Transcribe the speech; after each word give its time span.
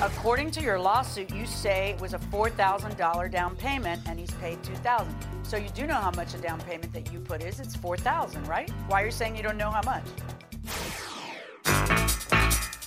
According 0.00 0.52
to 0.52 0.60
your 0.60 0.78
lawsuit, 0.78 1.34
you 1.34 1.44
say 1.44 1.90
it 1.90 2.00
was 2.00 2.14
a 2.14 2.18
$4,000 2.18 3.32
down 3.32 3.56
payment 3.56 4.00
and 4.06 4.16
he's 4.16 4.30
paid 4.32 4.62
2000 4.62 5.12
So 5.42 5.56
you 5.56 5.68
do 5.70 5.88
know 5.88 5.94
how 5.94 6.12
much 6.12 6.34
a 6.34 6.38
down 6.38 6.60
payment 6.60 6.92
that 6.92 7.12
you 7.12 7.18
put 7.18 7.42
is. 7.42 7.58
It's 7.58 7.74
4000 7.74 8.46
right? 8.46 8.70
Why 8.86 9.02
are 9.02 9.06
you 9.06 9.10
saying 9.10 9.34
you 9.34 9.42
don't 9.42 9.56
know 9.56 9.72
how 9.72 9.82
much? 9.82 10.04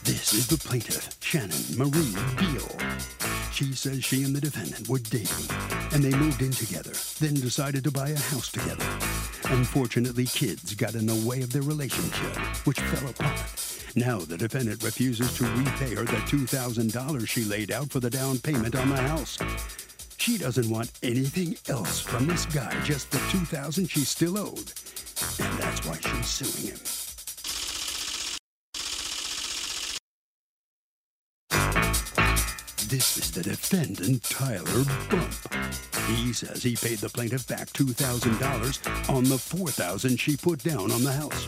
This 0.06 0.34
is 0.34 0.48
the 0.48 0.58
plaintiff, 0.58 1.18
Shannon 1.20 1.78
Marie 1.78 2.16
Beal. 2.38 3.41
She 3.52 3.73
says 3.73 4.04
she 4.04 4.23
and 4.23 4.36
the 4.36 4.41
defendant 4.41 4.88
were 4.88 5.00
dating, 5.00 5.46
and 5.94 6.04
they 6.04 6.18
moved 6.18 6.42
in 6.42 6.52
together, 6.52 6.94
then 7.20 7.36
decided 7.36 7.84
to 7.84 7.92
buy 7.92 8.09
a 8.09 8.18
house 8.18 8.52
together. 8.52 8.86
Unfortunately, 9.54 10.26
kids 10.26 10.73
got 10.73 10.96
in 10.96 11.05
the 11.05 11.28
way 11.28 11.42
of 11.42 11.52
their 11.52 11.62
relationship, 11.62 12.38
which 12.66 12.80
fell 12.80 13.09
apart. 13.09 13.40
Now 13.95 14.20
the 14.20 14.38
defendant 14.38 14.82
refuses 14.84 15.36
to 15.38 15.44
repay 15.44 15.95
her 15.95 16.06
the 16.06 16.22
$2,000 16.28 17.28
she 17.28 17.44
laid 17.44 17.72
out 17.72 17.92
for 17.92 18.00
the 18.00 18.09
down 18.09 18.40
payment 18.40 18.75
on 18.75 18.90
the 18.90 18.95
house. 18.95 19.38
She 20.18 20.38
doesn't 20.38 20.70
want 20.70 20.92
anything 21.03 21.58
else 21.68 22.00
from 22.00 22.28
this 22.28 22.45
guy, 22.45 22.80
just 22.84 23.12
the 23.12 23.20
2000 23.31 23.90
she 23.90 24.02
still 24.02 24.38
owed. 24.38 24.72
And 25.40 25.59
that's 25.59 25.86
why 25.86 25.97
she's 26.00 26.28
suing 26.28 26.73
him. 26.73 27.00
This 32.92 33.17
is 33.17 33.31
the 33.31 33.42
defendant, 33.42 34.22
Tyler 34.23 34.84
Bump. 35.09 35.34
He 36.08 36.34
says 36.34 36.61
he 36.61 36.75
paid 36.75 36.97
the 36.97 37.08
plaintiff 37.08 37.47
back 37.47 37.70
$2,000 37.70 39.09
on 39.09 39.23
the 39.23 39.38
4,000 39.38 40.20
she 40.20 40.36
put 40.36 40.61
down 40.61 40.92
on 40.92 41.02
the 41.02 41.14
house. 41.14 41.47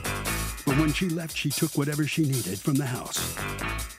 But 0.66 0.77
when 0.77 0.94
she 0.94 1.09
left, 1.09 1.36
she 1.36 1.49
took 1.49 1.77
whatever 1.77 2.08
she 2.08 2.21
needed 2.21 2.59
from 2.59 2.75
the 2.75 2.86
house. 2.86 3.36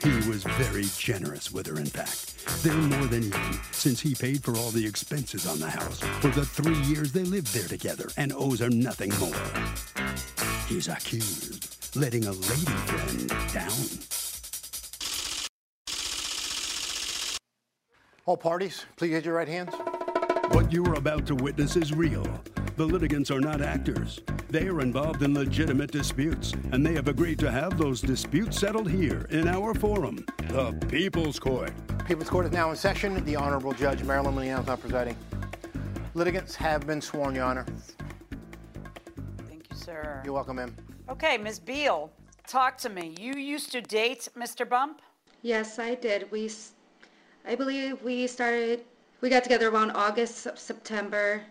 He 0.02 0.26
was 0.26 0.42
very 0.56 0.86
generous 0.96 1.52
with 1.52 1.66
her, 1.66 1.78
in 1.78 1.84
fact. 1.84 2.34
They're 2.62 2.72
more 2.72 3.08
than 3.08 3.24
even, 3.24 3.60
since 3.72 4.00
he 4.00 4.14
paid 4.14 4.42
for 4.42 4.56
all 4.56 4.70
the 4.70 4.86
expenses 4.86 5.46
on 5.46 5.60
the 5.60 5.68
house 5.68 6.00
for 6.22 6.28
the 6.28 6.46
three 6.46 6.80
years 6.84 7.12
they 7.12 7.24
lived 7.24 7.52
there 7.52 7.68
together 7.68 8.08
and 8.16 8.32
owes 8.32 8.60
her 8.60 8.70
nothing 8.70 9.12
more. 9.20 9.36
He's 10.66 10.88
accused 10.88 11.94
letting 11.94 12.24
a 12.24 12.32
lady 12.32 12.72
friend 12.86 13.28
down. 13.52 14.23
All 18.26 18.36
parties, 18.36 18.86
please 18.96 19.12
raise 19.12 19.24
your 19.24 19.34
right 19.34 19.48
hands. 19.48 19.74
What 20.52 20.72
you're 20.72 20.94
about 20.94 21.26
to 21.26 21.34
witness 21.34 21.76
is 21.76 21.92
real. 21.92 22.26
The 22.76 22.84
litigants 22.84 23.30
are 23.30 23.40
not 23.40 23.60
actors. 23.60 24.20
They 24.48 24.66
are 24.68 24.80
involved 24.80 25.22
in 25.22 25.34
legitimate 25.34 25.90
disputes, 25.90 26.52
and 26.72 26.84
they 26.84 26.94
have 26.94 27.08
agreed 27.08 27.38
to 27.40 27.50
have 27.50 27.76
those 27.76 28.00
disputes 28.00 28.58
settled 28.58 28.90
here 28.90 29.26
in 29.30 29.46
our 29.46 29.74
forum, 29.74 30.24
the 30.48 30.72
People's 30.88 31.38
Court. 31.38 31.72
People's 32.06 32.30
Court 32.30 32.46
is 32.46 32.52
now 32.52 32.70
in 32.70 32.76
session. 32.76 33.22
The 33.24 33.36
Honorable 33.36 33.72
Judge 33.72 34.02
Marilyn 34.02 34.34
Milian 34.34 34.60
is 34.60 34.66
now 34.66 34.76
presiding. 34.76 35.16
Litigants 36.14 36.54
have 36.54 36.86
been 36.86 37.00
sworn, 37.00 37.34
Your 37.34 37.44
Honor. 37.44 37.66
Thank 39.48 39.66
you, 39.70 39.76
sir. 39.76 40.22
You're 40.24 40.32
welcome, 40.34 40.56
ma'am. 40.56 40.74
Okay, 41.10 41.36
Ms. 41.36 41.58
Beal, 41.58 42.10
talk 42.46 42.78
to 42.78 42.88
me. 42.88 43.14
You 43.20 43.34
used 43.34 43.70
to 43.72 43.80
date 43.82 44.28
Mr. 44.36 44.68
Bump? 44.68 45.02
Yes, 45.42 45.78
I 45.78 45.94
did. 45.94 46.30
We, 46.30 46.46
s- 46.46 46.72
I 47.46 47.54
believe 47.54 48.02
we 48.02 48.26
started, 48.26 48.84
we 49.20 49.28
got 49.28 49.42
together 49.42 49.68
around 49.68 49.90
August, 49.90 50.38
Sep- 50.38 50.58
September, 50.58 51.42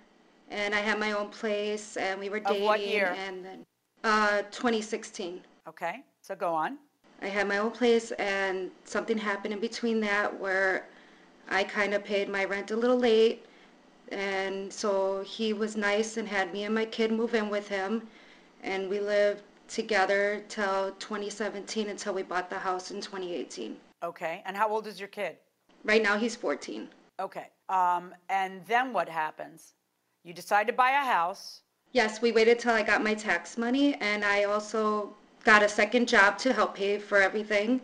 and 0.50 0.74
I 0.74 0.80
had 0.80 1.00
my 1.00 1.12
own 1.12 1.30
place, 1.30 1.98
and 1.98 2.20
we 2.20 2.30
were 2.30 2.40
dating. 2.40 2.64
Of 2.64 2.68
what 2.68 2.86
year? 2.86 3.16
And 3.16 3.46
then, 3.46 3.66
uh, 4.04 4.42
2016. 4.50 5.42
Okay, 5.68 6.04
so 6.22 6.36
go 6.36 6.54
on. 6.54 6.78
I 7.22 7.28
had 7.28 7.48
my 7.48 7.60
own 7.60 7.70
place, 7.70 8.12
and 8.14 8.72
something 8.86 9.18
happened 9.18 9.54
in 9.54 9.60
between 9.60 10.00
that 10.02 10.38
where 10.40 10.88
I 11.50 11.64
kind 11.64 11.94
of 11.94 12.04
paid 12.04 12.28
my 12.28 12.44
rent 12.46 12.72
a 12.72 12.76
little 12.76 12.98
late, 12.98 13.46
and 14.12 14.74
so 14.74 15.22
he 15.22 15.54
was 15.54 15.78
nice 15.78 16.18
and 16.18 16.28
had 16.28 16.52
me 16.52 16.64
and 16.64 16.74
my 16.74 16.86
kid 16.86 17.12
move 17.12 17.36
in 17.36 17.50
with 17.50 17.68
him, 17.68 18.08
and 18.64 18.90
we 18.90 19.00
lived 19.00 19.44
together 19.68 20.44
till 20.50 20.92
2017 20.94 21.90
until 21.90 22.14
we 22.14 22.24
bought 22.24 22.50
the 22.50 22.58
house 22.58 22.90
in 22.90 23.00
2018. 23.00 23.78
Okay, 24.02 24.42
and 24.46 24.58
how 24.58 24.68
old 24.70 24.88
is 24.88 25.00
your 25.00 25.08
kid? 25.08 25.38
Right 25.84 26.02
now, 26.02 26.18
he's 26.18 26.36
14. 26.36 26.90
Okay, 27.20 27.48
um, 27.70 28.14
and 28.30 28.66
then 28.66 28.94
what 28.94 29.10
happens? 29.10 29.74
You 30.24 30.34
decide 30.34 30.68
to 30.68 30.74
buy 30.74 30.92
a 30.92 31.04
house. 31.04 31.62
Yes, 31.92 32.22
we 32.22 32.32
waited 32.32 32.58
till 32.58 32.74
I 32.74 32.82
got 32.82 33.04
my 33.04 33.14
tax 33.14 33.58
money, 33.58 33.96
and 33.96 34.26
I 34.26 34.46
also 34.46 35.16
got 35.44 35.62
a 35.62 35.70
second 35.70 36.08
job 36.08 36.38
to 36.40 36.54
help 36.54 36.76
pay 36.76 36.98
for 36.98 37.22
everything. 37.22 37.82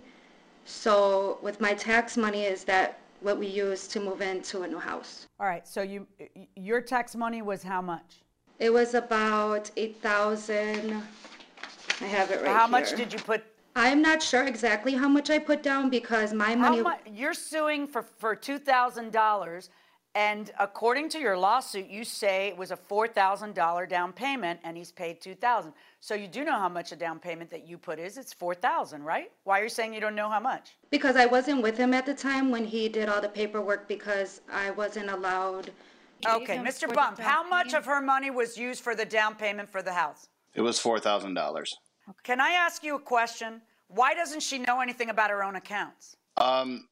So 0.66 1.40
with 1.42 1.60
my 1.60 1.74
tax 1.74 2.16
money 2.18 2.44
is 2.44 2.64
that 2.66 3.00
what 3.22 3.38
we 3.38 3.48
use 3.48 3.88
to 3.88 4.00
move 4.00 4.22
into 4.22 4.62
a 4.62 4.68
new 4.68 4.80
house. 4.80 5.28
All 5.40 5.48
right, 5.48 5.68
so 5.68 5.82
you 5.82 6.08
your 6.56 6.82
tax 6.82 7.16
money 7.16 7.42
was 7.42 7.64
how 7.64 7.82
much? 7.82 8.24
It 8.60 8.72
was 8.72 8.94
about 8.94 9.72
8,000. 9.78 11.02
I 12.02 12.06
have 12.06 12.32
it 12.32 12.42
right 12.42 12.56
how 12.56 12.68
much 12.68 12.96
did 12.96 13.12
you 13.12 13.20
put? 13.20 13.44
I'm 13.76 14.02
not 14.02 14.22
sure 14.22 14.46
exactly 14.46 14.94
how 14.94 15.08
much 15.08 15.30
I 15.30 15.40
put 15.40 15.64
down 15.64 15.90
because 15.90 16.34
my 16.34 16.56
money. 16.56 16.84
You're 17.12 17.34
suing 17.34 17.88
for, 17.88 18.04
for 18.04 18.36
$2,000, 18.36 19.70
and 20.16 20.52
according 20.60 21.10
to 21.10 21.20
your 21.20 21.38
lawsuit, 21.38 21.88
you 21.88 22.04
say 22.04 22.48
it 22.48 22.58
was 22.58 22.72
a 22.72 22.78
$4,000 22.78 23.88
down 23.88 24.12
payment 24.12 24.60
and 24.64 24.76
he's 24.76 24.92
paid 24.92 25.22
2000 25.22 25.72
So 26.00 26.16
you 26.16 26.28
do 26.28 26.44
know 26.44 26.58
how 26.58 26.70
much 26.70 26.92
a 26.92 26.96
down 26.96 27.20
payment 27.20 27.50
that 27.52 27.68
you 27.68 27.78
put 27.78 28.00
is. 28.00 28.18
It's 28.18 28.34
4000 28.34 29.04
right? 29.04 29.32
Why 29.44 29.60
are 29.60 29.64
you 29.64 29.70
saying 29.70 29.94
you 29.94 30.02
don't 30.02 30.16
know 30.16 30.30
how 30.30 30.40
much? 30.40 30.78
Because 30.90 31.16
I 31.16 31.28
wasn't 31.28 31.62
with 31.62 31.78
him 31.78 31.94
at 31.94 32.06
the 32.06 32.16
time 32.16 32.50
when 32.50 32.66
he 32.66 32.90
did 32.90 33.08
all 33.08 33.22
the 33.22 33.30
paperwork 33.30 33.88
because 33.88 34.42
I 34.52 34.72
wasn't 34.72 35.10
allowed. 35.10 35.72
Okay, 36.28 36.58
Mr. 36.58 36.94
Bump, 36.94 37.18
how 37.20 37.48
much 37.48 37.74
of 37.74 37.86
her 37.86 38.02
money 38.02 38.30
was 38.30 38.58
used 38.58 38.84
for 38.84 38.96
the 38.96 39.06
down 39.06 39.36
payment 39.36 39.70
for 39.70 39.82
the 39.82 39.94
house? 39.94 40.28
It 40.54 40.62
was 40.62 40.80
$4,000. 40.80 41.64
Okay. 42.10 42.18
Can 42.24 42.42
I 42.42 42.52
ask 42.52 42.84
you 42.84 42.96
a 42.96 43.00
question? 43.00 43.62
Why 43.88 44.14
doesn't 44.14 44.42
she 44.42 44.60
know 44.60 44.82
anything 44.82 45.10
about 45.10 45.30
her 45.30 45.44
own 45.44 45.56
accounts? 45.56 46.16
Um, 46.38 46.88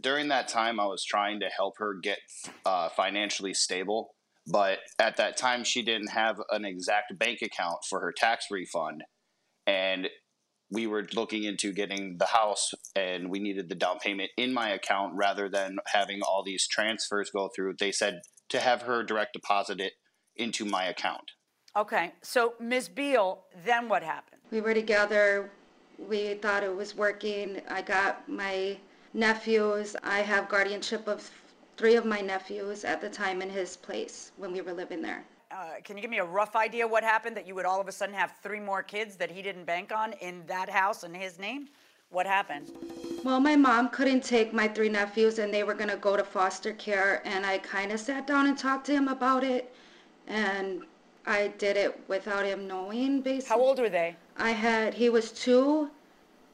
during 0.00 0.28
that 0.28 0.48
time, 0.48 0.78
I 0.78 0.86
was 0.86 1.04
trying 1.04 1.40
to 1.40 1.46
help 1.46 1.74
her 1.78 1.94
get 2.00 2.18
uh, 2.64 2.88
financially 2.90 3.54
stable, 3.54 4.14
but 4.46 4.78
at 4.98 5.16
that 5.16 5.36
time, 5.36 5.64
she 5.64 5.82
didn't 5.82 6.10
have 6.10 6.40
an 6.50 6.64
exact 6.64 7.18
bank 7.18 7.40
account 7.42 7.78
for 7.88 8.00
her 8.00 8.12
tax 8.16 8.46
refund. 8.50 9.02
And 9.66 10.08
we 10.70 10.86
were 10.86 11.06
looking 11.14 11.44
into 11.44 11.72
getting 11.72 12.16
the 12.18 12.26
house 12.26 12.70
and 12.94 13.28
we 13.28 13.40
needed 13.40 13.68
the 13.68 13.74
down 13.74 13.98
payment 13.98 14.30
in 14.36 14.52
my 14.52 14.70
account 14.70 15.14
rather 15.16 15.48
than 15.48 15.78
having 15.86 16.20
all 16.22 16.44
these 16.44 16.68
transfers 16.68 17.30
go 17.30 17.50
through. 17.54 17.74
They 17.78 17.90
said 17.90 18.20
to 18.50 18.60
have 18.60 18.82
her 18.82 19.02
direct 19.02 19.32
deposit 19.32 19.80
it 19.80 19.94
into 20.36 20.64
my 20.64 20.84
account. 20.84 21.32
Okay, 21.76 22.12
so 22.22 22.54
Ms. 22.58 22.88
Beal, 22.88 23.38
then 23.64 23.88
what 23.88 24.02
happened? 24.02 24.40
we 24.50 24.60
were 24.60 24.74
together. 24.74 25.50
We 25.98 26.34
thought 26.34 26.64
it 26.64 26.74
was 26.74 26.96
working. 26.96 27.60
I 27.68 27.82
got 27.82 28.28
my 28.28 28.76
nephews. 29.14 29.94
I 30.02 30.20
have 30.20 30.48
guardianship 30.48 31.06
of 31.06 31.30
three 31.76 31.94
of 31.94 32.04
my 32.04 32.20
nephews 32.20 32.84
at 32.84 33.00
the 33.00 33.08
time 33.08 33.42
in 33.42 33.50
his 33.50 33.76
place 33.76 34.32
when 34.36 34.52
we 34.52 34.60
were 34.60 34.72
living 34.72 35.02
there. 35.02 35.24
Uh, 35.50 35.74
can 35.82 35.96
you 35.96 36.02
give 36.02 36.10
me 36.10 36.18
a 36.18 36.24
rough 36.24 36.56
idea 36.56 36.86
what 36.86 37.02
happened 37.02 37.36
that 37.36 37.46
you 37.46 37.54
would 37.54 37.66
all 37.66 37.80
of 37.80 37.88
a 37.88 37.92
sudden 37.92 38.14
have 38.14 38.34
three 38.42 38.60
more 38.60 38.82
kids 38.82 39.16
that 39.16 39.30
he 39.30 39.42
didn't 39.42 39.64
bank 39.64 39.92
on 39.92 40.12
in 40.14 40.42
that 40.46 40.68
house 40.68 41.04
in 41.04 41.12
his 41.12 41.38
name? 41.38 41.68
What 42.10 42.26
happened? 42.26 42.70
Well, 43.24 43.40
my 43.40 43.56
mom 43.56 43.88
couldn't 43.90 44.24
take 44.24 44.52
my 44.52 44.66
three 44.66 44.88
nephews 44.88 45.38
and 45.38 45.52
they 45.52 45.62
were 45.62 45.74
going 45.74 45.90
to 45.90 45.96
go 45.96 46.16
to 46.16 46.24
foster 46.24 46.72
care. 46.72 47.22
And 47.24 47.46
I 47.46 47.58
kind 47.58 47.92
of 47.92 48.00
sat 48.00 48.26
down 48.26 48.46
and 48.46 48.58
talked 48.58 48.86
to 48.86 48.92
him 48.92 49.08
about 49.08 49.44
it. 49.44 49.72
And 50.26 50.82
I 51.26 51.48
did 51.58 51.76
it 51.76 51.98
without 52.08 52.44
him 52.44 52.66
knowing, 52.66 53.20
basically. 53.20 53.48
How 53.48 53.60
old 53.60 53.78
were 53.78 53.88
they? 53.88 54.16
I 54.36 54.50
had, 54.50 54.94
he 54.94 55.10
was 55.10 55.32
two, 55.32 55.90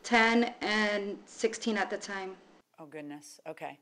10, 0.03 0.55
and 0.61 1.19
16 1.27 1.77
at 1.77 1.91
the 1.91 1.97
time. 1.97 2.37
Oh, 2.79 2.87
goodness. 2.87 3.41
Okay. 3.49 3.79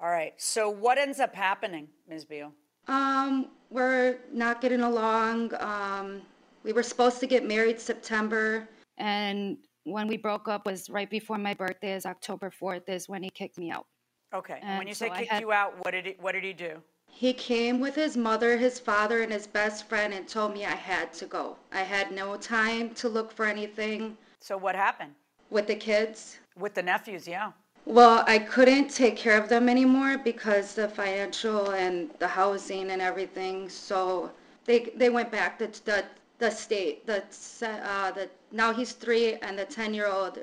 All 0.00 0.10
right. 0.10 0.34
So 0.36 0.68
what 0.68 0.98
ends 0.98 1.20
up 1.20 1.34
happening, 1.34 1.88
Ms. 2.08 2.24
Beal? 2.24 2.52
Um, 2.88 3.48
we're 3.70 4.18
not 4.32 4.60
getting 4.60 4.80
along. 4.80 5.52
Um, 5.60 6.22
we 6.62 6.72
were 6.72 6.82
supposed 6.82 7.20
to 7.20 7.26
get 7.26 7.46
married 7.46 7.80
September. 7.80 8.68
And 8.98 9.58
when 9.84 10.08
we 10.08 10.16
broke 10.16 10.48
up 10.48 10.66
was 10.66 10.90
right 10.90 11.08
before 11.08 11.38
my 11.38 11.54
birthday 11.54 11.92
is 11.92 12.06
October 12.06 12.50
4th 12.50 12.88
is 12.88 13.08
when 13.08 13.22
he 13.22 13.30
kicked 13.30 13.58
me 13.58 13.70
out. 13.70 13.86
Okay. 14.34 14.58
And 14.62 14.78
when 14.78 14.88
you 14.88 14.94
so 14.94 15.06
say 15.06 15.18
kicked 15.18 15.32
had- 15.32 15.40
you 15.40 15.52
out, 15.52 15.74
what 15.84 15.92
did 15.92 16.06
he, 16.06 16.16
what 16.20 16.32
did 16.32 16.44
he 16.44 16.52
do? 16.52 16.82
He 17.18 17.32
came 17.32 17.80
with 17.80 17.96
his 17.96 18.16
mother, 18.16 18.56
his 18.56 18.78
father, 18.78 19.22
and 19.22 19.32
his 19.32 19.48
best 19.48 19.88
friend 19.88 20.14
and 20.14 20.28
told 20.28 20.54
me 20.54 20.64
I 20.64 20.76
had 20.76 21.12
to 21.14 21.26
go. 21.26 21.56
I 21.72 21.80
had 21.80 22.12
no 22.12 22.36
time 22.36 22.94
to 22.94 23.08
look 23.08 23.32
for 23.32 23.44
anything 23.44 24.16
So 24.38 24.56
what 24.56 24.76
happened 24.76 25.16
with 25.50 25.66
the 25.66 25.74
kids. 25.74 26.38
with 26.54 26.74
the 26.74 26.82
nephews? 26.82 27.26
Yeah. 27.26 27.50
Well, 27.86 28.22
I 28.28 28.38
couldn't 28.38 28.90
take 28.90 29.16
care 29.16 29.36
of 29.36 29.48
them 29.48 29.68
anymore 29.68 30.16
because 30.18 30.76
the 30.76 30.88
financial 30.88 31.70
and 31.72 32.08
the 32.20 32.28
housing 32.28 32.92
and 32.92 33.02
everything. 33.02 33.68
So 33.68 34.30
they 34.64 34.78
they 34.94 35.10
went 35.10 35.32
back 35.32 35.58
to 35.58 35.66
the 35.86 36.04
the 36.38 36.50
state. 36.52 37.04
The 37.04 37.24
uh, 37.62 38.12
the 38.12 38.30
now 38.52 38.72
he's 38.72 38.92
three 38.92 39.34
and 39.46 39.58
the 39.58 39.64
ten 39.64 39.92
year 39.92 40.06
old. 40.06 40.38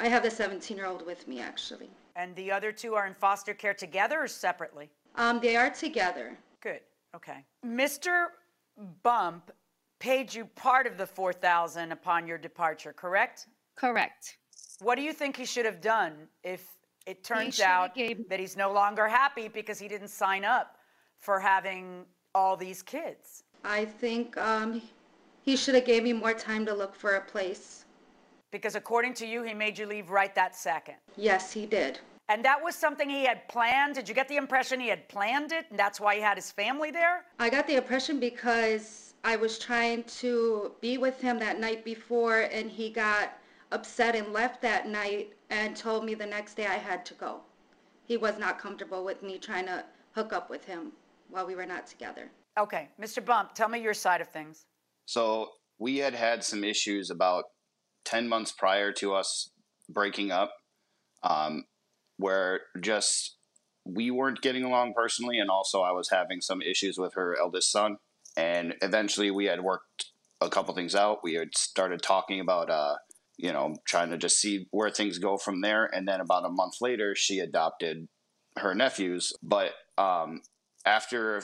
I 0.00 0.08
have 0.08 0.24
the 0.24 0.32
seventeen 0.32 0.76
year 0.76 0.86
old 0.86 1.06
with 1.06 1.28
me 1.28 1.38
actually. 1.38 1.90
And 2.16 2.34
the 2.34 2.50
other 2.50 2.72
two 2.72 2.94
are 2.96 3.06
in 3.06 3.14
foster 3.14 3.54
care 3.54 3.74
together 3.74 4.22
or 4.22 4.28
separately? 4.28 4.90
Um, 5.16 5.40
they 5.40 5.56
are 5.56 5.70
together. 5.70 6.36
Good. 6.62 6.80
Okay. 7.14 7.44
Mr. 7.64 8.26
Bump 9.02 9.50
paid 9.98 10.32
you 10.32 10.44
part 10.44 10.86
of 10.86 10.98
the 10.98 11.06
4000 11.06 11.92
upon 11.92 12.26
your 12.26 12.38
departure, 12.38 12.92
correct? 12.92 13.46
Correct. 13.76 14.36
What 14.80 14.96
do 14.96 15.02
you 15.02 15.12
think 15.12 15.36
he 15.36 15.46
should 15.46 15.64
have 15.64 15.80
done 15.80 16.28
if 16.44 16.66
it 17.06 17.24
turns 17.24 17.60
out 17.60 17.94
gave- 17.94 18.28
that 18.28 18.38
he's 18.40 18.56
no 18.56 18.72
longer 18.72 19.08
happy 19.08 19.48
because 19.48 19.78
he 19.78 19.88
didn't 19.88 20.08
sign 20.08 20.44
up 20.44 20.76
for 21.18 21.40
having 21.40 22.04
all 22.34 22.56
these 22.56 22.82
kids? 22.82 23.44
I 23.64 23.86
think 23.86 24.36
um, 24.36 24.82
he 25.42 25.56
should 25.56 25.74
have 25.74 25.86
gave 25.86 26.02
me 26.02 26.12
more 26.12 26.34
time 26.34 26.66
to 26.66 26.74
look 26.74 26.94
for 26.94 27.14
a 27.14 27.20
place. 27.20 27.84
Because 28.52 28.74
according 28.74 29.14
to 29.14 29.26
you, 29.26 29.42
he 29.42 29.54
made 29.54 29.78
you 29.78 29.86
leave 29.86 30.10
right 30.10 30.34
that 30.34 30.54
second. 30.54 30.96
Yes, 31.16 31.52
he 31.52 31.66
did. 31.66 31.98
And 32.28 32.44
that 32.44 32.62
was 32.62 32.74
something 32.74 33.08
he 33.08 33.24
had 33.24 33.48
planned. 33.48 33.94
Did 33.94 34.08
you 34.08 34.14
get 34.14 34.28
the 34.28 34.36
impression 34.36 34.80
he 34.80 34.88
had 34.88 35.08
planned 35.08 35.52
it 35.52 35.66
and 35.70 35.78
that's 35.78 36.00
why 36.00 36.16
he 36.16 36.20
had 36.20 36.36
his 36.36 36.50
family 36.50 36.90
there? 36.90 37.24
I 37.38 37.48
got 37.50 37.66
the 37.66 37.76
impression 37.76 38.18
because 38.18 39.14
I 39.22 39.36
was 39.36 39.58
trying 39.58 40.04
to 40.04 40.72
be 40.80 40.98
with 40.98 41.20
him 41.20 41.38
that 41.38 41.60
night 41.60 41.84
before 41.84 42.42
and 42.52 42.70
he 42.70 42.90
got 42.90 43.38
upset 43.70 44.16
and 44.16 44.32
left 44.32 44.60
that 44.62 44.88
night 44.88 45.34
and 45.50 45.76
told 45.76 46.04
me 46.04 46.14
the 46.14 46.26
next 46.26 46.54
day 46.54 46.66
I 46.66 46.74
had 46.74 47.06
to 47.06 47.14
go. 47.14 47.40
He 48.04 48.16
was 48.16 48.38
not 48.38 48.58
comfortable 48.58 49.04
with 49.04 49.22
me 49.22 49.38
trying 49.38 49.66
to 49.66 49.84
hook 50.12 50.32
up 50.32 50.50
with 50.50 50.64
him 50.64 50.92
while 51.30 51.46
we 51.46 51.54
were 51.54 51.66
not 51.66 51.86
together. 51.86 52.30
Okay, 52.58 52.88
Mr. 53.00 53.24
Bump, 53.24 53.54
tell 53.54 53.68
me 53.68 53.80
your 53.80 53.94
side 53.94 54.20
of 54.20 54.28
things. 54.28 54.64
So 55.04 55.50
we 55.78 55.98
had 55.98 56.14
had 56.14 56.42
some 56.42 56.64
issues 56.64 57.10
about 57.10 57.44
10 58.04 58.28
months 58.28 58.52
prior 58.52 58.92
to 58.92 59.14
us 59.14 59.50
breaking 59.88 60.32
up 60.32 60.52
um, 61.22 61.64
where 62.16 62.60
just 62.80 63.36
we 63.84 64.10
weren't 64.10 64.40
getting 64.40 64.64
along 64.64 64.94
personally. 64.94 65.38
And 65.38 65.50
also, 65.50 65.82
I 65.82 65.92
was 65.92 66.10
having 66.10 66.40
some 66.40 66.60
issues 66.60 66.98
with 66.98 67.14
her 67.14 67.36
eldest 67.40 67.70
son. 67.70 67.96
And 68.36 68.74
eventually, 68.82 69.30
we 69.30 69.46
had 69.46 69.62
worked 69.62 70.06
a 70.40 70.48
couple 70.48 70.74
things 70.74 70.94
out. 70.94 71.20
We 71.22 71.34
had 71.34 71.56
started 71.56 72.02
talking 72.02 72.40
about, 72.40 72.68
uh, 72.68 72.96
you 73.38 73.52
know, 73.52 73.76
trying 73.86 74.10
to 74.10 74.18
just 74.18 74.38
see 74.38 74.66
where 74.70 74.90
things 74.90 75.18
go 75.18 75.38
from 75.38 75.60
there. 75.60 75.84
And 75.84 76.06
then 76.06 76.20
about 76.20 76.44
a 76.44 76.50
month 76.50 76.74
later, 76.80 77.14
she 77.14 77.38
adopted 77.38 78.08
her 78.58 78.74
nephews. 78.74 79.32
But 79.42 79.72
um, 79.96 80.42
after 80.84 81.42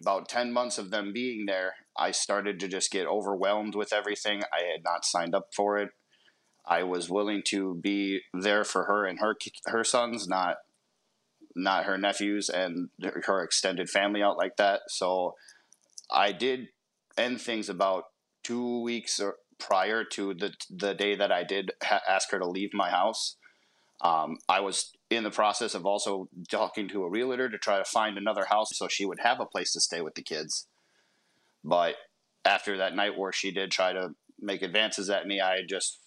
about 0.00 0.28
10 0.28 0.52
months 0.52 0.78
of 0.78 0.90
them 0.90 1.12
being 1.12 1.46
there, 1.46 1.74
I 1.96 2.12
started 2.12 2.60
to 2.60 2.68
just 2.68 2.90
get 2.90 3.06
overwhelmed 3.06 3.74
with 3.74 3.92
everything. 3.92 4.42
I 4.52 4.70
had 4.70 4.84
not 4.84 5.04
signed 5.04 5.34
up 5.34 5.48
for 5.54 5.78
it. 5.78 5.90
I 6.68 6.82
was 6.82 7.08
willing 7.08 7.42
to 7.46 7.74
be 7.74 8.20
there 8.34 8.62
for 8.62 8.84
her 8.84 9.06
and 9.06 9.18
her 9.20 9.36
her 9.66 9.84
sons, 9.84 10.28
not 10.28 10.56
not 11.56 11.86
her 11.86 11.98
nephews 11.98 12.48
and 12.48 12.90
her 13.02 13.42
extended 13.42 13.88
family 13.90 14.22
out 14.22 14.36
like 14.36 14.56
that. 14.56 14.82
So 14.88 15.34
I 16.10 16.32
did 16.32 16.68
end 17.16 17.40
things 17.40 17.68
about 17.68 18.04
two 18.44 18.82
weeks 18.82 19.18
or 19.18 19.36
prior 19.58 20.04
to 20.04 20.34
the 20.34 20.52
the 20.70 20.94
day 20.94 21.16
that 21.16 21.32
I 21.32 21.42
did 21.42 21.72
ha- 21.82 22.02
ask 22.08 22.30
her 22.30 22.38
to 22.38 22.46
leave 22.46 22.70
my 22.74 22.90
house. 22.90 23.36
Um, 24.00 24.36
I 24.48 24.60
was 24.60 24.92
in 25.10 25.24
the 25.24 25.30
process 25.30 25.74
of 25.74 25.86
also 25.86 26.28
talking 26.48 26.86
to 26.88 27.02
a 27.02 27.10
realtor 27.10 27.48
to 27.48 27.58
try 27.58 27.78
to 27.78 27.84
find 27.84 28.16
another 28.16 28.44
house 28.44 28.76
so 28.76 28.86
she 28.86 29.06
would 29.06 29.20
have 29.20 29.40
a 29.40 29.46
place 29.46 29.72
to 29.72 29.80
stay 29.80 30.00
with 30.00 30.14
the 30.14 30.22
kids. 30.22 30.66
But 31.64 31.96
after 32.44 32.76
that 32.76 32.94
night 32.94 33.18
where 33.18 33.32
she 33.32 33.50
did 33.50 33.70
try 33.70 33.92
to 33.92 34.10
make 34.40 34.62
advances 34.62 35.10
at 35.10 35.26
me, 35.26 35.40
I 35.40 35.62
just 35.68 35.98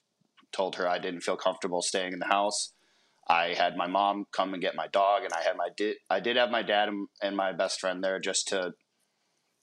told 0.51 0.75
her 0.75 0.87
I 0.87 0.99
didn't 0.99 1.21
feel 1.21 1.37
comfortable 1.37 1.81
staying 1.81 2.13
in 2.13 2.19
the 2.19 2.25
house. 2.27 2.73
I 3.27 3.53
had 3.57 3.77
my 3.77 3.87
mom 3.87 4.25
come 4.31 4.53
and 4.53 4.61
get 4.61 4.75
my 4.75 4.87
dog, 4.87 5.23
and 5.23 5.33
I 5.33 5.41
had 5.41 5.55
my 5.55 5.69
did 5.75 5.97
I 6.09 6.19
did 6.19 6.37
have 6.37 6.49
my 6.49 6.63
dad 6.63 6.89
and, 6.89 7.07
and 7.21 7.37
my 7.37 7.53
best 7.53 7.79
friend 7.79 8.03
there 8.03 8.19
just 8.19 8.47
to, 8.49 8.73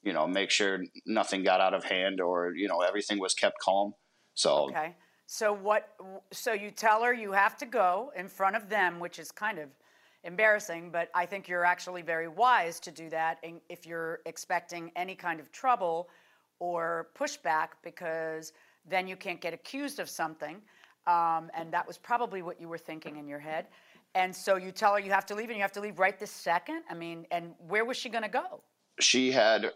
you 0.02 0.12
know, 0.12 0.26
make 0.26 0.50
sure 0.50 0.80
nothing 1.06 1.42
got 1.42 1.60
out 1.60 1.74
of 1.74 1.84
hand 1.84 2.20
or 2.20 2.52
you 2.54 2.68
know 2.68 2.80
everything 2.80 3.18
was 3.18 3.34
kept 3.34 3.58
calm. 3.60 3.94
So 4.34 4.70
Okay. 4.70 4.94
So 5.26 5.52
what? 5.52 5.90
So 6.32 6.52
you 6.52 6.70
tell 6.70 7.02
her 7.02 7.12
you 7.12 7.32
have 7.32 7.56
to 7.58 7.66
go 7.66 8.12
in 8.16 8.28
front 8.28 8.56
of 8.56 8.68
them, 8.68 9.00
which 9.00 9.18
is 9.18 9.30
kind 9.30 9.58
of 9.58 9.68
embarrassing, 10.24 10.90
but 10.90 11.10
I 11.14 11.26
think 11.26 11.48
you're 11.48 11.64
actually 11.64 12.02
very 12.02 12.28
wise 12.28 12.80
to 12.80 12.90
do 12.90 13.08
that 13.10 13.38
in- 13.42 13.60
if 13.68 13.86
you're 13.86 14.20
expecting 14.26 14.90
any 14.96 15.14
kind 15.14 15.38
of 15.40 15.52
trouble 15.52 16.08
or 16.58 17.10
pushback, 17.14 17.68
because 17.82 18.52
then 18.84 19.06
you 19.06 19.16
can't 19.16 19.40
get 19.40 19.54
accused 19.54 20.00
of 20.00 20.08
something. 20.08 20.60
Um, 21.08 21.50
and 21.54 21.72
that 21.72 21.86
was 21.86 21.98
probably 21.98 22.42
what 22.42 22.60
you 22.60 22.68
were 22.68 22.78
thinking 22.78 23.16
in 23.16 23.26
your 23.26 23.40
head. 23.40 23.66
And 24.14 24.34
so 24.34 24.56
you 24.56 24.70
tell 24.70 24.92
her 24.94 25.00
you 25.00 25.10
have 25.10 25.26
to 25.26 25.34
leave, 25.34 25.48
and 25.48 25.56
you 25.56 25.62
have 25.62 25.72
to 25.72 25.80
leave 25.80 25.98
right 25.98 26.18
this 26.18 26.30
second. 26.30 26.82
I 26.88 26.94
mean, 26.94 27.26
and 27.30 27.54
where 27.66 27.84
was 27.84 27.96
she 27.96 28.08
going 28.08 28.24
to 28.24 28.30
go? 28.30 28.62
she 29.00 29.32
had 29.32 29.70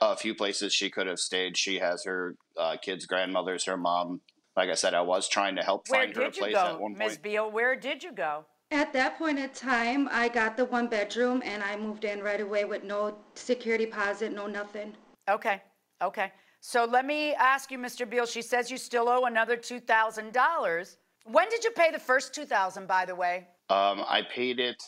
a 0.00 0.16
few 0.16 0.34
places 0.34 0.72
she 0.72 0.90
could 0.90 1.06
have 1.06 1.18
stayed. 1.18 1.56
She 1.56 1.78
has 1.78 2.04
her 2.04 2.36
uh, 2.58 2.76
kids' 2.82 3.06
grandmothers, 3.06 3.64
her 3.64 3.76
mom. 3.76 4.20
Like 4.56 4.68
I 4.68 4.74
said, 4.74 4.92
I 4.94 5.00
was 5.00 5.28
trying 5.28 5.56
to 5.56 5.62
help 5.62 5.88
Where 5.88 6.00
find 6.02 6.16
her 6.16 6.22
a 6.22 6.24
did 6.26 6.36
you 6.36 6.42
place 6.42 6.56
at 6.56 6.74
go, 6.74 6.78
one 6.78 6.92
Ms. 6.98 7.08
point. 7.08 7.22
Beal? 7.22 7.50
Where 7.50 7.74
did 7.76 8.02
you 8.02 8.12
go? 8.12 8.44
At 8.70 8.92
that 8.92 9.18
point 9.18 9.38
in 9.38 9.48
time, 9.50 10.08
I 10.10 10.28
got 10.28 10.56
the 10.56 10.64
one 10.64 10.88
bedroom 10.88 11.42
and 11.44 11.62
I 11.62 11.76
moved 11.76 12.04
in 12.04 12.22
right 12.22 12.40
away 12.40 12.64
with 12.64 12.84
no 12.84 13.16
security 13.34 13.84
deposit, 13.86 14.32
no 14.32 14.46
nothing. 14.46 14.94
Okay, 15.28 15.62
okay. 16.02 16.32
So 16.64 16.84
let 16.84 17.04
me 17.04 17.34
ask 17.34 17.72
you, 17.72 17.78
Mr. 17.78 18.08
Beal. 18.08 18.24
She 18.24 18.40
says 18.40 18.70
you 18.70 18.78
still 18.78 19.08
owe 19.08 19.24
another 19.24 19.56
two 19.56 19.80
thousand 19.80 20.32
dollars. 20.32 20.96
When 21.24 21.48
did 21.50 21.64
you 21.64 21.72
pay 21.72 21.90
the 21.90 21.98
first 21.98 22.32
two 22.32 22.44
thousand? 22.44 22.86
By 22.86 23.04
the 23.04 23.16
way. 23.16 23.48
Um, 23.68 24.04
I 24.08 24.22
paid 24.32 24.60
it 24.60 24.80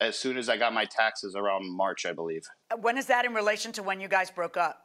as 0.00 0.18
soon 0.18 0.36
as 0.36 0.48
I 0.48 0.56
got 0.56 0.72
my 0.72 0.84
taxes 0.86 1.36
around 1.36 1.70
March, 1.70 2.04
I 2.04 2.12
believe. 2.12 2.42
Uh, 2.70 2.76
When 2.78 2.98
is 2.98 3.06
that 3.06 3.24
in 3.26 3.32
relation 3.32 3.70
to 3.72 3.82
when 3.84 4.00
you 4.00 4.08
guys 4.08 4.28
broke 4.28 4.56
up? 4.56 4.80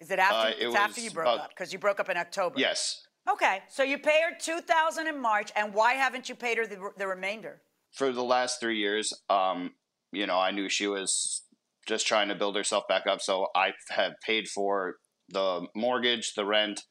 Is 0.00 0.10
it 0.10 0.18
after? 0.18 0.36
Uh, 0.36 0.50
it 0.50 0.66
it's 0.66 0.76
after 0.76 1.00
you 1.00 1.10
broke 1.10 1.28
about- 1.34 1.44
up 1.46 1.48
because 1.50 1.72
you 1.72 1.78
broke 1.78 1.98
up 1.98 2.10
in 2.10 2.18
October. 2.18 2.56
Yes. 2.60 3.06
Okay, 3.30 3.62
so 3.70 3.82
you 3.82 3.96
pay 3.96 4.20
her 4.28 4.36
two 4.38 4.60
thousand 4.60 5.06
in 5.06 5.18
March, 5.18 5.50
and 5.56 5.72
why 5.72 5.94
haven't 5.94 6.28
you 6.28 6.34
paid 6.34 6.58
her 6.58 6.66
the, 6.66 6.90
the 6.98 7.06
remainder? 7.06 7.62
For 7.92 8.12
the 8.12 8.22
last 8.22 8.60
three 8.60 8.76
years, 8.76 9.14
um, 9.30 9.72
you 10.12 10.26
know, 10.26 10.38
I 10.38 10.50
knew 10.50 10.68
she 10.68 10.88
was 10.88 11.40
just 11.86 12.06
trying 12.06 12.28
to 12.28 12.34
build 12.34 12.56
herself 12.56 12.84
back 12.88 13.06
up. 13.06 13.20
So 13.20 13.48
I 13.54 13.72
have 13.90 14.12
paid 14.24 14.48
for 14.48 14.96
the 15.28 15.66
mortgage, 15.74 16.34
the 16.34 16.44
rent, 16.44 16.82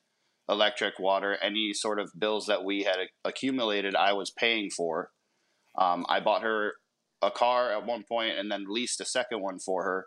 electric, 0.49 0.99
water, 0.99 1.37
any 1.41 1.73
sort 1.73 1.99
of 1.99 2.11
bills 2.17 2.47
that 2.47 2.63
we 2.63 2.83
had 2.83 2.97
accumulated, 3.23 3.95
I 3.95 4.13
was 4.13 4.31
paying 4.31 4.69
for. 4.75 5.09
Um, 5.77 6.05
I 6.09 6.19
bought 6.19 6.43
her 6.43 6.73
a 7.21 7.31
car 7.31 7.71
at 7.71 7.85
one 7.85 8.03
point 8.07 8.37
and 8.37 8.51
then 8.51 8.65
leased 8.67 8.99
a 9.01 9.05
second 9.05 9.41
one 9.41 9.59
for 9.59 9.83
her, 9.83 10.05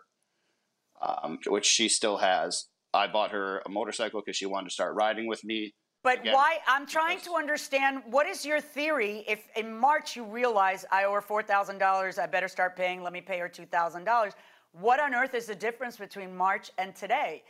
um, 1.01 1.39
which 1.47 1.65
she 1.65 1.89
still 1.89 2.17
has. 2.17 2.67
I 2.93 3.07
bought 3.07 3.31
her 3.31 3.61
a 3.65 3.69
motorcycle 3.69 4.21
because 4.23 4.37
she 4.37 4.45
wanted 4.45 4.69
to 4.69 4.73
start 4.73 4.95
riding 4.95 5.27
with 5.27 5.43
me. 5.43 5.73
But 6.03 6.21
Again, 6.21 6.35
why? 6.35 6.59
I'm 6.67 6.85
trying 6.85 7.19
to 7.21 7.33
understand 7.33 8.03
what 8.05 8.27
is 8.27 8.45
your 8.45 8.61
theory 8.61 9.25
if 9.27 9.47
in 9.57 9.75
March 9.75 10.15
you 10.15 10.23
realize 10.23 10.85
I 10.91 11.03
owe 11.03 11.13
her 11.13 11.21
$4,000, 11.21 12.19
I 12.19 12.25
better 12.27 12.47
start 12.47 12.77
paying, 12.77 13.03
let 13.03 13.11
me 13.11 13.19
pay 13.19 13.39
her 13.39 13.49
$2,000. 13.49 14.31
What 14.79 14.99
on 14.99 15.15
earth 15.15 15.33
is 15.33 15.47
the 15.47 15.55
difference 15.55 15.97
between 15.97 16.35
March 16.35 16.69
and 16.77 16.95
today? 16.95 17.43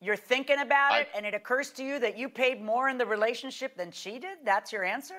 You're 0.00 0.16
thinking 0.16 0.60
about 0.60 0.92
I- 0.92 1.00
it 1.00 1.08
and 1.14 1.26
it 1.26 1.34
occurs 1.34 1.70
to 1.72 1.84
you 1.84 1.98
that 1.98 2.16
you 2.16 2.28
paid 2.28 2.62
more 2.62 2.88
in 2.88 2.98
the 2.98 3.06
relationship 3.06 3.76
than 3.76 3.90
she 3.90 4.18
did? 4.18 4.38
That's 4.44 4.72
your 4.72 4.84
answer? 4.84 5.16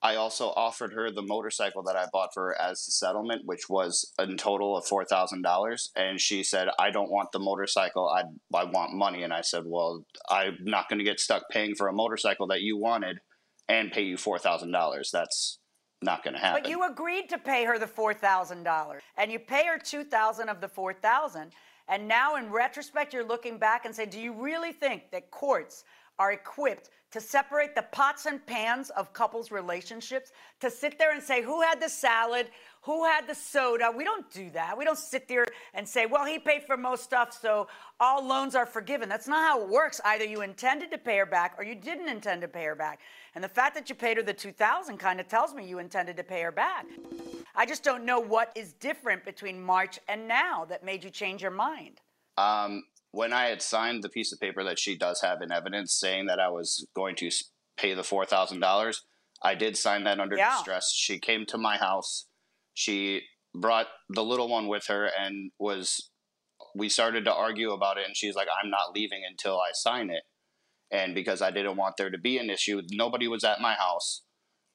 I 0.00 0.14
also 0.14 0.50
offered 0.50 0.92
her 0.92 1.10
the 1.10 1.22
motorcycle 1.22 1.82
that 1.84 1.96
I 1.96 2.06
bought 2.12 2.30
for 2.32 2.48
her 2.48 2.60
as 2.60 2.84
the 2.84 2.92
settlement, 2.92 3.42
which 3.46 3.68
was 3.68 4.12
in 4.20 4.36
total 4.36 4.76
of 4.76 4.86
four 4.86 5.04
thousand 5.04 5.42
dollars. 5.42 5.90
And 5.96 6.20
she 6.20 6.44
said, 6.44 6.68
"I 6.78 6.90
don't 6.90 7.10
want 7.10 7.32
the 7.32 7.40
motorcycle. 7.40 8.08
I 8.08 8.22
I 8.56 8.64
want 8.64 8.92
money." 8.92 9.24
And 9.24 9.32
I 9.32 9.40
said, 9.40 9.64
"Well, 9.66 10.04
I'm 10.30 10.56
not 10.60 10.88
going 10.88 11.00
to 11.00 11.04
get 11.04 11.18
stuck 11.18 11.48
paying 11.50 11.74
for 11.74 11.88
a 11.88 11.92
motorcycle 11.92 12.46
that 12.48 12.60
you 12.60 12.76
wanted 12.76 13.18
and 13.68 13.90
pay 13.90 14.02
you 14.02 14.16
four 14.16 14.38
thousand 14.38 14.70
dollars. 14.70 15.10
That's 15.12 15.57
not 16.02 16.22
going 16.22 16.34
to 16.34 16.40
happen." 16.40 16.62
But 16.62 16.70
you 16.70 16.84
agreed 16.84 17.28
to 17.30 17.38
pay 17.38 17.64
her 17.64 17.78
the 17.78 17.86
four 17.86 18.14
thousand 18.14 18.62
dollars, 18.62 19.02
and 19.16 19.30
you 19.30 19.38
pay 19.38 19.66
her 19.66 19.78
two 19.78 20.04
thousand 20.04 20.48
of 20.48 20.60
the 20.60 20.68
four 20.68 20.92
thousand. 20.92 21.52
And 21.90 22.06
now, 22.06 22.36
in 22.36 22.50
retrospect, 22.50 23.14
you're 23.14 23.24
looking 23.24 23.58
back 23.58 23.86
and 23.86 23.94
say, 23.94 24.06
"Do 24.06 24.20
you 24.20 24.32
really 24.32 24.72
think 24.72 25.10
that 25.10 25.30
courts 25.30 25.84
are 26.18 26.32
equipped 26.32 26.90
to 27.10 27.20
separate 27.20 27.74
the 27.74 27.82
pots 27.82 28.26
and 28.26 28.44
pans 28.44 28.90
of 28.90 29.12
couples' 29.12 29.50
relationships, 29.50 30.30
to 30.60 30.70
sit 30.70 30.98
there 30.98 31.12
and 31.12 31.22
say, 31.22 31.42
who 31.42 31.62
had 31.62 31.80
the 31.80 31.88
salad, 31.88 32.48
who 32.88 33.04
had 33.04 33.26
the 33.26 33.34
soda. 33.34 33.92
We 33.94 34.02
don't 34.02 34.30
do 34.30 34.48
that. 34.52 34.78
We 34.78 34.82
don't 34.86 34.96
sit 34.96 35.28
there 35.28 35.44
and 35.74 35.86
say, 35.86 36.06
well, 36.06 36.24
he 36.24 36.38
paid 36.38 36.62
for 36.62 36.78
most 36.78 37.04
stuff, 37.04 37.38
so 37.38 37.68
all 38.00 38.26
loans 38.26 38.54
are 38.54 38.64
forgiven. 38.64 39.10
That's 39.10 39.28
not 39.28 39.46
how 39.46 39.62
it 39.62 39.68
works. 39.68 40.00
Either 40.06 40.24
you 40.24 40.40
intended 40.40 40.90
to 40.92 40.96
pay 40.96 41.18
her 41.18 41.26
back 41.26 41.54
or 41.58 41.64
you 41.64 41.74
didn't 41.74 42.08
intend 42.08 42.40
to 42.40 42.48
pay 42.48 42.64
her 42.64 42.74
back. 42.74 43.00
And 43.34 43.44
the 43.44 43.48
fact 43.48 43.74
that 43.74 43.90
you 43.90 43.94
paid 43.94 44.16
her 44.16 44.22
the 44.22 44.32
2000 44.32 44.96
kind 44.96 45.20
of 45.20 45.28
tells 45.28 45.52
me 45.52 45.68
you 45.68 45.80
intended 45.80 46.16
to 46.16 46.24
pay 46.24 46.40
her 46.40 46.50
back. 46.50 46.86
I 47.54 47.66
just 47.66 47.84
don't 47.84 48.06
know 48.06 48.20
what 48.20 48.52
is 48.56 48.72
different 48.72 49.22
between 49.22 49.62
March 49.62 49.98
and 50.08 50.26
now 50.26 50.64
that 50.64 50.82
made 50.82 51.04
you 51.04 51.10
change 51.10 51.42
your 51.42 51.50
mind. 51.50 52.00
Um, 52.38 52.84
when 53.10 53.34
I 53.34 53.48
had 53.48 53.60
signed 53.60 54.02
the 54.02 54.08
piece 54.08 54.32
of 54.32 54.40
paper 54.40 54.64
that 54.64 54.78
she 54.78 54.96
does 54.96 55.20
have 55.20 55.42
in 55.42 55.52
evidence 55.52 55.92
saying 55.92 56.24
that 56.28 56.40
I 56.40 56.48
was 56.48 56.86
going 56.94 57.16
to 57.16 57.30
pay 57.76 57.92
the 57.92 58.02
four 58.02 58.24
thousand 58.24 58.60
dollars, 58.60 59.04
I 59.42 59.54
did 59.54 59.76
sign 59.76 60.04
that 60.04 60.20
under 60.20 60.38
yeah. 60.38 60.52
distress. 60.52 60.90
She 60.94 61.18
came 61.18 61.44
to 61.46 61.58
my 61.58 61.76
house. 61.76 62.24
She 62.78 63.22
brought 63.52 63.88
the 64.08 64.22
little 64.22 64.48
one 64.48 64.68
with 64.68 64.86
her 64.86 65.10
and 65.18 65.50
was. 65.58 66.10
We 66.76 66.88
started 66.88 67.24
to 67.24 67.34
argue 67.34 67.72
about 67.72 67.98
it, 67.98 68.06
and 68.06 68.16
she's 68.16 68.36
like, 68.36 68.46
"I'm 68.62 68.70
not 68.70 68.92
leaving 68.94 69.22
until 69.28 69.56
I 69.58 69.70
sign 69.72 70.10
it." 70.10 70.22
And 70.92 71.12
because 71.12 71.42
I 71.42 71.50
didn't 71.50 71.76
want 71.76 71.96
there 71.96 72.08
to 72.08 72.18
be 72.18 72.38
an 72.38 72.50
issue, 72.50 72.80
nobody 72.92 73.26
was 73.26 73.42
at 73.42 73.60
my 73.60 73.74
house 73.74 74.22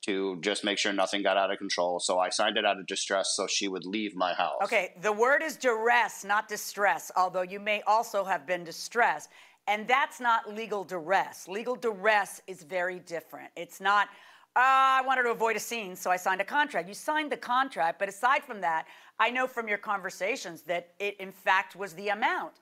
to 0.06 0.38
just 0.42 0.66
make 0.66 0.78
sure 0.78 0.92
nothing 0.92 1.24
got 1.24 1.38
out 1.38 1.50
of 1.50 1.58
control. 1.60 2.02
So 2.02 2.20
I 2.20 2.30
signed 2.30 2.58
it 2.58 2.66
out 2.66 2.78
of 2.78 2.88
distress 2.88 3.34
so 3.38 3.48
she 3.48 3.70
would 3.70 3.86
leave 3.86 4.16
my 4.16 4.34
house. 4.34 4.60
Okay, 4.64 4.94
the 5.02 5.14
word 5.14 5.42
is 5.42 5.56
duress, 5.56 6.26
not 6.26 6.50
distress, 6.50 7.10
although 7.16 7.42
you 7.42 7.62
may 7.62 7.82
also 7.84 8.26
have 8.26 8.46
been 8.46 8.66
distressed. 8.66 9.30
And 9.66 9.88
that's 9.88 10.20
not 10.20 10.54
legal 10.54 10.84
duress. 10.84 11.48
Legal 11.48 11.76
duress 11.76 12.42
is 12.48 12.64
very 12.64 13.00
different. 13.00 13.50
It's 13.56 13.80
not, 13.80 14.10
uh, 14.56 14.60
I 14.60 15.02
wanted 15.04 15.24
to 15.24 15.32
avoid 15.32 15.56
a 15.56 15.60
scene, 15.60 15.96
so 15.96 16.12
I 16.12 16.18
signed 16.18 16.40
a 16.40 16.46
contract. 16.46 16.88
You 16.88 16.94
signed 16.94 17.32
the 17.32 17.38
contract, 17.38 17.98
but 17.98 18.08
aside 18.08 18.44
from 18.44 18.62
that, 18.62 18.86
I 19.20 19.32
know 19.32 19.48
from 19.48 19.68
your 19.68 19.80
conversations 19.80 20.62
that 20.64 20.94
it, 21.00 21.16
in 21.20 21.32
fact, 21.32 21.76
was 21.76 21.94
the 21.94 22.10
amount 22.10 22.54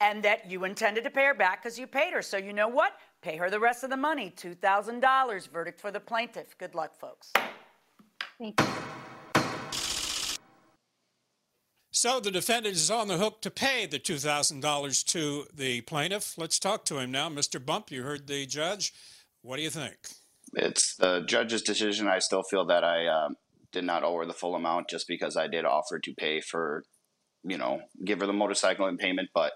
and 0.00 0.22
that 0.22 0.48
you 0.48 0.64
intended 0.64 1.02
to 1.04 1.10
pay 1.10 1.24
her 1.24 1.34
back 1.34 1.62
because 1.62 1.78
you 1.78 1.86
paid 1.88 2.12
her. 2.12 2.22
So 2.22 2.36
you 2.36 2.52
know 2.52 2.68
what? 2.68 2.92
Pay 3.22 3.36
her 3.36 3.50
the 3.50 3.58
rest 3.58 3.82
of 3.82 3.90
the 3.90 3.96
money 3.96 4.32
$2,000. 4.36 5.48
Verdict 5.48 5.80
for 5.80 5.90
the 5.90 6.00
plaintiff. 6.00 6.56
Good 6.58 6.76
luck, 6.76 6.94
folks. 6.94 7.32
Thank 8.38 8.60
you. 8.60 8.66
So 11.90 12.20
the 12.20 12.30
defendant 12.30 12.74
is 12.74 12.90
on 12.90 13.06
the 13.08 13.18
hook 13.18 13.42
to 13.42 13.50
pay 13.50 13.86
the 13.86 13.98
$2,000 13.98 15.04
to 15.06 15.46
the 15.54 15.80
plaintiff. 15.82 16.38
Let's 16.38 16.58
talk 16.58 16.84
to 16.86 16.98
him 16.98 17.10
now. 17.10 17.28
Mr. 17.28 17.64
Bump, 17.64 17.90
you 17.90 18.02
heard 18.02 18.26
the 18.26 18.46
judge. 18.46 18.92
What 19.42 19.56
do 19.56 19.62
you 19.62 19.70
think? 19.70 19.96
It's 20.54 20.96
the 20.96 21.20
judge's 21.26 21.62
decision. 21.62 22.08
I 22.08 22.18
still 22.18 22.42
feel 22.42 22.66
that 22.66 22.84
I 22.84 23.06
uh, 23.06 23.28
did 23.72 23.84
not 23.84 24.04
owe 24.04 24.16
her 24.18 24.26
the 24.26 24.32
full 24.32 24.54
amount 24.54 24.90
just 24.90 25.08
because 25.08 25.36
I 25.36 25.46
did 25.46 25.64
offer 25.64 25.98
to 25.98 26.14
pay 26.14 26.40
for, 26.40 26.84
you 27.42 27.56
know, 27.58 27.80
give 28.04 28.20
her 28.20 28.26
the 28.26 28.32
motorcycle 28.32 28.86
in 28.86 28.98
payment, 28.98 29.30
but, 29.34 29.52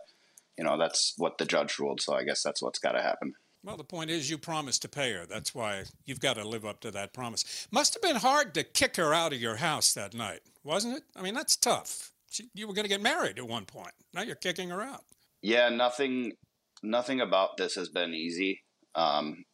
you 0.56 0.64
know, 0.64 0.78
that's 0.78 1.14
what 1.18 1.38
the 1.38 1.44
judge 1.44 1.78
ruled. 1.78 2.00
So 2.00 2.14
I 2.14 2.24
guess 2.24 2.42
that's 2.42 2.62
what's 2.62 2.78
got 2.78 2.92
to 2.92 3.02
happen. 3.02 3.34
Well, 3.62 3.76
the 3.76 3.84
point 3.84 4.10
is, 4.10 4.30
you 4.30 4.38
promised 4.38 4.82
to 4.82 4.88
pay 4.88 5.12
her. 5.12 5.26
That's 5.26 5.54
why 5.54 5.84
you've 6.04 6.20
got 6.20 6.36
to 6.36 6.48
live 6.48 6.64
up 6.64 6.80
to 6.80 6.90
that 6.92 7.12
promise. 7.12 7.66
Must 7.72 7.94
have 7.94 8.02
been 8.02 8.16
hard 8.16 8.54
to 8.54 8.62
kick 8.62 8.96
her 8.96 9.12
out 9.12 9.32
of 9.32 9.40
your 9.40 9.56
house 9.56 9.92
that 9.94 10.14
night, 10.14 10.40
wasn't 10.62 10.98
it? 10.98 11.02
I 11.16 11.22
mean, 11.22 11.34
that's 11.34 11.56
tough. 11.56 12.12
She, 12.30 12.44
you 12.54 12.68
were 12.68 12.74
going 12.74 12.84
to 12.84 12.88
get 12.88 13.02
married 13.02 13.38
at 13.38 13.48
one 13.48 13.64
point. 13.64 13.92
Now 14.14 14.22
you're 14.22 14.36
kicking 14.36 14.70
her 14.70 14.80
out. 14.80 15.02
Yeah, 15.42 15.68
nothing, 15.68 16.34
nothing 16.82 17.20
about 17.20 17.56
this 17.56 17.74
has 17.74 17.88
been 17.88 18.14
easy. 18.14 18.62
Um, 18.94 19.44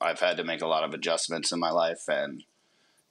I've 0.00 0.20
had 0.20 0.36
to 0.38 0.44
make 0.44 0.62
a 0.62 0.66
lot 0.66 0.84
of 0.84 0.94
adjustments 0.94 1.52
in 1.52 1.60
my 1.60 1.70
life, 1.70 2.02
and 2.08 2.44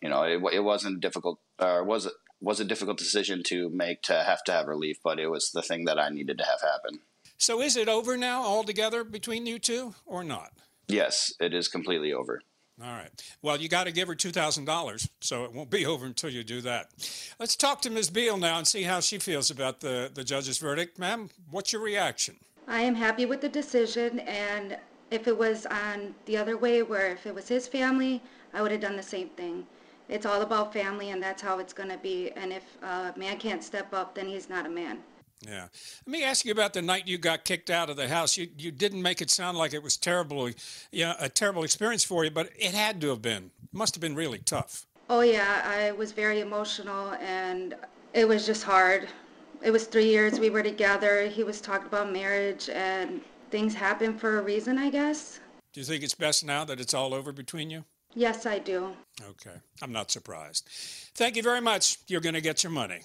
you 0.01 0.09
know, 0.09 0.23
it, 0.23 0.41
it 0.53 0.63
wasn't 0.63 1.01
difficult, 1.01 1.39
or 1.59 1.83
was 1.83 2.05
it 2.05 2.13
was 2.41 2.59
a 2.59 2.65
difficult 2.65 2.97
decision 2.97 3.41
to 3.43 3.69
make 3.69 4.01
to 4.03 4.23
have 4.23 4.43
to 4.43 4.51
have 4.51 4.67
relief, 4.67 4.97
but 5.03 5.19
it 5.19 5.27
was 5.27 5.51
the 5.51 5.61
thing 5.61 5.85
that 5.85 5.97
I 5.97 6.09
needed 6.09 6.37
to 6.39 6.43
have 6.43 6.61
happen. 6.61 6.99
So 7.37 7.61
is 7.61 7.77
it 7.77 7.87
over 7.87 8.17
now 8.17 8.43
altogether 8.43 9.03
between 9.03 9.45
you 9.45 9.59
two 9.59 9.95
or 10.05 10.23
not? 10.23 10.51
Yes, 10.87 11.33
it 11.39 11.53
is 11.53 11.67
completely 11.69 12.11
over. 12.11 12.41
All 12.81 12.91
right. 12.91 13.11
Well, 13.41 13.57
you 13.57 13.69
got 13.69 13.85
to 13.85 13.91
give 13.91 14.07
her 14.07 14.15
$2,000, 14.15 15.09
so 15.21 15.43
it 15.45 15.53
won't 15.53 15.69
be 15.69 15.85
over 15.85 16.05
until 16.05 16.29
you 16.29 16.43
do 16.43 16.61
that. 16.61 16.87
Let's 17.39 17.55
talk 17.55 17.81
to 17.81 17.89
Ms. 17.89 18.09
Beal 18.09 18.37
now 18.37 18.57
and 18.57 18.67
see 18.67 18.83
how 18.83 18.99
she 18.99 19.19
feels 19.19 19.49
about 19.51 19.79
the, 19.79 20.11
the 20.13 20.23
judge's 20.23 20.57
verdict. 20.57 20.97
Ma'am, 20.97 21.29
what's 21.49 21.71
your 21.71 21.81
reaction? 21.81 22.35
I 22.67 22.81
am 22.81 22.95
happy 22.95 23.25
with 23.25 23.41
the 23.41 23.49
decision, 23.49 24.19
and 24.21 24.77
if 25.13 25.27
it 25.27 25.37
was 25.37 25.65
on 25.65 26.15
the 26.25 26.37
other 26.37 26.57
way, 26.57 26.83
where 26.83 27.11
if 27.11 27.25
it 27.25 27.33
was 27.33 27.47
his 27.47 27.67
family, 27.67 28.21
I 28.53 28.61
would 28.61 28.71
have 28.71 28.81
done 28.81 28.95
the 28.95 29.03
same 29.03 29.29
thing. 29.29 29.65
It's 30.09 30.25
all 30.25 30.41
about 30.41 30.73
family, 30.73 31.11
and 31.11 31.23
that's 31.23 31.41
how 31.41 31.59
it's 31.59 31.73
going 31.73 31.89
to 31.89 31.97
be. 31.97 32.31
And 32.31 32.51
if 32.51 32.63
a 32.81 33.13
man 33.15 33.37
can't 33.37 33.63
step 33.63 33.93
up, 33.93 34.15
then 34.15 34.27
he's 34.27 34.49
not 34.49 34.65
a 34.65 34.69
man. 34.69 34.99
Yeah. 35.45 35.67
Let 36.05 36.11
me 36.11 36.23
ask 36.23 36.45
you 36.45 36.51
about 36.51 36.73
the 36.73 36.81
night 36.81 37.07
you 37.07 37.17
got 37.17 37.43
kicked 37.43 37.69
out 37.69 37.89
of 37.89 37.97
the 37.97 38.07
house. 38.07 38.37
You 38.37 38.47
you 38.57 38.71
didn't 38.71 39.01
make 39.01 39.21
it 39.21 39.29
sound 39.29 39.57
like 39.57 39.73
it 39.73 39.83
was 39.83 39.97
terrible, 39.97 40.49
you 40.91 41.05
know, 41.05 41.15
a 41.19 41.27
terrible 41.27 41.63
experience 41.63 42.03
for 42.03 42.23
you, 42.23 42.31
but 42.31 42.49
it 42.57 42.73
had 42.73 43.01
to 43.01 43.09
have 43.09 43.21
been. 43.21 43.51
It 43.63 43.73
must 43.73 43.93
have 43.95 44.01
been 44.01 44.15
really 44.15 44.39
tough. 44.39 44.85
Oh 45.09 45.19
yeah, 45.19 45.61
I 45.65 45.91
was 45.91 46.13
very 46.13 46.39
emotional 46.39 47.13
and 47.15 47.75
it 48.13 48.25
was 48.25 48.45
just 48.45 48.63
hard. 48.63 49.09
It 49.61 49.71
was 49.71 49.85
3 49.85 50.05
years 50.05 50.39
we 50.39 50.49
were 50.49 50.63
together. 50.63 51.27
He 51.27 51.43
was 51.43 51.59
talking 51.59 51.87
about 51.87 52.11
marriage 52.11 52.69
and 52.69 53.19
things 53.53 53.75
happen 53.75 54.17
for 54.17 54.39
a 54.39 54.41
reason, 54.41 54.79
I 54.79 54.89
guess. 54.89 55.39
Do 55.73 55.79
you 55.79 55.85
think 55.85 56.03
it's 56.03 56.15
best 56.15 56.43
now 56.43 56.65
that 56.65 56.79
it's 56.79 56.95
all 56.95 57.13
over 57.13 57.31
between 57.31 57.69
you? 57.69 57.85
Yes, 58.15 58.47
I 58.47 58.57
do. 58.57 58.89
Okay. 59.21 59.57
I'm 59.79 59.91
not 59.91 60.09
surprised. 60.09 60.67
Thank 61.13 61.35
you 61.35 61.43
very 61.43 61.61
much. 61.61 61.99
You're 62.07 62.19
going 62.19 62.33
to 62.33 62.41
get 62.41 62.63
your 62.63 62.71
money. 62.71 63.01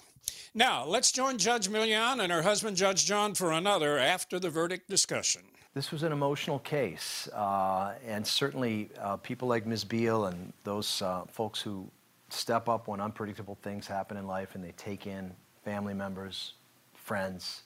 Now, 0.55 0.85
let's 0.85 1.11
join 1.11 1.37
Judge 1.37 1.69
Milian 1.69 2.19
and 2.19 2.31
her 2.31 2.41
husband, 2.41 2.77
Judge 2.77 3.05
John, 3.05 3.35
for 3.35 3.51
another 3.51 3.99
after 3.99 4.39
the 4.39 4.49
verdict 4.49 4.89
discussion. 4.89 5.43
This 5.75 5.91
was 5.91 6.01
an 6.01 6.11
emotional 6.11 6.57
case, 6.57 7.29
uh, 7.35 7.93
and 8.03 8.25
certainly 8.25 8.89
uh, 8.99 9.17
people 9.17 9.47
like 9.47 9.67
Ms. 9.67 9.83
Beal 9.83 10.25
and 10.25 10.51
those 10.63 11.03
uh, 11.03 11.25
folks 11.31 11.61
who 11.61 11.87
step 12.29 12.67
up 12.67 12.87
when 12.87 12.99
unpredictable 12.99 13.59
things 13.61 13.85
happen 13.85 14.17
in 14.17 14.25
life 14.25 14.55
and 14.55 14.63
they 14.63 14.71
take 14.71 15.05
in 15.05 15.31
family 15.63 15.93
members, 15.93 16.53
friends, 16.95 17.61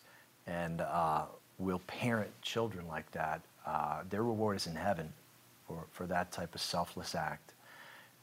and 0.47 0.81
uh, 0.81 1.25
will 1.63 1.79
parent 1.87 2.29
children 2.41 2.87
like 2.87 3.09
that, 3.11 3.41
uh, 3.65 4.01
their 4.09 4.23
reward 4.23 4.57
is 4.57 4.67
in 4.67 4.75
heaven 4.75 5.11
for, 5.67 5.85
for 5.91 6.05
that 6.07 6.31
type 6.31 6.53
of 6.53 6.61
selfless 6.61 7.15
act 7.15 7.53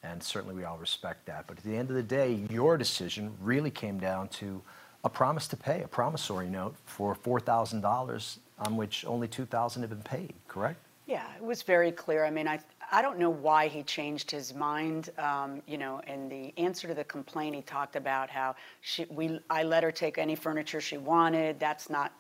and 0.02 0.23
certainly 0.23 0.54
we 0.54 0.64
all 0.64 0.78
respect 0.78 1.26
that. 1.26 1.47
But 1.47 1.59
at 1.59 1.64
the 1.64 1.76
end 1.76 1.90
of 1.90 1.97
the 1.97 2.02
day, 2.02 2.44
your 2.50 2.76
decision 2.76 3.32
really 3.40 3.70
came 3.70 3.99
down 3.99 4.28
to 4.28 4.61
a 5.04 5.09
promise 5.09 5.47
to 5.49 5.56
pay, 5.56 5.82
a 5.82 5.88
promissory 5.88 6.49
note 6.49 6.75
for 6.85 7.14
$4,000 7.14 8.38
on 8.59 8.76
which 8.76 9.04
only 9.06 9.28
2000 9.28 9.82
had 9.82 9.90
been 9.90 10.02
paid, 10.02 10.35
correct? 10.49 10.78
Yeah, 11.06 11.26
it 11.37 11.42
was 11.42 11.62
very 11.62 11.90
clear. 11.90 12.25
I 12.25 12.30
mean, 12.30 12.47
I, 12.47 12.61
I 12.92 13.02
don't 13.02 13.18
know 13.18 13.30
why 13.30 13.66
he 13.68 13.82
changed 13.82 14.30
his 14.30 14.54
mind. 14.54 15.11
Um, 15.18 15.61
you 15.66 15.76
know, 15.76 16.00
in 16.06 16.28
the 16.28 16.52
answer 16.56 16.87
to 16.87 16.94
the 16.94 17.04
complaint, 17.04 17.56
he 17.56 17.62
talked 17.62 17.97
about 17.97 18.30
how 18.30 18.54
she, 18.80 19.06
we, 19.11 19.40
I 19.50 19.64
let 19.64 19.82
her 19.82 19.90
take 19.90 20.18
any 20.18 20.37
furniture 20.37 20.80
she 20.80 20.99
wanted. 20.99 21.59
That's 21.59 21.90
not 21.90 22.12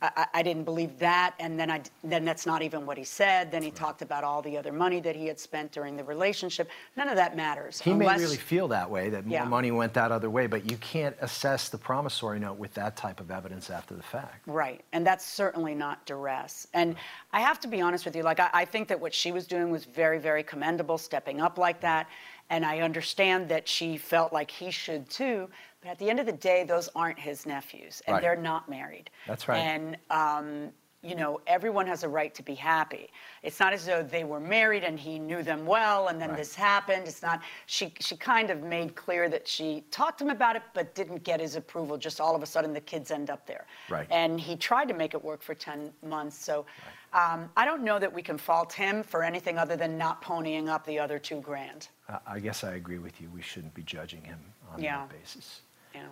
I, 0.00 0.26
I, 0.32 0.42
didn't 0.42 0.62
believe 0.62 0.96
that, 1.00 1.34
and 1.40 1.58
then 1.58 1.70
I 1.70 1.82
then 2.04 2.24
that's 2.24 2.46
not 2.46 2.62
even 2.62 2.86
what 2.86 2.96
he 2.96 3.02
said. 3.02 3.50
Then 3.50 3.64
he 3.64 3.72
talked 3.72 4.00
about 4.00 4.22
all 4.22 4.40
the 4.42 4.56
other 4.56 4.72
money 4.72 5.00
that 5.00 5.16
he 5.16 5.26
had 5.26 5.40
spent 5.40 5.72
during 5.72 5.96
the 5.96 6.04
relationship. 6.04 6.70
None 6.96 7.08
of 7.08 7.16
that 7.16 7.36
matters. 7.36 7.80
He 7.80 7.90
unless, 7.90 8.18
may 8.18 8.24
really 8.24 8.36
feel 8.36 8.68
that 8.68 8.88
way, 8.88 9.08
that 9.08 9.26
yeah. 9.26 9.40
more 9.40 9.48
money 9.48 9.72
went 9.72 9.92
that 9.94 10.12
other 10.12 10.30
way, 10.30 10.46
but 10.46 10.70
you 10.70 10.76
can't 10.76 11.16
assess 11.20 11.68
the 11.68 11.78
promissory 11.78 12.38
note 12.38 12.58
with 12.58 12.72
that 12.74 12.96
type 12.96 13.18
of 13.18 13.32
evidence 13.32 13.70
after 13.70 13.94
the 13.94 14.02
fact. 14.02 14.46
Right, 14.46 14.82
and 14.92 15.04
that's 15.04 15.24
certainly 15.24 15.74
not 15.74 16.06
duress. 16.06 16.68
And 16.74 16.94
right. 16.94 17.02
I 17.32 17.40
have 17.40 17.58
to 17.60 17.68
be 17.68 17.80
honest 17.80 18.04
with 18.04 18.14
you, 18.14 18.22
like 18.22 18.38
I, 18.38 18.50
I 18.52 18.64
think 18.64 18.86
that 18.88 19.00
what 19.00 19.12
she 19.12 19.32
was 19.32 19.48
doing 19.48 19.70
was 19.70 19.84
very, 19.84 20.20
very 20.20 20.44
commendable, 20.44 20.98
stepping 20.98 21.40
up 21.40 21.58
like 21.58 21.80
that. 21.80 22.06
And 22.50 22.64
I 22.64 22.80
understand 22.80 23.48
that 23.50 23.68
she 23.68 23.96
felt 23.96 24.32
like 24.32 24.50
he 24.50 24.70
should 24.70 25.08
too. 25.10 25.48
But 25.80 25.90
at 25.90 25.98
the 25.98 26.08
end 26.10 26.18
of 26.18 26.26
the 26.26 26.32
day, 26.32 26.64
those 26.64 26.88
aren't 26.96 27.18
his 27.18 27.46
nephews, 27.46 28.02
and 28.06 28.14
right. 28.14 28.22
they're 28.22 28.36
not 28.36 28.68
married. 28.68 29.10
That's 29.26 29.46
right. 29.46 29.58
And 29.58 29.96
um, 30.10 30.72
you 31.02 31.14
know, 31.14 31.40
everyone 31.46 31.86
has 31.86 32.02
a 32.02 32.08
right 32.08 32.34
to 32.34 32.42
be 32.42 32.54
happy. 32.54 33.10
It's 33.44 33.60
not 33.60 33.72
as 33.72 33.86
though 33.86 34.02
they 34.02 34.24
were 34.24 34.40
married 34.40 34.82
and 34.82 34.98
he 34.98 35.20
knew 35.20 35.44
them 35.44 35.64
well, 35.64 36.08
and 36.08 36.20
then 36.20 36.30
right. 36.30 36.38
this 36.38 36.54
happened. 36.56 37.06
It's 37.06 37.22
not. 37.22 37.40
She 37.66 37.94
she 38.00 38.16
kind 38.16 38.50
of 38.50 38.62
made 38.62 38.96
clear 38.96 39.28
that 39.28 39.46
she 39.46 39.84
talked 39.92 40.18
to 40.18 40.24
him 40.24 40.30
about 40.30 40.56
it, 40.56 40.62
but 40.74 40.94
didn't 40.96 41.22
get 41.22 41.40
his 41.40 41.54
approval. 41.54 41.96
Just 41.96 42.20
all 42.20 42.34
of 42.34 42.42
a 42.42 42.46
sudden, 42.46 42.72
the 42.72 42.80
kids 42.80 43.12
end 43.12 43.30
up 43.30 43.46
there. 43.46 43.66
Right. 43.88 44.08
And 44.10 44.40
he 44.40 44.56
tried 44.56 44.88
to 44.88 44.94
make 44.94 45.14
it 45.14 45.22
work 45.22 45.42
for 45.42 45.54
ten 45.54 45.92
months. 46.02 46.36
So. 46.36 46.66
Right. 46.84 46.94
Um, 47.12 47.50
I 47.56 47.64
don't 47.64 47.82
know 47.82 47.98
that 47.98 48.12
we 48.12 48.22
can 48.22 48.36
fault 48.36 48.72
him 48.72 49.02
for 49.02 49.22
anything 49.22 49.58
other 49.58 49.76
than 49.76 49.96
not 49.96 50.22
ponying 50.22 50.68
up 50.68 50.84
the 50.86 50.98
other 50.98 51.18
two 51.18 51.40
grand. 51.40 51.88
I 52.26 52.38
guess 52.38 52.64
I 52.64 52.74
agree 52.74 52.98
with 52.98 53.20
you. 53.20 53.30
We 53.34 53.42
shouldn't 53.42 53.74
be 53.74 53.82
judging 53.82 54.22
him 54.22 54.38
on 54.72 54.82
yeah. 54.82 55.06
that 55.06 55.20
basis. 55.20 55.62
Yeah. 55.94 56.02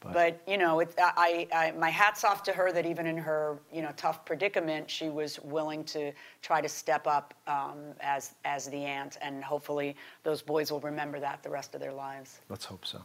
But, 0.00 0.12
but 0.12 0.42
you 0.48 0.58
know, 0.58 0.80
it, 0.80 0.94
I, 0.98 1.46
I, 1.54 1.72
my 1.72 1.90
hat's 1.90 2.24
off 2.24 2.42
to 2.44 2.52
her 2.52 2.72
that 2.72 2.86
even 2.86 3.06
in 3.06 3.16
her 3.16 3.58
you 3.72 3.82
know 3.82 3.92
tough 3.96 4.24
predicament, 4.24 4.90
she 4.90 5.08
was 5.10 5.38
willing 5.40 5.84
to 5.84 6.12
try 6.42 6.60
to 6.60 6.68
step 6.68 7.06
up 7.06 7.34
um, 7.46 7.78
as 8.00 8.34
as 8.44 8.68
the 8.68 8.84
aunt, 8.84 9.18
and 9.22 9.44
hopefully 9.44 9.94
those 10.24 10.42
boys 10.42 10.72
will 10.72 10.80
remember 10.80 11.20
that 11.20 11.42
the 11.42 11.50
rest 11.50 11.74
of 11.74 11.80
their 11.80 11.92
lives. 11.92 12.40
Let's 12.48 12.64
hope 12.64 12.84
so. 12.84 13.00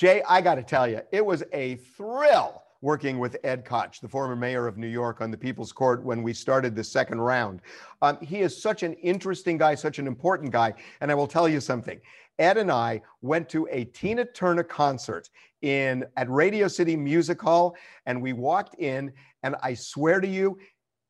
Jay, 0.00 0.22
I 0.26 0.40
got 0.40 0.54
to 0.54 0.62
tell 0.62 0.88
you, 0.88 1.02
it 1.12 1.22
was 1.22 1.44
a 1.52 1.74
thrill 1.74 2.62
working 2.80 3.18
with 3.18 3.36
Ed 3.44 3.66
Koch, 3.66 4.00
the 4.00 4.08
former 4.08 4.34
mayor 4.34 4.66
of 4.66 4.78
New 4.78 4.86
York, 4.86 5.20
on 5.20 5.30
the 5.30 5.36
People's 5.36 5.72
Court 5.72 6.02
when 6.02 6.22
we 6.22 6.32
started 6.32 6.74
the 6.74 6.82
second 6.82 7.20
round. 7.20 7.60
Um, 8.00 8.16
he 8.22 8.40
is 8.40 8.62
such 8.62 8.82
an 8.82 8.94
interesting 8.94 9.58
guy, 9.58 9.74
such 9.74 9.98
an 9.98 10.06
important 10.06 10.52
guy. 10.52 10.72
And 11.02 11.10
I 11.10 11.14
will 11.14 11.26
tell 11.26 11.50
you 11.50 11.60
something. 11.60 12.00
Ed 12.38 12.56
and 12.56 12.72
I 12.72 13.02
went 13.20 13.50
to 13.50 13.68
a 13.70 13.84
Tina 13.84 14.24
Turner 14.24 14.62
concert 14.62 15.28
in 15.60 16.06
at 16.16 16.30
Radio 16.30 16.66
City 16.66 16.96
Music 16.96 17.38
Hall, 17.38 17.76
and 18.06 18.22
we 18.22 18.32
walked 18.32 18.76
in, 18.76 19.12
and 19.42 19.54
I 19.62 19.74
swear 19.74 20.18
to 20.18 20.26
you, 20.26 20.56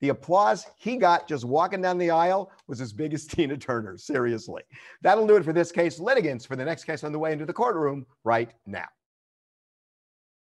the 0.00 0.08
applause 0.10 0.66
he 0.76 0.96
got 0.96 1.28
just 1.28 1.44
walking 1.44 1.82
down 1.82 1.98
the 1.98 2.10
aisle 2.10 2.50
was 2.66 2.80
as 2.80 2.92
big 2.92 3.14
as 3.14 3.26
Tina 3.26 3.56
Turner. 3.56 3.96
Seriously. 3.96 4.62
That'll 5.02 5.26
do 5.26 5.36
it 5.36 5.44
for 5.44 5.52
this 5.52 5.72
case. 5.72 5.98
Litigants 5.98 6.44
for 6.44 6.56
the 6.56 6.64
next 6.64 6.84
case 6.84 7.04
on 7.04 7.12
the 7.12 7.18
way 7.18 7.32
into 7.32 7.46
the 7.46 7.52
courtroom 7.52 8.06
right 8.24 8.50
now. 8.66 8.86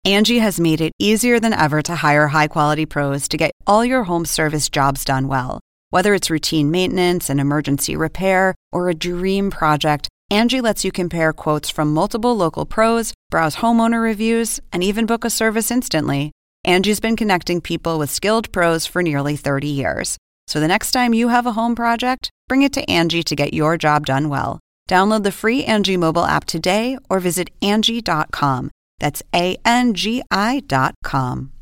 Angie 0.05 0.41
has 0.41 0.59
made 0.59 0.81
it 0.81 0.93
easier 0.99 1.39
than 1.39 1.53
ever 1.53 1.81
to 1.83 1.95
hire 1.95 2.27
high 2.29 2.49
quality 2.49 2.87
pros 2.87 3.29
to 3.29 3.37
get 3.37 3.53
all 3.69 3.85
your 3.85 4.03
home 4.05 4.25
service 4.25 4.69
jobs 4.69 5.05
done 5.05 5.29
well. 5.29 5.61
Whether 5.91 6.15
it's 6.15 6.31
routine 6.31 6.73
maintenance, 6.73 7.31
an 7.31 7.39
emergency 7.39 7.95
repair, 7.95 8.55
or 8.73 8.89
a 8.89 8.95
dream 8.95 9.51
project, 9.51 10.09
Angie 10.29 10.63
lets 10.63 10.85
you 10.85 10.91
compare 10.91 11.33
quotes 11.33 11.69
from 11.69 11.93
multiple 11.93 12.35
local 12.35 12.65
pros, 12.65 13.13
browse 13.31 13.57
homeowner 13.57 14.03
reviews, 14.03 14.59
and 14.73 14.83
even 14.83 15.07
book 15.07 15.25
a 15.25 15.31
service 15.31 15.71
instantly. 15.71 16.33
Angie's 16.64 17.00
been 17.00 17.16
connecting 17.16 17.61
people 17.61 17.99
with 17.99 18.09
skilled 18.11 18.52
pros 18.52 18.87
for 18.87 19.02
nearly 19.02 19.37
30 19.37 19.66
years. 19.66 20.16
So 20.47 20.61
the 20.61 20.69
next 20.69 20.92
time 20.92 21.12
you 21.12 21.28
have 21.28 21.45
a 21.47 21.52
home 21.52 21.75
project, 21.75 22.31
bring 22.49 22.62
it 22.62 22.73
to 22.75 22.88
Angie 22.88 23.25
to 23.25 23.35
get 23.35 23.52
your 23.52 23.76
job 23.76 24.07
done 24.07 24.28
well. 24.28 24.61
Download 24.88 25.25
the 25.25 25.33
free 25.33 25.64
Angie 25.64 25.97
mobile 25.97 26.25
app 26.25 26.45
today 26.45 26.99
or 27.11 27.19
visit 27.19 27.50
Angie.com. 27.62 28.71
That's 28.99 29.23
A 29.35 29.57
N 29.64 29.95
G 29.95 30.23
I.com. 30.31 31.52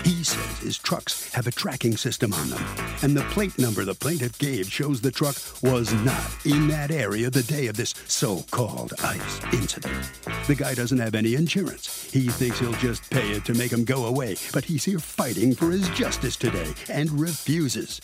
He 0.06 0.24
says 0.24 0.60
his 0.60 0.78
trucks 0.78 1.34
have 1.34 1.46
a 1.46 1.52
tracking 1.52 1.98
system 1.98 2.32
on 2.32 2.50
them, 2.50 2.66
and 3.04 3.18
the 3.18 3.24
plate 3.24 3.60
number 3.60 3.84
the 3.84 3.94
plaintiff 3.94 4.40
gave 4.40 4.72
shows 4.72 5.02
the 5.02 5.12
truck 5.12 5.36
was 5.62 5.92
not 6.06 6.32
in 6.46 6.70
that 6.70 6.90
area 6.90 7.30
the 7.30 7.44
day 7.44 7.68
of 7.68 7.76
this 7.76 7.94
so 8.08 8.46
called 8.52 8.94
ice 9.04 9.42
incident. 9.52 10.10
The 10.48 10.56
guy 10.56 10.74
doesn't 10.74 11.00
have 11.00 11.14
any 11.14 11.36
insurance. 11.36 12.10
He 12.10 12.30
thinks 12.30 12.60
he'll 12.60 12.72
just 12.76 13.10
pay 13.10 13.32
it 13.32 13.44
to 13.44 13.56
make 13.56 13.74
him 13.74 13.84
go 13.84 14.06
away, 14.06 14.38
but 14.54 14.64
he's 14.64 14.86
here 14.86 15.00
fighting 15.00 15.54
for 15.54 15.70
his 15.70 15.90
justice 15.90 16.38
today 16.38 16.74
and 16.90 17.12
refuses. 17.20 18.00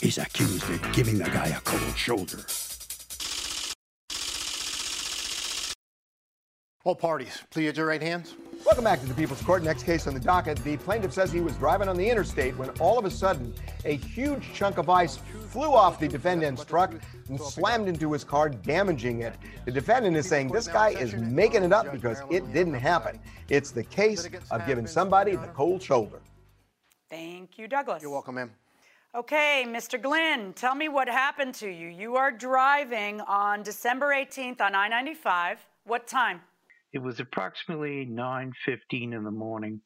He's 0.00 0.18
accused 0.18 0.68
of 0.68 0.92
giving 0.92 1.18
the 1.18 1.30
guy 1.30 1.46
a 1.46 1.60
cold 1.60 1.96
shoulder. 1.96 2.44
All 6.88 6.94
parties, 6.94 7.42
please 7.50 7.68
at 7.68 7.76
your 7.76 7.84
right 7.84 8.00
hands. 8.00 8.34
Welcome 8.64 8.84
back 8.84 8.98
to 9.00 9.06
the 9.06 9.12
People's 9.12 9.42
Court. 9.42 9.62
Next 9.62 9.82
case 9.82 10.06
on 10.06 10.14
the 10.14 10.20
docket. 10.20 10.56
The 10.64 10.78
plaintiff 10.78 11.12
says 11.12 11.30
he 11.30 11.42
was 11.42 11.54
driving 11.58 11.86
on 11.86 11.98
the 11.98 12.08
interstate 12.08 12.56
when 12.56 12.70
all 12.80 12.98
of 12.98 13.04
a 13.04 13.10
sudden 13.10 13.52
a 13.84 13.96
huge 13.96 14.54
chunk 14.54 14.78
of 14.78 14.88
ice 14.88 15.18
flew 15.50 15.74
off 15.74 16.00
the 16.00 16.08
defendant's 16.08 16.64
truck 16.64 16.94
and 17.28 17.38
slammed 17.38 17.88
into 17.88 18.10
his 18.10 18.24
car, 18.24 18.48
damaging 18.48 19.20
it. 19.20 19.34
The 19.66 19.70
defendant 19.70 20.16
is 20.16 20.26
saying 20.26 20.48
this 20.48 20.66
guy 20.66 20.92
is 20.92 21.12
making 21.12 21.62
it 21.62 21.74
up 21.74 21.92
because 21.92 22.22
it 22.30 22.50
didn't 22.54 22.72
happen. 22.72 23.20
It's 23.50 23.70
the 23.70 23.84
case 23.84 24.26
of 24.50 24.66
giving 24.66 24.86
somebody 24.86 25.32
the 25.36 25.48
cold 25.48 25.82
shoulder. 25.82 26.20
Thank 27.10 27.58
you, 27.58 27.68
Douglas. 27.68 28.00
You're 28.00 28.12
welcome, 28.12 28.36
ma'am. 28.36 28.50
Okay, 29.14 29.66
Mr. 29.68 30.00
Glynn, 30.00 30.54
tell 30.54 30.74
me 30.74 30.88
what 30.88 31.06
happened 31.06 31.52
to 31.56 31.68
you. 31.68 31.88
You 31.88 32.16
are 32.16 32.32
driving 32.32 33.20
on 33.20 33.62
December 33.62 34.14
18th 34.14 34.62
on 34.62 34.74
I 34.74 34.88
95. 34.88 35.58
What 35.84 36.06
time? 36.06 36.40
It 36.92 37.00
was 37.00 37.20
approximately 37.20 38.06
9:15 38.06 39.12
in 39.12 39.24
the 39.24 39.30
morning 39.30 39.82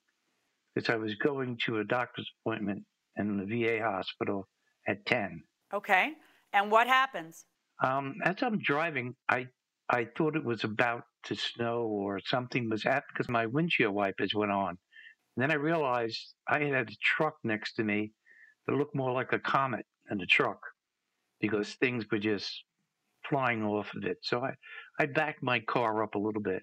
because 0.74 0.88
I 0.88 0.96
was 0.96 1.14
going 1.16 1.58
to 1.64 1.78
a 1.78 1.84
doctor's 1.84 2.30
appointment 2.40 2.84
in 3.16 3.38
the 3.38 3.44
VA 3.44 3.82
hospital 3.82 4.48
at 4.86 5.04
10. 5.06 5.42
Okay. 5.74 6.12
And 6.52 6.70
what 6.70 6.86
happens? 6.86 7.44
Um, 7.82 8.16
as 8.24 8.42
I'm 8.42 8.58
driving, 8.58 9.16
I 9.28 9.48
I 9.88 10.06
thought 10.16 10.36
it 10.36 10.44
was 10.44 10.64
about 10.64 11.04
to 11.24 11.34
snow 11.34 11.82
or 11.82 12.20
something 12.20 12.70
was 12.70 12.84
happening 12.84 13.10
because 13.12 13.28
my 13.28 13.46
windshield 13.46 13.94
wipers 13.94 14.34
went 14.34 14.52
on. 14.52 14.78
And 15.36 15.42
then 15.42 15.50
I 15.50 15.54
realized 15.54 16.34
I 16.46 16.60
had 16.60 16.88
a 16.88 16.96
truck 17.02 17.36
next 17.42 17.74
to 17.74 17.84
me 17.84 18.12
that 18.66 18.76
looked 18.76 18.94
more 18.94 19.12
like 19.12 19.32
a 19.32 19.38
comet 19.38 19.86
than 20.08 20.20
a 20.20 20.26
truck 20.26 20.60
because 21.40 21.74
things 21.74 22.04
were 22.10 22.18
just 22.18 22.64
flying 23.28 23.64
off 23.64 23.92
of 23.94 24.04
it. 24.04 24.18
So 24.22 24.44
I, 24.44 24.54
I 24.98 25.06
backed 25.06 25.42
my 25.42 25.60
car 25.60 26.02
up 26.02 26.14
a 26.14 26.18
little 26.18 26.42
bit 26.42 26.62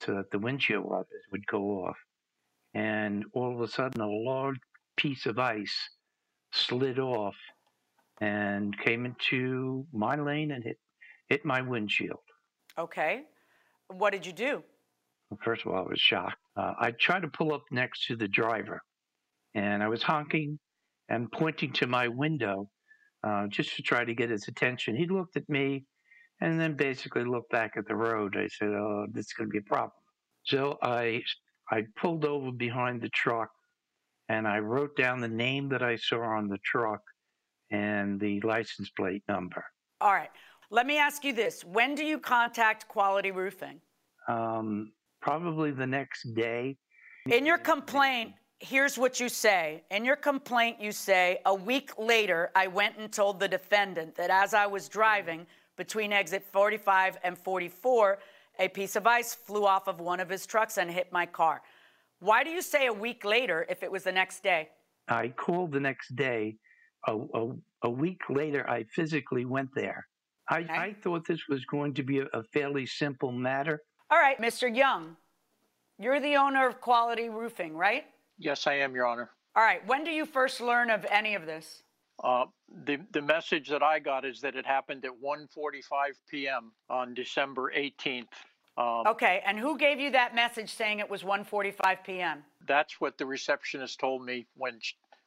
so 0.00 0.14
that 0.14 0.30
the 0.30 0.38
windshield 0.38 0.84
wipers 0.84 1.24
would 1.30 1.46
go 1.46 1.84
off. 1.84 1.96
And 2.74 3.24
all 3.32 3.52
of 3.54 3.60
a 3.60 3.68
sudden, 3.68 4.00
a 4.00 4.08
large 4.08 4.58
piece 4.96 5.26
of 5.26 5.38
ice 5.38 5.76
slid 6.52 6.98
off 6.98 7.36
and 8.20 8.78
came 8.78 9.06
into 9.06 9.86
my 9.92 10.16
lane 10.16 10.52
and 10.52 10.62
hit, 10.62 10.78
hit 11.28 11.44
my 11.44 11.60
windshield. 11.62 12.18
Okay. 12.78 13.22
What 13.88 14.12
did 14.12 14.24
you 14.24 14.32
do? 14.32 14.62
First 15.42 15.64
of 15.64 15.72
all, 15.72 15.78
I 15.78 15.88
was 15.88 16.00
shocked. 16.00 16.36
Uh, 16.56 16.74
I 16.78 16.90
tried 16.92 17.22
to 17.22 17.28
pull 17.28 17.52
up 17.52 17.62
next 17.70 18.06
to 18.06 18.16
the 18.16 18.28
driver, 18.28 18.82
and 19.54 19.82
I 19.82 19.88
was 19.88 20.02
honking 20.02 20.58
and 21.08 21.30
pointing 21.30 21.72
to 21.74 21.86
my 21.86 22.08
window 22.08 22.68
uh, 23.22 23.46
just 23.48 23.76
to 23.76 23.82
try 23.82 24.04
to 24.04 24.14
get 24.14 24.30
his 24.30 24.48
attention. 24.48 24.96
He 24.96 25.06
looked 25.06 25.36
at 25.36 25.48
me 25.48 25.84
and 26.40 26.58
then 26.58 26.74
basically 26.74 27.24
looked 27.24 27.50
back 27.50 27.72
at 27.76 27.86
the 27.86 27.94
road. 27.94 28.36
I 28.36 28.48
said, 28.48 28.68
"Oh, 28.68 29.06
this 29.12 29.26
is 29.26 29.32
going 29.32 29.48
to 29.48 29.52
be 29.52 29.58
a 29.58 29.62
problem." 29.62 29.92
So 30.44 30.78
I 30.82 31.22
I 31.70 31.84
pulled 31.96 32.24
over 32.24 32.50
behind 32.50 33.00
the 33.00 33.10
truck, 33.10 33.50
and 34.28 34.46
I 34.48 34.58
wrote 34.58 34.96
down 34.96 35.20
the 35.20 35.28
name 35.28 35.68
that 35.70 35.82
I 35.82 35.96
saw 35.96 36.22
on 36.22 36.48
the 36.48 36.58
truck 36.64 37.02
and 37.70 38.18
the 38.18 38.40
license 38.40 38.90
plate 38.90 39.22
number. 39.28 39.64
All 40.00 40.12
right. 40.12 40.30
Let 40.70 40.86
me 40.86 40.98
ask 40.98 41.24
you 41.24 41.32
this: 41.32 41.64
When 41.64 41.94
do 41.94 42.04
you 42.04 42.18
contact 42.18 42.88
Quality 42.88 43.30
Roofing? 43.30 43.80
Um, 44.28 44.92
probably 45.20 45.70
the 45.72 45.86
next 45.86 46.34
day. 46.34 46.76
In 47.28 47.44
your 47.44 47.58
complaint, 47.58 48.32
here's 48.60 48.96
what 48.96 49.20
you 49.20 49.28
say. 49.28 49.82
In 49.90 50.04
your 50.04 50.16
complaint, 50.16 50.80
you 50.80 50.92
say, 50.92 51.40
a 51.44 51.54
week 51.54 51.90
later, 51.98 52.50
I 52.54 52.66
went 52.66 52.96
and 52.98 53.12
told 53.12 53.40
the 53.40 53.48
defendant 53.48 54.14
that 54.14 54.30
as 54.30 54.54
I 54.54 54.66
was 54.66 54.88
driving 54.88 55.46
between 55.80 56.12
exit 56.12 56.44
45 56.44 57.16
and 57.24 57.38
44, 57.38 58.18
a 58.58 58.68
piece 58.68 58.96
of 58.96 59.06
ice 59.06 59.34
flew 59.34 59.64
off 59.64 59.88
of 59.88 59.98
one 59.98 60.20
of 60.20 60.28
his 60.28 60.44
trucks 60.44 60.76
and 60.76 60.90
hit 60.90 61.10
my 61.10 61.24
car. 61.24 61.62
Why 62.18 62.44
do 62.44 62.50
you 62.50 62.60
say 62.60 62.88
a 62.88 62.92
week 62.92 63.24
later 63.24 63.64
if 63.70 63.82
it 63.82 63.90
was 63.90 64.04
the 64.04 64.12
next 64.12 64.42
day? 64.42 64.68
I 65.08 65.28
called 65.28 65.72
the 65.72 65.80
next 65.80 66.14
day. 66.14 66.58
A, 67.06 67.16
a, 67.16 67.52
a 67.84 67.88
week 67.88 68.20
later, 68.28 68.68
I 68.68 68.84
physically 68.94 69.46
went 69.46 69.70
there. 69.74 70.06
I, 70.50 70.58
Okay. 70.58 70.74
I 70.74 70.92
thought 71.02 71.26
this 71.26 71.48
was 71.48 71.64
going 71.64 71.94
to 71.94 72.02
be 72.02 72.18
a, 72.18 72.26
a 72.34 72.42
fairly 72.52 72.84
simple 72.84 73.32
matter. 73.32 73.80
All 74.10 74.18
right, 74.18 74.38
Mr. 74.38 74.64
Young, 74.84 75.16
you're 75.98 76.20
the 76.20 76.36
owner 76.36 76.68
of 76.68 76.78
Quality 76.82 77.30
Roofing, 77.30 77.74
right? 77.74 78.04
Yes, 78.36 78.66
I 78.66 78.74
am, 78.74 78.94
Your 78.94 79.06
Honor. 79.06 79.30
All 79.56 79.62
right, 79.62 79.80
when 79.86 80.04
do 80.04 80.10
you 80.10 80.26
first 80.26 80.60
learn 80.60 80.90
of 80.90 81.06
any 81.10 81.34
of 81.34 81.46
this? 81.46 81.82
Uh, 82.22 82.44
the 82.84 82.98
the 83.12 83.22
message 83.22 83.68
that 83.68 83.82
I 83.82 83.98
got 83.98 84.24
is 84.24 84.40
that 84.40 84.54
it 84.54 84.66
happened 84.66 85.04
at 85.04 85.12
1:45 85.12 85.82
p.m. 86.30 86.72
on 86.88 87.14
December 87.14 87.72
18th. 87.76 88.26
Um, 88.76 89.06
Okay, 89.06 89.42
and 89.46 89.58
who 89.58 89.76
gave 89.78 89.98
you 89.98 90.10
that 90.10 90.34
message 90.34 90.72
saying 90.72 90.98
it 90.98 91.08
was 91.08 91.22
1:45 91.22 92.04
p.m.? 92.04 92.44
That's 92.68 93.00
what 93.00 93.16
the 93.16 93.26
receptionist 93.26 93.98
told 93.98 94.24
me 94.24 94.46
when 94.54 94.78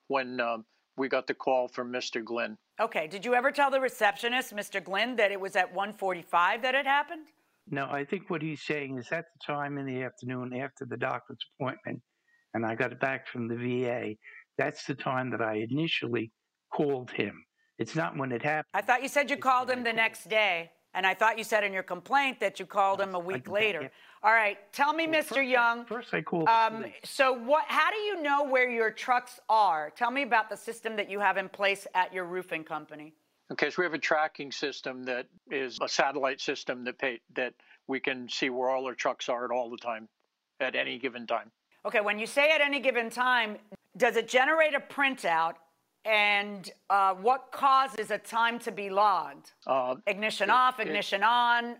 when 0.07 0.39
um, 0.39 0.65
we 0.95 1.09
got 1.09 1.25
the 1.25 1.33
call 1.33 1.67
from 1.67 1.91
Mr. 1.91 2.23
Glenn. 2.23 2.57
Okay, 2.79 3.07
did 3.07 3.25
you 3.25 3.33
ever 3.33 3.51
tell 3.51 3.71
the 3.71 3.81
receptionist, 3.81 4.55
Mr. 4.55 4.83
Glynn, 4.83 5.15
that 5.15 5.31
it 5.31 5.39
was 5.39 5.55
at 5.55 5.73
1:45 5.73 6.61
that 6.61 6.75
it 6.75 6.85
happened? 6.85 7.27
No, 7.69 7.87
I 7.89 8.05
think 8.05 8.29
what 8.29 8.41
he's 8.41 8.61
saying 8.61 8.97
is 8.97 9.11
at 9.11 9.25
the 9.33 9.53
time 9.53 9.77
in 9.77 9.85
the 9.85 10.03
afternoon 10.03 10.53
after 10.53 10.85
the 10.85 10.97
doctor's 10.97 11.39
appointment, 11.57 12.01
and 12.53 12.65
I 12.65 12.75
got 12.75 12.91
it 12.91 12.99
back 12.99 13.27
from 13.27 13.47
the 13.47 13.55
VA, 13.55 14.15
that's 14.57 14.85
the 14.85 14.95
time 14.95 15.31
that 15.31 15.41
I 15.41 15.65
initially 15.69 16.31
called 16.73 17.11
him. 17.11 17.45
It's 17.77 17.95
not 17.95 18.17
when 18.17 18.31
it 18.31 18.41
happened. 18.41 18.69
I 18.73 18.81
thought 18.81 19.01
you 19.01 19.09
said 19.09 19.29
you 19.29 19.37
called 19.37 19.69
him 19.69 19.83
the 19.83 19.93
next 19.93 20.29
day, 20.29 20.71
and 20.93 21.07
I 21.07 21.13
thought 21.13 21.37
you 21.37 21.43
said 21.43 21.63
in 21.63 21.73
your 21.73 21.83
complaint 21.83 22.39
that 22.39 22.59
you 22.59 22.65
called 22.65 23.01
him 23.01 23.15
a 23.15 23.19
week 23.19 23.49
later. 23.49 23.91
All 24.21 24.31
right, 24.31 24.57
tell 24.71 24.93
me, 24.93 25.07
Mr. 25.07 25.47
Young. 25.47 25.85
First, 25.85 26.13
I 26.13 26.21
called. 26.21 26.47
Um, 26.47 26.85
so 27.03 27.33
what? 27.33 27.65
How 27.67 27.91
do 27.91 27.97
you 27.97 28.21
know 28.21 28.43
where 28.43 28.69
your 28.69 28.91
trucks 28.91 29.39
are? 29.49 29.91
Tell 29.95 30.11
me 30.11 30.21
about 30.21 30.49
the 30.49 30.57
system 30.57 30.95
that 30.95 31.09
you 31.09 31.19
have 31.19 31.37
in 31.37 31.49
place 31.49 31.87
at 31.93 32.13
your 32.13 32.25
roofing 32.25 32.63
company. 32.63 33.13
Okay, 33.51 33.69
so 33.69 33.75
we 33.79 33.85
have 33.85 33.93
a 33.93 33.99
tracking 33.99 34.51
system 34.51 35.03
that 35.03 35.27
is 35.51 35.77
a 35.81 35.89
satellite 35.89 36.39
system 36.39 36.83
that 36.85 36.97
pay, 36.97 37.19
that 37.35 37.53
we 37.87 37.99
can 37.99 38.29
see 38.29 38.49
where 38.49 38.69
all 38.69 38.85
our 38.85 38.95
trucks 38.95 39.29
are 39.29 39.43
at 39.45 39.51
all 39.51 39.69
the 39.69 39.77
time, 39.77 40.07
at 40.59 40.75
any 40.75 40.97
given 40.97 41.27
time. 41.27 41.51
Okay, 41.85 41.99
when 41.99 42.17
you 42.17 42.25
say 42.25 42.51
at 42.51 42.61
any 42.61 42.79
given 42.79 43.09
time, 43.09 43.57
does 43.97 44.15
it 44.15 44.27
generate 44.27 44.73
a 44.73 44.79
printout? 44.79 45.55
And 46.05 46.69
uh, 46.89 47.13
what 47.15 47.51
causes 47.51 48.11
a 48.11 48.17
time 48.17 48.59
to 48.59 48.71
be 48.71 48.89
logged? 48.89 49.51
Uh, 49.65 49.95
Ignition 50.07 50.49
it- 50.49 50.53
off, 50.53 50.79
it- 50.79 50.87
ignition 50.87 51.23
on. 51.23 51.77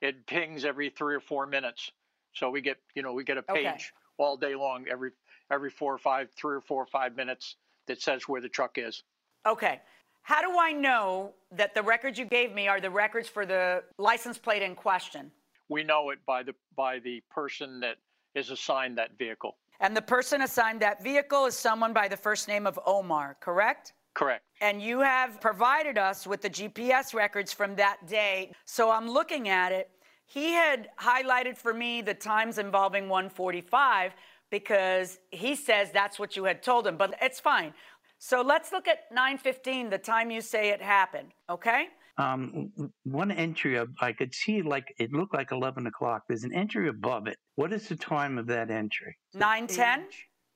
It 0.00 0.26
pings 0.26 0.64
every 0.64 0.90
three 0.90 1.14
or 1.14 1.20
four 1.20 1.46
minutes, 1.46 1.90
so 2.34 2.50
we 2.50 2.60
get 2.60 2.76
you 2.94 3.02
know 3.02 3.14
we 3.14 3.24
get 3.24 3.38
a 3.38 3.44
Okay. 3.50 3.64
page 3.72 3.92
all 4.18 4.36
day 4.36 4.54
long 4.54 4.86
every 4.88 5.12
every 5.50 5.70
four 5.70 5.94
or 5.94 5.98
five, 5.98 6.30
three 6.32 6.56
or 6.56 6.60
four 6.60 6.82
or 6.82 6.86
five 6.86 7.16
minutes 7.16 7.56
that 7.86 8.02
says 8.02 8.28
where 8.28 8.40
the 8.40 8.48
truck 8.48 8.76
is. 8.76 9.02
Okay. 9.46 9.80
How 10.22 10.42
do 10.42 10.58
I 10.58 10.72
know 10.72 11.32
that 11.52 11.74
the 11.74 11.82
records 11.82 12.18
you 12.18 12.24
gave 12.26 12.52
me 12.52 12.68
are 12.68 12.80
the 12.80 12.90
records 12.90 13.28
for 13.28 13.46
the 13.46 13.82
license 13.98 14.36
plate 14.38 14.62
in 14.62 14.74
question? 14.74 15.30
We 15.68 15.84
know 15.84 16.10
it 16.10 16.18
by 16.26 16.42
the 16.42 16.54
by 16.76 16.98
the 16.98 17.22
person 17.30 17.80
that 17.80 17.96
is 18.34 18.50
assigned 18.50 18.98
that 18.98 19.16
vehicle. 19.16 19.56
And 19.80 19.96
the 19.96 20.02
person 20.02 20.42
assigned 20.42 20.80
that 20.80 21.02
vehicle 21.02 21.46
is 21.46 21.56
someone 21.56 21.92
by 21.92 22.08
the 22.08 22.16
first 22.16 22.48
name 22.48 22.66
of 22.66 22.78
Omar, 22.86 23.36
correct? 23.40 23.92
Correct. 24.14 24.44
And 24.60 24.80
you 24.80 25.00
have 25.00 25.40
provided 25.40 25.98
us 25.98 26.26
with 26.26 26.40
the 26.40 26.50
GPS 26.50 27.14
records 27.14 27.52
from 27.52 27.74
that 27.76 28.06
day. 28.06 28.52
So 28.64 28.90
I'm 28.90 29.10
looking 29.10 29.48
at 29.48 29.72
it. 29.72 29.90
He 30.26 30.52
had 30.52 30.88
highlighted 30.98 31.56
for 31.56 31.74
me 31.74 32.00
the 32.00 32.14
times 32.14 32.58
involving 32.58 33.08
145 33.08 34.12
because 34.50 35.18
he 35.30 35.56
says 35.56 35.90
that's 35.92 36.18
what 36.18 36.36
you 36.36 36.44
had 36.44 36.62
told 36.62 36.86
him, 36.86 36.96
but 36.96 37.14
it's 37.20 37.40
fine. 37.40 37.74
So 38.18 38.40
let's 38.40 38.72
look 38.72 38.88
at 38.88 39.10
915, 39.10 39.90
the 39.90 39.98
time 39.98 40.30
you 40.30 40.40
say 40.40 40.70
it 40.70 40.80
happened, 40.80 41.34
okay? 41.50 41.88
Um, 42.16 42.46
w- 42.46 42.68
w- 42.76 42.92
one 43.04 43.30
entry 43.32 43.76
of, 43.76 43.88
I 44.00 44.12
could 44.12 44.34
see 44.34 44.62
like 44.62 44.84
it 44.98 45.12
looked 45.12 45.34
like 45.34 45.50
11 45.50 45.86
o'clock. 45.86 46.22
There's 46.28 46.44
an 46.44 46.54
entry 46.54 46.88
above 46.88 47.26
it. 47.26 47.38
What 47.56 47.72
is 47.72 47.88
the 47.88 47.96
time 47.96 48.38
of 48.38 48.46
that 48.46 48.70
entry? 48.70 49.16
910? 49.34 50.06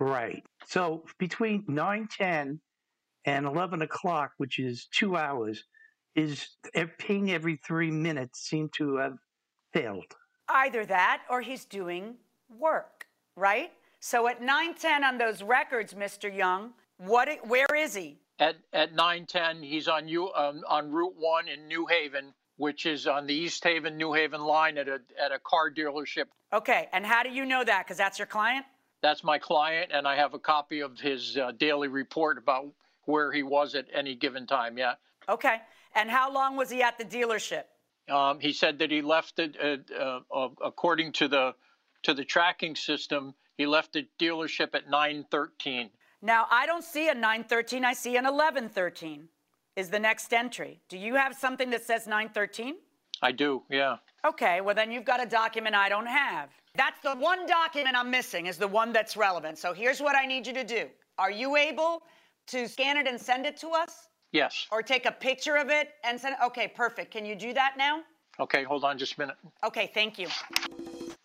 Right. 0.00 0.44
So 0.66 1.04
between 1.18 1.64
9:10 1.66 2.60
and 3.24 3.46
11 3.46 3.82
o'clock, 3.82 4.30
which 4.36 4.58
is 4.58 4.86
two 4.92 5.16
hours, 5.16 5.64
is 6.14 6.56
ping 6.98 7.30
every 7.30 7.56
three 7.66 7.90
minutes 7.90 8.40
seem 8.40 8.68
to 8.76 8.96
have 8.96 9.18
failed. 9.72 10.14
Either 10.48 10.86
that 10.86 11.22
or 11.28 11.40
he's 11.40 11.64
doing 11.64 12.14
work, 12.48 13.06
right? 13.36 13.72
So 14.00 14.28
at 14.28 14.40
910 14.40 15.04
on 15.04 15.18
those 15.18 15.42
records, 15.42 15.94
Mr. 15.94 16.34
Young, 16.34 16.72
what 16.98 17.28
where 17.46 17.66
is 17.76 17.94
he? 17.94 18.18
At 18.38 18.56
at 18.72 18.94
nine 18.94 19.26
ten, 19.26 19.62
he's 19.62 19.88
on 19.88 20.06
you 20.06 20.32
um, 20.32 20.62
on 20.68 20.92
Route 20.92 21.16
One 21.16 21.48
in 21.48 21.66
New 21.66 21.86
Haven, 21.86 22.32
which 22.56 22.86
is 22.86 23.06
on 23.06 23.26
the 23.26 23.34
East 23.34 23.64
Haven 23.64 23.96
New 23.96 24.12
Haven 24.12 24.40
line 24.40 24.78
at 24.78 24.88
a 24.88 25.00
at 25.20 25.32
a 25.32 25.38
car 25.40 25.70
dealership. 25.70 26.26
Okay, 26.52 26.88
and 26.92 27.04
how 27.04 27.22
do 27.22 27.30
you 27.30 27.44
know 27.44 27.64
that? 27.64 27.84
Because 27.84 27.96
that's 27.96 28.18
your 28.18 28.26
client? 28.26 28.64
That's 29.02 29.24
my 29.24 29.38
client, 29.38 29.90
and 29.92 30.06
I 30.06 30.16
have 30.16 30.34
a 30.34 30.38
copy 30.38 30.80
of 30.80 30.98
his 30.98 31.36
uh, 31.36 31.52
daily 31.52 31.88
report 31.88 32.38
about 32.38 32.66
where 33.04 33.32
he 33.32 33.42
was 33.42 33.74
at 33.74 33.86
any 33.92 34.14
given 34.14 34.46
time. 34.46 34.78
Yeah. 34.78 34.94
Okay. 35.28 35.60
And 35.94 36.10
how 36.10 36.32
long 36.32 36.56
was 36.56 36.70
he 36.70 36.82
at 36.82 36.98
the 36.98 37.04
dealership? 37.04 37.64
Um, 38.08 38.40
he 38.40 38.52
said 38.52 38.78
that 38.78 38.90
he 38.90 39.02
left 39.02 39.38
it, 39.38 39.56
uh, 39.60 39.94
uh, 39.94 40.20
uh, 40.34 40.48
according 40.64 41.12
to 41.12 41.28
the 41.28 41.54
to 42.04 42.14
the 42.14 42.24
tracking 42.24 42.76
system. 42.76 43.34
He 43.56 43.66
left 43.66 43.92
the 43.92 44.06
dealership 44.18 44.74
at 44.74 44.88
9:13. 44.88 45.90
Now, 46.20 46.46
I 46.50 46.66
don't 46.66 46.84
see 46.84 47.08
a 47.08 47.14
913, 47.14 47.84
I 47.84 47.92
see 47.92 48.16
an 48.16 48.24
1113 48.24 49.28
is 49.76 49.88
the 49.88 49.98
next 49.98 50.32
entry. 50.32 50.80
Do 50.88 50.98
you 50.98 51.14
have 51.14 51.34
something 51.34 51.70
that 51.70 51.84
says 51.84 52.06
913? 52.06 52.74
I 53.22 53.32
do. 53.32 53.62
Yeah. 53.70 53.96
Okay, 54.24 54.60
well, 54.60 54.74
then 54.74 54.90
you've 54.90 55.04
got 55.04 55.22
a 55.22 55.26
document 55.26 55.76
I 55.76 55.88
don't 55.88 56.06
have. 56.06 56.50
That's 56.74 57.00
the 57.00 57.14
one 57.14 57.46
document 57.46 57.96
I'm 57.96 58.10
missing, 58.10 58.46
is 58.46 58.56
the 58.56 58.66
one 58.66 58.92
that's 58.92 59.16
relevant. 59.16 59.58
So 59.58 59.72
here's 59.72 60.00
what 60.00 60.16
I 60.16 60.26
need 60.26 60.46
you 60.46 60.52
to 60.54 60.64
do. 60.64 60.86
Are 61.18 61.30
you 61.30 61.56
able 61.56 62.02
to 62.48 62.68
scan 62.68 62.96
it 62.96 63.06
and 63.06 63.20
send 63.20 63.46
it 63.46 63.56
to 63.58 63.68
us? 63.68 64.08
Yes. 64.32 64.66
Or 64.72 64.82
take 64.82 65.06
a 65.06 65.12
picture 65.12 65.56
of 65.56 65.70
it 65.70 65.90
and 66.04 66.20
send 66.20 66.34
it? 66.34 66.44
Okay, 66.46 66.68
perfect. 66.68 67.12
Can 67.12 67.24
you 67.24 67.36
do 67.36 67.52
that 67.54 67.74
now? 67.78 68.02
Okay. 68.40 68.64
Hold 68.64 68.84
on 68.84 68.98
just 68.98 69.16
a 69.16 69.20
minute. 69.20 69.36
Okay, 69.64 69.90
thank 69.94 70.18
you. 70.18 70.28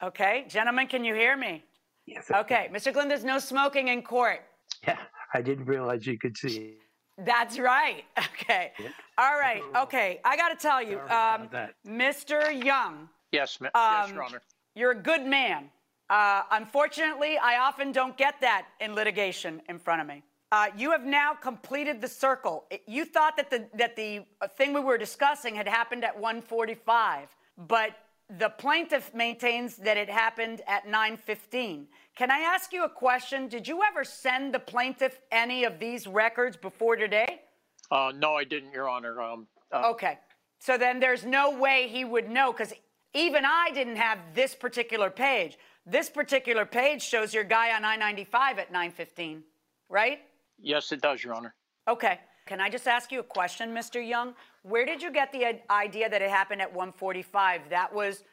Okay, 0.01 0.45
gentlemen, 0.47 0.87
can 0.87 1.03
you 1.03 1.13
hear 1.13 1.35
me? 1.37 1.63
Yes. 2.05 2.29
Okay, 2.31 2.69
Mr. 2.71 2.91
Glenn, 2.93 3.07
there's 3.07 3.23
no 3.23 3.39
smoking 3.39 3.87
in 3.87 4.01
court. 4.01 4.41
Yeah, 4.87 4.97
I 5.33 5.41
didn't 5.41 5.65
realize 5.65 6.05
you 6.05 6.17
could 6.17 6.37
see. 6.37 6.75
That's 7.17 7.59
right. 7.59 8.03
Okay. 8.43 8.73
All 9.17 9.39
right. 9.39 9.61
Okay. 9.83 10.19
I 10.25 10.35
got 10.35 10.49
to 10.49 10.55
tell 10.55 10.81
you, 10.83 10.99
um. 11.09 11.47
Mr. 11.87 12.51
Young, 12.63 13.07
Yes, 13.31 13.59
ma- 13.61 13.69
yes, 13.73 14.09
Um, 14.09 14.13
Your 14.15 14.23
Honor. 14.23 14.41
you're 14.75 14.91
a 14.91 14.95
good 15.11 15.25
man. 15.25 15.69
Uh, 16.09 16.43
unfortunately, 16.51 17.37
I 17.37 17.57
often 17.59 17.91
don't 17.93 18.17
get 18.17 18.35
that 18.41 18.67
in 18.81 18.93
litigation 18.93 19.61
in 19.69 19.79
front 19.79 20.01
of 20.01 20.07
me. 20.07 20.23
Uh, 20.51 20.67
you 20.75 20.91
have 20.91 21.05
now 21.05 21.33
completed 21.33 22.01
the 22.01 22.07
circle. 22.07 22.65
It- 22.69 22.83
You 22.87 23.05
thought 23.05 23.37
that 23.37 23.49
the 23.49 23.67
that 23.75 23.95
the 23.95 24.25
uh, 24.41 24.47
thing 24.57 24.73
we 24.73 24.81
were 24.81 24.97
discussing 24.97 25.55
had 25.55 25.67
happened 25.67 26.03
at 26.03 26.15
1:45, 26.19 27.29
but 27.57 27.91
the 28.37 28.49
plaintiff 28.49 29.13
maintains 29.13 29.77
that 29.77 29.97
it 29.97 30.09
happened 30.09 30.61
at 30.67 30.83
9:15. 30.87 31.87
Can 32.15 32.29
I 32.29 32.39
ask 32.39 32.71
you 32.71 32.83
a 32.83 32.89
question? 32.89 33.47
Did 33.47 33.67
you 33.67 33.81
ever 33.83 34.03
send 34.03 34.53
the 34.53 34.59
plaintiff 34.59 35.19
any 35.31 35.63
of 35.63 35.79
these 35.79 36.05
records 36.05 36.55
before 36.55 36.95
today? 36.95 37.41
Uh, 37.89 38.11
no, 38.15 38.35
I 38.35 38.43
didn't, 38.43 38.71
Your 38.71 38.87
Honor. 38.87 39.19
Um, 39.21 39.47
uh, 39.71 39.89
Okay. 39.91 40.19
So 40.59 40.77
then 40.77 40.99
there's 40.99 41.25
no 41.25 41.59
way 41.59 41.89
he 41.89 42.05
would 42.05 42.29
know 42.29 42.53
because 42.53 42.71
even 43.13 43.43
I 43.43 43.71
didn't 43.73 43.97
have 43.97 44.19
this 44.33 44.55
particular 44.55 45.09
page. 45.09 45.57
This 45.85 46.09
particular 46.09 46.65
page 46.65 47.01
shows 47.01 47.33
your 47.33 47.43
guy 47.43 47.75
on 47.75 47.83
I 47.83 47.97
95 47.97 48.59
at 48.59 48.71
915, 48.71 49.43
right? 49.89 50.19
Yes, 50.57 50.93
it 50.93 51.01
does, 51.01 51.21
Your 51.23 51.33
Honor. 51.33 51.53
Okay. 51.89 52.19
Can 52.45 52.61
I 52.61 52.69
just 52.69 52.87
ask 52.87 53.11
you 53.11 53.19
a 53.19 53.23
question, 53.23 53.73
Mr. 53.73 54.05
Young? 54.05 54.33
Where 54.61 54.85
did 54.85 55.01
you 55.01 55.11
get 55.11 55.31
the 55.31 55.59
idea 55.69 56.09
that 56.09 56.21
it 56.21 56.29
happened 56.29 56.61
at 56.61 56.69
145? 56.69 57.69
That 57.69 57.93
was 57.93 58.23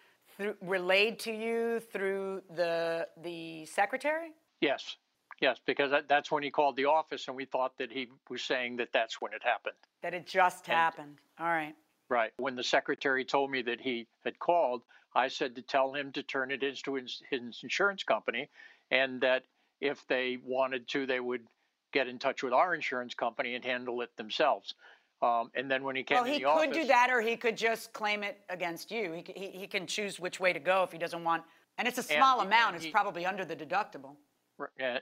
through, 0.40 0.54
relayed 0.62 1.18
to 1.20 1.32
you 1.32 1.80
through 1.92 2.42
the 2.56 3.06
the 3.22 3.66
secretary? 3.66 4.30
Yes, 4.60 4.96
yes, 5.40 5.58
because 5.66 5.90
that, 5.90 6.08
that's 6.08 6.30
when 6.30 6.42
he 6.42 6.50
called 6.50 6.76
the 6.76 6.86
office, 6.86 7.28
and 7.28 7.36
we 7.36 7.44
thought 7.44 7.76
that 7.78 7.92
he 7.92 8.08
was 8.28 8.42
saying 8.42 8.76
that 8.76 8.88
that's 8.92 9.20
when 9.20 9.32
it 9.32 9.42
happened. 9.44 9.76
That 10.02 10.14
it 10.14 10.26
just 10.26 10.66
happened. 10.66 11.18
All 11.38 11.46
right. 11.46 11.74
Right. 12.08 12.32
When 12.38 12.56
the 12.56 12.64
secretary 12.64 13.24
told 13.24 13.50
me 13.50 13.62
that 13.62 13.80
he 13.80 14.06
had 14.24 14.38
called, 14.38 14.82
I 15.14 15.28
said 15.28 15.54
to 15.56 15.62
tell 15.62 15.92
him 15.92 16.10
to 16.12 16.22
turn 16.22 16.50
it 16.50 16.62
into 16.62 16.94
his, 16.94 17.22
his 17.30 17.60
insurance 17.62 18.02
company, 18.02 18.48
and 18.90 19.20
that 19.20 19.44
if 19.80 20.04
they 20.08 20.38
wanted 20.42 20.88
to, 20.88 21.06
they 21.06 21.20
would 21.20 21.46
get 21.92 22.08
in 22.08 22.18
touch 22.18 22.42
with 22.42 22.52
our 22.52 22.74
insurance 22.74 23.14
company 23.14 23.54
and 23.54 23.64
handle 23.64 24.00
it 24.00 24.16
themselves. 24.16 24.74
Um, 25.22 25.50
and 25.54 25.70
then 25.70 25.82
when 25.84 25.96
he 25.96 26.02
came 26.02 26.18
to 26.18 26.24
the 26.24 26.30
office. 26.30 26.42
Well, 26.42 26.62
he 26.62 26.66
could 26.68 26.70
office, 26.70 26.82
do 26.82 26.88
that, 26.88 27.10
or 27.10 27.20
he 27.20 27.36
could 27.36 27.56
just 27.56 27.92
claim 27.92 28.22
it 28.22 28.38
against 28.48 28.90
you. 28.90 29.12
He, 29.12 29.32
he, 29.36 29.46
he 29.50 29.66
can 29.66 29.86
choose 29.86 30.18
which 30.18 30.40
way 30.40 30.52
to 30.52 30.60
go 30.60 30.82
if 30.82 30.92
he 30.92 30.98
doesn't 30.98 31.22
want. 31.22 31.42
And 31.78 31.86
it's 31.86 31.98
a 31.98 32.02
small 32.02 32.40
he- 32.40 32.46
amount. 32.46 32.76
and 32.76 32.84
It's 32.84 32.92
probably 32.92 33.26
under 33.26 33.44
the 33.44 33.56
deductible. 33.56 34.16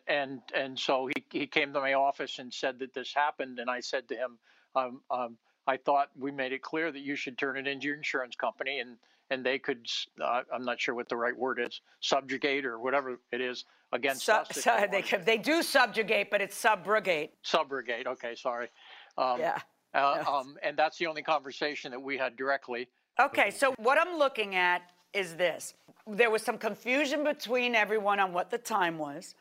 And 0.07 0.41
and 0.55 0.79
so 0.79 1.09
he, 1.09 1.25
he 1.41 1.47
came 1.47 1.73
to 1.73 1.81
my 1.81 1.95
office 1.95 2.39
and 2.39 2.53
said 2.53 2.79
that 2.79 2.95
this 2.95 3.13
happened 3.13 3.59
and 3.59 3.69
i 3.69 3.81
said 3.81 4.07
to 4.09 4.15
him 4.15 4.39
um, 4.77 5.01
um, 5.11 5.37
i 5.67 5.77
thought 5.77 6.11
we 6.17 6.31
made 6.31 6.53
it 6.53 6.63
clear 6.63 6.93
that 6.93 7.01
you 7.01 7.17
should 7.17 7.37
turn 7.37 7.57
it 7.57 7.67
into 7.67 7.89
your 7.89 7.97
insurance 7.97 8.37
company 8.37 8.79
and 8.79 8.97
and 9.31 9.45
they 9.45 9.59
could 9.59 9.85
uh, 10.23 10.43
i'm 10.55 10.65
not 10.65 10.81
sure 10.81 10.95
what 10.95 11.09
the 11.09 11.17
right 11.17 11.37
word 11.37 11.59
is 11.61 11.81
subjugate 11.99 12.65
or 12.65 12.79
whatever 12.79 13.19
it 13.33 13.41
is 13.41 13.65
against 13.93 14.27
Su- 14.27 14.33
us 14.33 14.49
su- 14.53 14.71
they 14.93 15.03
they, 15.03 15.17
they 15.25 15.39
do 15.39 15.61
subjugate, 15.63 16.31
but 16.31 16.41
it's 16.41 16.63
subrogate. 16.63 17.31
subrogate 17.45 18.07
okay 18.07 18.37
sorry 18.37 18.69
um, 19.17 19.41
Yeah. 19.41 19.59
Uh, 19.95 20.25
um, 20.29 20.57
and 20.63 20.77
that's 20.77 20.99
the 20.99 21.07
only 21.07 21.23
conversation 21.23 21.91
that 21.91 22.01
we 22.01 22.17
had 22.17 22.37
directly 22.37 22.89
Okay, 23.21 23.51
so 23.51 23.75
what 23.79 23.99
I'm 23.99 24.17
looking 24.17 24.55
at 24.55 24.93
is 25.13 25.35
this. 25.35 25.75
there 26.07 26.31
was 26.31 26.41
some 26.43 26.57
confusion 26.57 27.25
between 27.25 27.75
everyone 27.75 28.21
on 28.21 28.33
what 28.33 28.49
the 28.49 28.59
time 28.59 28.97
was. 28.97 29.35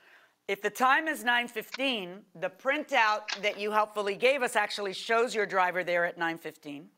If 0.47 0.63
the 0.63 0.69
time 0.69 1.07
is 1.07 1.23
9:15, 1.23 2.23
the 2.33 2.49
printout 2.49 3.39
that 3.43 3.59
you 3.59 3.69
helpfully 3.71 4.15
gave 4.15 4.41
us 4.41 4.55
actually 4.55 4.93
shows 4.93 5.35
your 5.35 5.45
driver 5.45 5.83
there 5.83 6.05
at 6.05 6.17
9:15. 6.17 6.89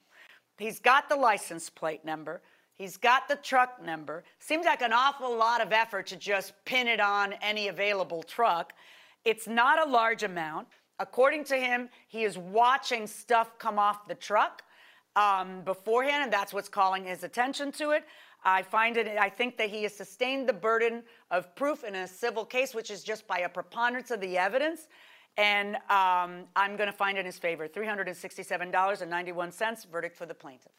He's 0.58 0.80
got 0.80 1.10
the 1.10 1.18
license 1.18 1.70
plate 1.70 2.06
number. 2.06 2.42
He's 2.76 2.96
got 2.96 3.28
the 3.28 3.36
truck 3.36 3.82
number. 3.82 4.24
Seems 4.40 4.66
like 4.66 4.82
an 4.82 4.94
awful 4.94 5.36
lot 5.36 5.60
of 5.60 5.74
effort 5.74 6.08
to 6.08 6.16
just 6.16 6.54
pin 6.64 6.88
it 6.88 7.02
on 7.02 7.34
any 7.42 7.68
available 7.68 8.24
truck. 8.24 8.72
It's 9.26 9.48
not 9.48 9.86
a 9.86 9.90
large 9.90 10.24
amount. 10.24 10.70
According 11.00 11.46
to 11.46 11.56
him, 11.56 11.90
he 12.08 12.24
is 12.24 12.38
watching 12.38 13.08
stuff 13.08 13.58
come 13.58 13.80
off 13.80 14.08
the 14.08 14.16
truck 14.16 14.64
um, 15.16 15.62
beforehand, 15.62 16.24
and 16.24 16.34
that's 16.34 16.54
what's 16.54 16.70
calling 16.70 17.06
his 17.06 17.24
attention 17.24 17.72
to 17.74 17.92
it. 17.92 18.04
I 18.44 18.64
find 18.64 18.98
it, 18.98 19.18
I 19.18 19.30
think 19.30 19.58
that 19.58 19.70
he 19.70 19.84
has 19.84 19.94
sustained 19.94 20.48
the 20.48 20.54
burden 20.54 21.04
of 21.32 21.54
proof 21.56 21.84
in 21.84 21.96
a 21.96 22.08
civil 22.08 22.46
case, 22.46 22.74
which 22.74 22.92
is 22.92 23.04
just 23.04 23.28
by 23.28 23.40
a 23.40 23.50
preponderance 23.50 24.12
of 24.12 24.22
the 24.22 24.38
evidence. 24.38 24.88
And 25.38 25.76
um, 25.90 26.46
I'm 26.56 26.76
going 26.76 26.88
to 26.88 26.94
find 26.94 27.18
in 27.18 27.26
his 27.26 27.38
favor 27.38 27.68
$367.91, 27.68 29.92
verdict 29.92 30.18
for 30.18 30.26
the 30.26 30.34
plaintiff. 30.34 30.72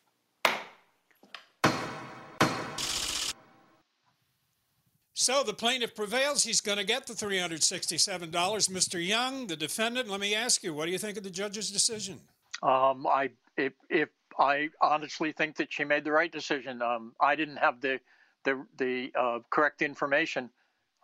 So 5.30 5.44
the 5.44 5.54
plaintiff 5.54 5.94
prevails. 5.94 6.42
He's 6.42 6.60
going 6.60 6.78
to 6.78 6.84
get 6.84 7.06
the 7.06 7.12
$367. 7.12 8.30
Mr. 8.32 9.06
Young, 9.06 9.46
the 9.46 9.54
defendant, 9.54 10.08
let 10.08 10.18
me 10.18 10.34
ask 10.34 10.64
you, 10.64 10.74
what 10.74 10.86
do 10.86 10.90
you 10.90 10.98
think 10.98 11.16
of 11.16 11.22
the 11.22 11.30
judge's 11.30 11.70
decision? 11.70 12.18
Um, 12.64 13.06
I 13.06 13.30
if, 13.56 13.74
if 13.88 14.08
I 14.36 14.70
honestly 14.80 15.30
think 15.30 15.54
that 15.58 15.72
she 15.72 15.84
made 15.84 16.02
the 16.02 16.10
right 16.10 16.32
decision. 16.32 16.82
Um, 16.82 17.12
I 17.20 17.36
didn't 17.36 17.58
have 17.58 17.80
the 17.80 18.00
the 18.42 18.66
the 18.76 19.12
uh, 19.16 19.38
correct 19.50 19.82
information 19.82 20.50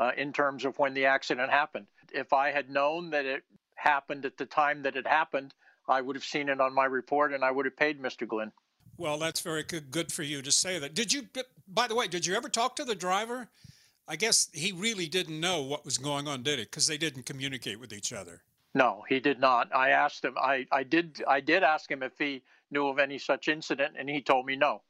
uh, 0.00 0.10
in 0.16 0.32
terms 0.32 0.64
of 0.64 0.76
when 0.76 0.92
the 0.92 1.06
accident 1.06 1.52
happened. 1.52 1.86
If 2.12 2.32
I 2.32 2.50
had 2.50 2.68
known 2.68 3.10
that 3.10 3.26
it 3.26 3.44
happened 3.76 4.24
at 4.24 4.36
the 4.36 4.46
time 4.46 4.82
that 4.82 4.96
it 4.96 5.06
happened, 5.06 5.54
I 5.86 6.00
would 6.00 6.16
have 6.16 6.24
seen 6.24 6.48
it 6.48 6.60
on 6.60 6.74
my 6.74 6.86
report 6.86 7.32
and 7.32 7.44
I 7.44 7.52
would 7.52 7.64
have 7.64 7.76
paid 7.76 8.02
Mr. 8.02 8.26
Glynn. 8.26 8.50
Well, 8.96 9.18
that's 9.18 9.40
very 9.40 9.62
good, 9.62 9.92
good 9.92 10.10
for 10.10 10.24
you 10.24 10.42
to 10.42 10.50
say 10.50 10.80
that. 10.80 10.94
Did 10.94 11.12
you, 11.12 11.28
by 11.68 11.86
the 11.86 11.94
way, 11.94 12.08
did 12.08 12.26
you 12.26 12.34
ever 12.34 12.48
talk 12.48 12.74
to 12.76 12.84
the 12.84 12.96
driver? 12.96 13.48
I 14.08 14.16
guess 14.16 14.48
he 14.52 14.72
really 14.72 15.08
didn't 15.08 15.40
know 15.40 15.62
what 15.62 15.84
was 15.84 15.98
going 15.98 16.28
on, 16.28 16.42
did 16.42 16.58
he? 16.58 16.64
Because 16.64 16.86
they 16.86 16.98
didn't 16.98 17.26
communicate 17.26 17.80
with 17.80 17.92
each 17.92 18.12
other. 18.12 18.42
No, 18.74 19.04
he 19.08 19.20
did 19.20 19.40
not. 19.40 19.74
I 19.74 19.90
asked 19.90 20.24
him. 20.24 20.36
I, 20.38 20.66
I 20.70 20.82
did. 20.82 21.22
I 21.26 21.40
did 21.40 21.62
ask 21.62 21.90
him 21.90 22.02
if 22.02 22.12
he 22.18 22.42
knew 22.70 22.88
of 22.88 22.98
any 22.98 23.18
such 23.18 23.48
incident, 23.48 23.94
and 23.98 24.08
he 24.08 24.20
told 24.20 24.46
me 24.46 24.54
no. 24.54 24.82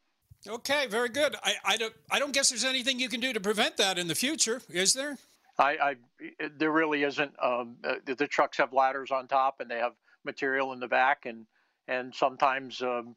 Okay, 0.47 0.87
very 0.87 1.09
good. 1.09 1.37
I, 1.43 1.55
I 1.65 1.77
don't 1.77 1.95
I 2.11 2.19
don't 2.19 2.33
guess 2.33 2.51
there's 2.51 2.65
anything 2.65 2.99
you 3.01 3.09
can 3.09 3.21
do 3.21 3.33
to 3.33 3.41
prevent 3.41 3.77
that 3.79 3.99
in 3.99 4.09
the 4.09 4.15
future, 4.15 4.61
is 4.69 4.93
there? 4.93 5.17
I, 5.59 5.77
I 5.81 6.49
there 6.57 6.71
really 6.71 7.05
isn't. 7.05 7.33
Um, 7.43 7.77
uh, 7.85 7.95
the, 8.05 8.15
the, 8.15 8.27
trucks 8.27 8.59
have 8.59 8.73
ladders 8.73 9.11
on 9.11 9.27
top, 9.27 9.61
and 9.61 9.71
they 9.71 9.79
have 9.79 9.93
material 10.25 10.73
in 10.73 10.81
the 10.81 10.89
back, 10.89 11.25
and 11.25 11.47
and 11.89 12.15
sometimes 12.15 12.83
um, 12.83 13.17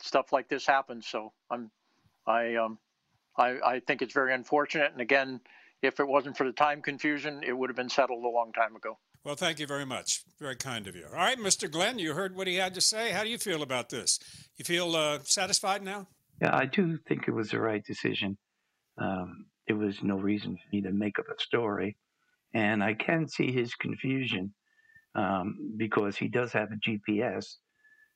stuff 0.00 0.32
like 0.32 0.48
this 0.48 0.66
happens. 0.66 1.06
So 1.06 1.32
I'm 1.50 1.70
I 2.26 2.54
um 2.56 2.78
I, 3.38 3.58
I 3.64 3.80
think 3.80 4.02
it's 4.02 4.14
very 4.14 4.34
unfortunate. 4.34 4.92
And 4.92 5.00
again, 5.00 5.40
if 5.82 6.00
it 6.00 6.08
wasn't 6.08 6.36
for 6.36 6.44
the 6.44 6.52
time 6.52 6.82
confusion, 6.82 7.42
it 7.44 7.56
would 7.56 7.70
have 7.70 7.76
been 7.76 7.88
settled 7.88 8.24
a 8.24 8.28
long 8.28 8.52
time 8.52 8.76
ago. 8.76 8.98
Well, 9.24 9.34
thank 9.34 9.58
you 9.58 9.66
very 9.66 9.84
much. 9.84 10.22
Very 10.38 10.56
kind 10.56 10.86
of 10.86 10.94
you. 10.94 11.06
All 11.06 11.16
right, 11.16 11.38
Mr. 11.38 11.70
Glenn, 11.70 11.98
you 11.98 12.14
heard 12.14 12.36
what 12.36 12.46
he 12.46 12.56
had 12.56 12.74
to 12.74 12.80
say. 12.80 13.10
How 13.10 13.24
do 13.24 13.28
you 13.28 13.38
feel 13.38 13.62
about 13.62 13.88
this? 13.88 14.20
You 14.56 14.64
feel 14.64 14.94
uh, 14.94 15.18
satisfied 15.24 15.82
now? 15.82 16.06
Yeah, 16.40 16.54
I 16.54 16.66
do 16.66 16.98
think 17.08 17.26
it 17.26 17.32
was 17.32 17.50
the 17.50 17.60
right 17.60 17.84
decision. 17.84 18.38
Um, 18.98 19.46
there 19.66 19.76
was 19.76 19.96
no 20.02 20.16
reason 20.16 20.56
for 20.56 20.76
me 20.76 20.82
to 20.82 20.92
make 20.92 21.18
up 21.18 21.26
a 21.28 21.42
story. 21.42 21.96
And 22.54 22.82
I 22.82 22.94
can 22.94 23.28
see 23.28 23.50
his 23.50 23.74
confusion 23.74 24.54
um, 25.14 25.74
because 25.76 26.16
he 26.16 26.28
does 26.28 26.52
have 26.52 26.68
a 26.70 26.88
GPS. 26.88 27.56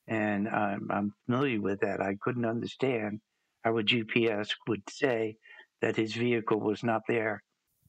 And 0.06 0.48
I'm, 0.48 0.88
I'm 0.90 1.12
familiar 1.26 1.60
with 1.60 1.80
that. 1.80 2.00
I 2.00 2.16
couldn't 2.20 2.44
understand 2.44 3.20
how 3.62 3.78
a 3.78 3.82
GPS 3.82 4.50
would 4.68 4.82
say 4.88 5.36
that 5.80 5.96
his 5.96 6.14
vehicle 6.14 6.60
was 6.60 6.82
not 6.82 7.02
there 7.08 7.42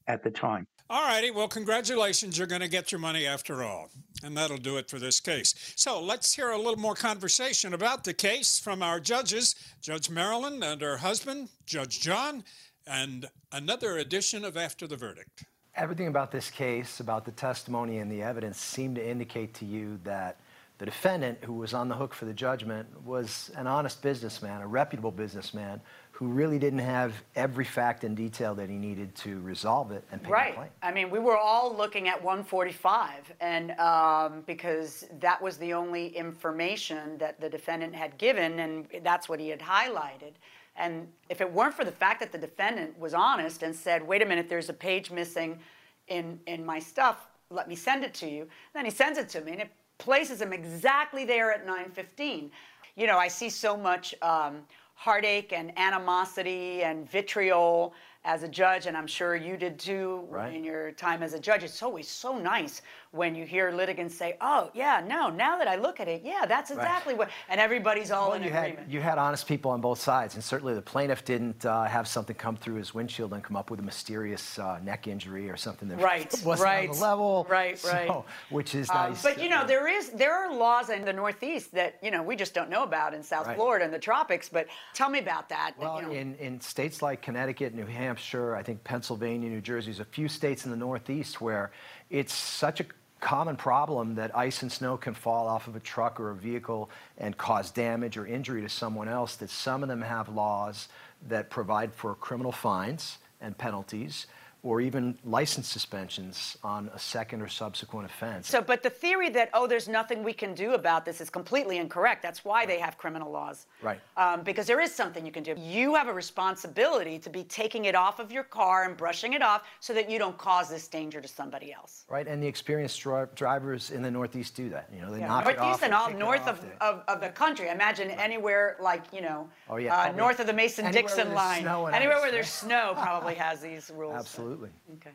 at 0.08 0.24
the 0.24 0.32
time. 0.32 0.68
All 0.90 1.04
righty. 1.04 1.32
Well, 1.32 1.48
congratulations. 1.48 2.38
You're 2.38 2.48
going 2.48 2.62
to 2.62 2.68
get 2.68 2.92
your 2.92 3.00
money 3.00 3.26
after 3.26 3.64
all. 3.64 3.90
And 4.24 4.36
that'll 4.36 4.58
do 4.58 4.76
it 4.76 4.90
for 4.90 5.00
this 5.00 5.22
case. 5.22 5.74
So 5.78 6.02
let's 6.02 6.34
hear 6.34 6.50
a 6.50 6.58
little 6.58 6.78
more 6.78 6.96
conversation 6.96 7.74
about 7.74 8.04
the 8.04 8.14
case 8.14 8.60
from 8.60 8.84
our 8.84 9.00
judges, 9.00 9.56
Judge 9.82 10.10
Marilyn 10.10 10.62
and 10.62 10.82
her 10.82 10.98
husband, 10.98 11.48
Judge 11.66 12.02
John, 12.02 12.44
and 12.86 13.30
another 13.54 14.00
edition 14.00 14.44
of 14.44 14.58
After 14.58 14.86
the 14.86 14.98
Verdict. 14.98 15.46
Everything 15.76 16.08
about 16.08 16.30
this 16.30 16.50
case, 16.50 17.00
about 17.00 17.24
the 17.24 17.32
testimony 17.32 18.00
and 18.00 18.12
the 18.12 18.22
evidence, 18.22 18.60
seemed 18.60 18.98
to 18.98 19.10
indicate 19.10 19.54
to 19.54 19.66
you 19.66 19.98
that 20.04 20.41
the 20.82 20.86
defendant, 20.86 21.38
who 21.44 21.54
was 21.54 21.76
on 21.76 21.88
the 21.90 21.94
hook 21.94 22.12
for 22.12 22.26
the 22.26 22.34
judgment, 22.34 22.88
was 23.06 23.52
an 23.56 23.68
honest 23.68 24.02
businessman, 24.02 24.62
a 24.62 24.68
reputable 24.68 25.12
businessman 25.12 25.80
who 26.10 26.26
really 26.26 26.58
didn't 26.58 26.80
have 26.80 27.14
every 27.36 27.66
fact 27.66 28.04
and 28.04 28.18
detail 28.18 28.56
that 28.56 28.68
he 28.68 28.78
needed 28.78 29.14
to 29.14 29.40
resolve 29.42 29.92
it 29.92 30.04
and 30.12 30.24
pay 30.24 30.32
right. 30.32 30.52
the 30.54 30.56
claim. 30.56 30.70
I 30.82 30.92
mean, 30.92 31.12
we 31.12 31.20
were 31.20 31.38
all 31.38 31.78
looking 31.78 32.08
at 32.08 32.16
145, 32.24 33.32
and 33.40 33.72
um, 33.80 34.42
because 34.48 35.06
that 35.20 35.40
was 35.40 35.58
the 35.58 35.72
only 35.72 36.08
information 36.18 37.16
that 37.20 37.40
the 37.40 37.48
defendant 37.48 37.94
had 37.94 38.18
given, 38.18 38.58
and 38.58 38.88
that's 39.04 39.30
what 39.30 39.40
he 39.40 39.50
had 39.50 39.60
highlighted. 39.60 40.34
And 40.76 41.08
if 41.30 41.42
it 41.42 41.54
weren't 41.54 41.76
for 41.76 41.86
the 41.86 41.92
fact 41.92 42.22
that 42.22 42.32
the 42.32 42.40
defendant 42.40 42.98
was 42.98 43.14
honest 43.14 43.62
and 43.62 43.76
said, 43.76 44.02
"Wait 44.08 44.24
a 44.24 44.26
minute, 44.26 44.50
there's 44.50 44.70
a 44.70 44.74
page 44.74 45.12
missing 45.12 45.60
in 46.08 46.40
in 46.48 46.66
my 46.66 46.80
stuff. 46.80 47.28
Let 47.52 47.68
me 47.68 47.76
send 47.76 48.04
it 48.04 48.16
to 48.16 48.28
you," 48.28 48.48
then 48.74 48.86
he 48.86 48.90
sends 48.90 49.20
it 49.20 49.30
to 49.30 49.42
me, 49.42 49.52
and 49.52 49.62
it 49.62 49.70
places 50.02 50.42
him 50.42 50.52
exactly 50.52 51.24
there 51.26 51.52
at 51.52 51.66
9:15. 51.66 52.52
You 52.96 53.08
know, 53.08 53.18
I 53.18 53.30
see 53.30 53.50
so 53.50 53.78
much. 53.78 54.14
Um, 54.22 54.64
heartache 55.02 55.52
and 55.52 55.76
animosity 55.80 56.84
and 56.84 57.10
vitriol 57.10 57.92
as 58.24 58.44
a 58.44 58.48
judge, 58.48 58.86
and 58.86 58.96
I'm 58.96 59.08
sure 59.08 59.36
you 59.36 59.58
did 59.58 59.80
too 59.80 60.28
right. 60.30 60.54
in 60.54 60.64
your 60.64 60.92
time 60.92 61.24
as 61.24 61.34
a 61.34 61.40
judge. 61.40 61.64
It's 61.64 61.82
always 61.82 62.08
so 62.08 62.38
nice 62.38 62.84
when 63.12 63.36
you 63.36 63.46
hear 63.46 63.72
litigants 63.72 64.16
say, 64.16 64.38
"Oh, 64.40 64.72
yeah, 64.74 65.04
no, 65.06 65.30
now 65.30 65.58
that 65.58 65.68
I 65.68 65.76
look 65.76 66.00
at 66.00 66.08
it, 66.08 66.22
yeah, 66.24 66.46
that's 66.48 66.72
exactly 66.72 67.14
right. 67.14 67.20
what," 67.20 67.30
and 67.50 67.60
everybody's 67.60 68.10
all 68.10 68.30
well, 68.30 68.38
in 68.38 68.44
you 68.44 68.50
agreement. 68.50 68.80
Had, 68.80 68.94
you 68.94 69.02
had 69.02 69.18
honest 69.18 69.48
people 69.48 69.72
on 69.72 69.82
both 69.82 70.00
sides, 70.00 70.36
and 70.36 70.44
certainly 70.44 70.74
the 70.74 70.82
plaintiff 70.82 71.26
didn't 71.26 71.66
uh, 71.66 71.84
have 71.84 72.08
something 72.08 72.36
come 72.36 72.56
through 72.56 72.76
his 72.76 72.94
windshield 72.94 73.34
and 73.34 73.44
come 73.44 73.58
up 73.58 73.70
with 73.70 73.82
a 73.82 73.84
mysterious 73.84 74.58
uh, 74.60 74.80
neck 74.82 75.08
injury 75.08 75.50
or 75.50 75.58
something 75.58 75.90
that 75.90 76.00
right, 76.00 76.32
wasn't 76.46 76.66
right, 76.66 76.90
on 76.90 76.96
the 76.96 77.02
level. 77.02 77.46
Right, 77.50 77.84
right. 77.84 78.08
So, 78.08 78.26
which 78.50 78.76
is 78.76 78.90
um, 78.90 79.10
nice. 79.10 79.22
But 79.22 79.42
you 79.42 79.50
know, 79.50 79.66
there 79.68 79.90
is 79.90 80.12
there 80.12 80.34
are 80.34 80.54
laws 80.54 80.90
in 80.90 81.04
the 81.04 81.14
Northeast 81.14 81.74
that 81.74 82.00
you 82.02 82.12
know 82.12 82.24
we 82.24 82.38
just 82.38 82.54
don't 82.54 82.70
know 82.70 82.84
about 82.84 83.14
in 83.14 83.24
South 83.24 83.48
right. 83.48 83.58
Florida 83.58 83.84
and 83.84 83.94
the 83.94 84.00
tropics. 84.00 84.48
But 84.48 84.68
tell 84.94 85.10
me 85.10 85.20
about 85.20 85.50
that. 85.50 85.74
Well, 85.78 86.02
you 86.02 86.08
know. 86.08 86.14
in 86.14 86.36
in 86.36 86.62
states 86.62 87.02
like 87.02 87.22
Connecticut, 87.22 87.74
New 87.74 87.86
Hampshire, 87.86 88.56
I 88.56 88.64
think 88.64 88.86
Pennsylvania, 88.86 89.50
New 89.50 89.60
Jersey, 89.60 89.88
there's 89.88 90.00
a 90.00 90.06
few 90.06 90.30
states 90.30 90.64
in 90.64 90.72
the 90.72 90.78
Northeast 90.78 91.42
where 91.42 91.72
it's 92.10 92.34
such 92.34 92.80
a 92.80 92.86
common 93.22 93.56
problem 93.56 94.16
that 94.16 94.36
ice 94.36 94.62
and 94.64 94.72
snow 94.72 94.98
can 94.98 95.14
fall 95.14 95.48
off 95.48 95.68
of 95.68 95.76
a 95.76 95.80
truck 95.80 96.20
or 96.20 96.32
a 96.32 96.36
vehicle 96.36 96.90
and 97.18 97.38
cause 97.38 97.72
damage 97.72 98.18
or 98.18 98.28
injury 98.28 98.62
to 98.62 98.70
someone 98.70 99.08
else, 99.08 99.38
that 99.38 99.50
some 99.50 99.84
of 99.84 99.90
them 99.90 100.02
have 100.02 100.28
laws 100.28 100.90
that 101.30 101.50
provide 101.50 101.94
for 101.94 102.16
criminal 102.16 102.52
fines 102.52 103.20
and 103.40 103.58
penalties 103.58 104.28
or 104.64 104.80
even 104.80 105.18
license 105.24 105.68
suspensions 105.68 106.58
on 106.64 106.90
a 106.94 107.00
second 107.00 107.42
or 107.42 107.48
subsequent 107.48 108.06
offense. 108.06 108.48
So, 108.48 108.62
but 108.62 108.84
the 108.84 108.92
theory 108.92 109.30
that, 109.30 109.50
oh, 109.54 109.66
there's 109.66 109.88
nothing 109.88 110.24
we 110.24 110.34
can 110.34 110.54
do 110.54 110.74
about 110.74 111.04
this 111.04 111.20
is 111.20 111.32
completely 111.32 111.78
incorrect. 111.78 112.22
That's 112.22 112.46
why 112.46 112.68
they 112.68 112.78
have 112.78 112.98
criminal 112.98 113.32
laws. 113.32 113.66
Right. 113.82 114.00
Um, 114.18 114.42
because 114.42 114.68
there 114.68 114.80
is 114.80 114.94
something 114.94 115.26
you 115.26 115.32
can 115.32 115.42
do. 115.42 115.56
You 115.58 115.96
have 115.96 116.08
a 116.08 116.14
responsibility 116.14 117.18
to 117.20 117.30
be 117.30 117.44
taking 117.44 117.86
it 117.86 117.96
off 117.96 118.20
of 118.20 118.32
your 118.32 118.44
car 118.44 118.86
and 118.86 118.96
brushing 118.96 119.34
it 119.34 119.42
off 119.42 119.64
so 119.80 119.94
that 119.94 120.10
you 120.12 120.20
don't 120.20 120.38
cause 120.38 120.70
this 120.70 120.88
danger 120.88 121.22
to 121.22 121.28
somebody 121.28 121.74
else. 121.74 122.06
Right, 122.08 122.28
and 122.28 122.42
the 122.42 122.48
experienced 122.48 123.00
dri- 123.02 123.26
drivers 123.34 123.90
in 123.90 124.04
the 124.04 124.12
Northeast 124.12 124.56
do 124.56 124.70
that. 124.70 124.90
You 124.94 125.02
know, 125.02 125.12
they 125.12 125.20
yeah. 125.20 125.28
knock 125.28 125.46
Northeast 125.46 125.64
it 125.64 125.64
off 125.64 125.84
and 125.84 125.94
all 125.94 126.12
north 126.12 126.48
of, 126.48 126.64
of, 126.82 127.04
of, 127.08 127.20
the 127.20 127.30
country. 127.30 127.70
Imagine 127.70 128.10
right. 128.10 128.20
anywhere 128.20 128.76
like, 128.80 129.06
you 129.12 129.22
know, 129.22 129.50
oh, 129.70 129.78
yeah, 129.78 129.98
uh, 129.98 130.12
north 130.12 130.40
of 130.40 130.46
the 130.46 130.54
Mason-Dixon 130.54 131.34
line. 131.34 131.66
Anywhere 131.66 132.18
ice. 132.18 132.22
where 132.22 132.32
there's 132.32 132.50
snow 132.50 132.94
probably 133.02 133.34
has 133.36 133.62
these 133.62 133.92
rules. 133.96 134.16
Absolutely. 134.16 134.51
Okay. 134.94 135.12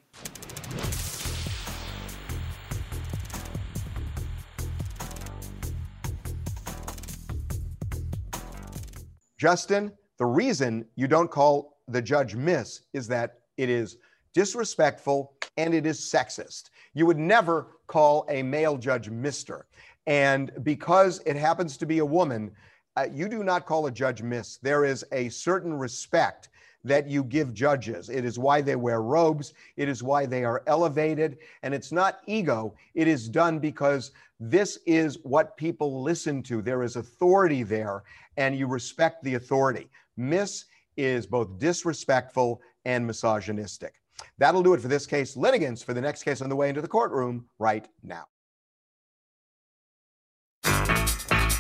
Justin, 9.38 9.92
the 10.18 10.24
reason 10.24 10.86
you 10.96 11.06
don't 11.06 11.30
call 11.30 11.78
the 11.88 12.00
judge 12.00 12.34
miss 12.34 12.82
is 12.94 13.06
that 13.08 13.40
it 13.56 13.68
is 13.68 13.98
disrespectful 14.32 15.34
and 15.56 15.74
it 15.74 15.86
is 15.86 16.00
sexist. 16.00 16.70
You 16.94 17.06
would 17.06 17.18
never 17.18 17.68
call 17.86 18.24
a 18.28 18.42
male 18.42 18.76
judge 18.76 19.10
mister. 19.10 19.66
And 20.06 20.52
because 20.62 21.20
it 21.26 21.36
happens 21.36 21.76
to 21.78 21.86
be 21.86 21.98
a 21.98 22.04
woman, 22.04 22.50
uh, 22.96 23.06
you 23.12 23.28
do 23.28 23.44
not 23.44 23.66
call 23.66 23.86
a 23.86 23.90
judge 23.90 24.22
miss. 24.22 24.56
There 24.56 24.84
is 24.84 25.04
a 25.12 25.28
certain 25.28 25.74
respect 25.74 26.48
that 26.86 27.08
you 27.08 27.24
give 27.24 27.52
judges. 27.52 28.08
It 28.08 28.24
is 28.24 28.38
why 28.38 28.60
they 28.60 28.76
wear 28.76 29.02
robes. 29.02 29.54
It 29.76 29.88
is 29.88 30.02
why 30.02 30.26
they 30.26 30.44
are 30.44 30.62
elevated. 30.66 31.38
And 31.62 31.74
it's 31.74 31.92
not 31.92 32.20
ego. 32.26 32.74
It 32.94 33.08
is 33.08 33.28
done 33.28 33.58
because 33.58 34.12
this 34.38 34.78
is 34.86 35.18
what 35.22 35.56
people 35.56 36.02
listen 36.02 36.42
to. 36.44 36.62
There 36.62 36.82
is 36.82 36.96
authority 36.96 37.62
there, 37.62 38.04
and 38.36 38.56
you 38.56 38.66
respect 38.66 39.22
the 39.24 39.34
authority. 39.34 39.90
Miss 40.16 40.66
is 40.96 41.26
both 41.26 41.58
disrespectful 41.58 42.60
and 42.84 43.06
misogynistic. 43.06 43.94
That'll 44.38 44.62
do 44.62 44.74
it 44.74 44.80
for 44.80 44.88
this 44.88 45.06
case. 45.06 45.36
Litigants 45.36 45.82
for 45.82 45.94
the 45.94 46.00
next 46.00 46.22
case 46.22 46.40
on 46.40 46.48
the 46.48 46.56
way 46.56 46.68
into 46.68 46.80
the 46.80 46.88
courtroom 46.88 47.46
right 47.58 47.86
now. 48.02 48.26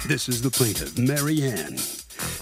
This 0.06 0.28
is 0.28 0.40
the 0.40 0.50
plaintiff, 0.50 0.96
Mary 0.96 1.42
Ann. 1.42 1.78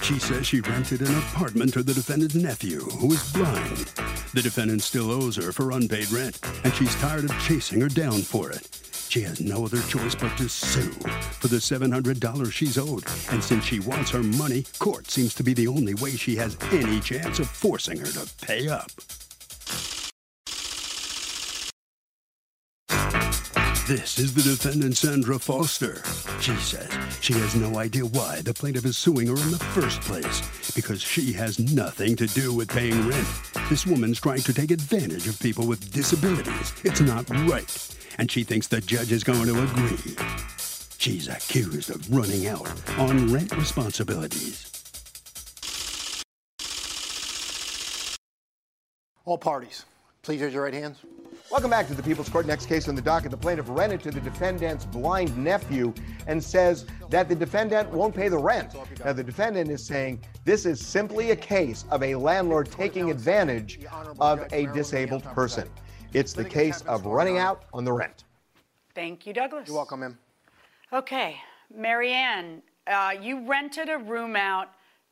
She 0.05 0.19
says 0.19 0.45
she 0.45 0.61
rented 0.61 1.01
an 1.01 1.17
apartment 1.17 1.73
to 1.73 1.81
the 1.81 1.91
defendant's 1.91 2.35
nephew, 2.35 2.81
who 2.81 3.11
is 3.13 3.33
blind. 3.33 3.91
The 4.35 4.41
defendant 4.43 4.83
still 4.83 5.09
owes 5.09 5.35
her 5.35 5.51
for 5.51 5.71
unpaid 5.71 6.11
rent, 6.11 6.39
and 6.63 6.71
she's 6.75 6.93
tired 6.97 7.23
of 7.23 7.31
chasing 7.39 7.81
her 7.81 7.89
down 7.89 8.21
for 8.21 8.51
it. 8.51 8.69
She 9.09 9.21
has 9.21 9.41
no 9.41 9.65
other 9.65 9.81
choice 9.81 10.13
but 10.13 10.37
to 10.37 10.47
sue 10.47 10.91
for 11.39 11.47
the 11.47 11.57
$700 11.57 12.51
she's 12.53 12.77
owed. 12.77 13.03
And 13.31 13.43
since 13.43 13.65
she 13.65 13.79
wants 13.79 14.11
her 14.11 14.21
money, 14.21 14.65
court 14.77 15.09
seems 15.09 15.33
to 15.35 15.43
be 15.43 15.55
the 15.55 15.67
only 15.67 15.95
way 15.95 16.11
she 16.11 16.35
has 16.35 16.55
any 16.71 16.99
chance 16.99 17.39
of 17.39 17.49
forcing 17.49 17.97
her 17.97 18.05
to 18.05 18.29
pay 18.45 18.67
up. 18.67 18.91
This 23.87 24.17
is 24.17 24.33
the 24.33 24.41
defendant, 24.41 24.97
Sandra 24.97 25.37
Foster. 25.37 26.01
She 26.41 26.55
says 26.55 26.89
she 27.21 27.33
has 27.33 27.53
no 27.53 27.77
idea 27.77 28.03
why 28.03 28.41
the 28.41 28.51
plaintiff 28.51 28.83
is 28.83 28.97
suing 28.97 29.27
her 29.27 29.35
in 29.35 29.51
the 29.51 29.59
first 29.59 30.01
place 30.01 30.41
because 30.73 31.03
she 31.03 31.31
has 31.33 31.59
nothing 31.59 32.15
to 32.15 32.25
do 32.25 32.51
with 32.51 32.67
paying 32.67 33.07
rent. 33.07 33.27
This 33.69 33.85
woman's 33.85 34.19
trying 34.19 34.41
to 34.41 34.53
take 34.55 34.71
advantage 34.71 35.27
of 35.27 35.39
people 35.39 35.67
with 35.67 35.91
disabilities. 35.91 36.73
It's 36.83 36.99
not 37.01 37.29
right. 37.47 37.95
And 38.17 38.31
she 38.31 38.43
thinks 38.43 38.65
the 38.65 38.81
judge 38.81 39.11
is 39.11 39.23
going 39.23 39.45
to 39.45 39.63
agree. 39.63 40.15
She's 40.97 41.27
accused 41.27 41.91
of 41.91 42.11
running 42.11 42.47
out 42.47 42.67
on 42.97 43.31
rent 43.31 43.55
responsibilities. 43.55 44.71
All 49.25 49.37
parties, 49.37 49.85
please 50.25 50.41
raise 50.41 50.53
your 50.53 50.63
right 50.63 50.73
hands. 50.73 50.97
Welcome 51.51 51.69
back 51.69 51.87
to 51.87 51.93
the 51.93 52.01
People's 52.01 52.29
Court. 52.29 52.47
Next 52.47 52.65
case 52.65 52.87
on 52.89 52.95
the 52.95 53.01
docket. 53.01 53.29
The 53.29 53.37
plaintiff 53.37 53.67
rented 53.69 54.01
to 54.01 54.11
the 54.11 54.19
defendant's 54.19 54.83
blind 54.83 55.37
nephew 55.37 55.93
and 56.25 56.43
says 56.43 56.87
that 57.11 57.29
the 57.29 57.35
defendant 57.35 57.91
won't 57.91 58.15
pay 58.15 58.27
the 58.27 58.37
rent. 58.37 58.73
Now, 59.05 59.13
the 59.13 59.23
defendant 59.23 59.69
is 59.69 59.85
saying 59.85 60.23
this 60.43 60.65
is 60.65 60.83
simply 60.83 61.29
a 61.29 61.35
case 61.35 61.85
of 61.91 62.01
a 62.01 62.15
landlord 62.15 62.71
taking 62.71 63.11
advantage 63.11 63.79
of 64.19 64.43
a 64.51 64.65
disabled 64.73 65.23
person. 65.23 65.69
It's 66.13 66.33
the 66.33 66.43
case 66.43 66.81
of 66.81 67.05
running 67.05 67.37
out 67.37 67.65
on 67.71 67.85
the 67.85 67.93
rent. 67.93 68.23
Thank 68.95 69.27
you, 69.27 69.33
Douglas. 69.33 69.67
You're 69.67 69.75
welcome, 69.75 69.99
ma'am. 69.99 70.17
Okay, 70.91 71.37
Marianne, 71.73 72.63
uh, 72.87 73.13
you 73.21 73.47
rented 73.47 73.89
a 73.89 73.99
room 73.99 74.35
out 74.35 74.69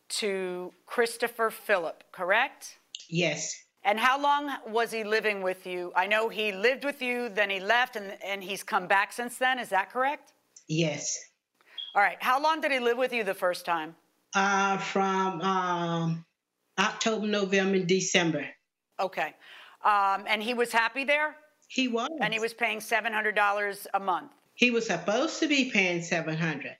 to 0.10 0.73
Christopher 0.88 1.52
Phillip, 1.52 2.04
correct? 2.12 2.80
Yes. 3.10 3.62
And 3.86 4.00
how 4.00 4.19
long 4.22 4.50
was 4.67 4.91
he 4.91 5.04
living 5.04 5.41
with 5.41 5.67
you? 5.67 5.91
I 5.96 6.08
know 6.08 6.30
he 6.30 6.52
lived 6.52 6.86
with 6.86 7.02
you, 7.02 7.30
then 7.30 7.50
he 7.50 7.60
left, 7.60 7.96
and, 7.96 8.17
and 8.24 8.43
he's 8.43 8.63
come 8.63 8.88
back 8.88 9.12
since 9.12 9.38
then. 9.38 9.60
Is 9.60 9.69
that 9.69 9.91
correct? 9.91 10.34
Yes. 10.67 11.19
All 11.96 12.02
right. 12.02 12.17
How 12.22 12.41
long 12.41 12.62
did 12.62 12.72
he 12.72 12.80
live 12.80 12.98
with 12.98 13.13
you 13.13 13.24
the 13.24 13.34
first 13.34 13.65
time? 13.65 13.96
Uh, 14.34 14.78
from 14.78 15.41
um, 15.41 16.26
October, 16.80 17.28
November, 17.28 17.76
and 17.76 17.88
December. 17.88 18.48
Okay. 19.00 19.34
Um, 19.84 20.24
and 20.28 20.41
he 20.41 20.54
was 20.54 20.72
happy 20.72 21.04
there? 21.04 21.36
He 21.67 21.88
was. 21.88 22.10
And 22.22 22.34
he 22.34 22.39
was 22.39 22.54
paying 22.54 22.80
$700 22.80 23.88
a 23.93 24.00
month? 24.00 24.32
He 24.56 24.72
was 24.72 24.88
supposed 24.88 25.39
to 25.39 25.48
be 25.48 25.72
paying 25.72 26.02
700 26.02 26.78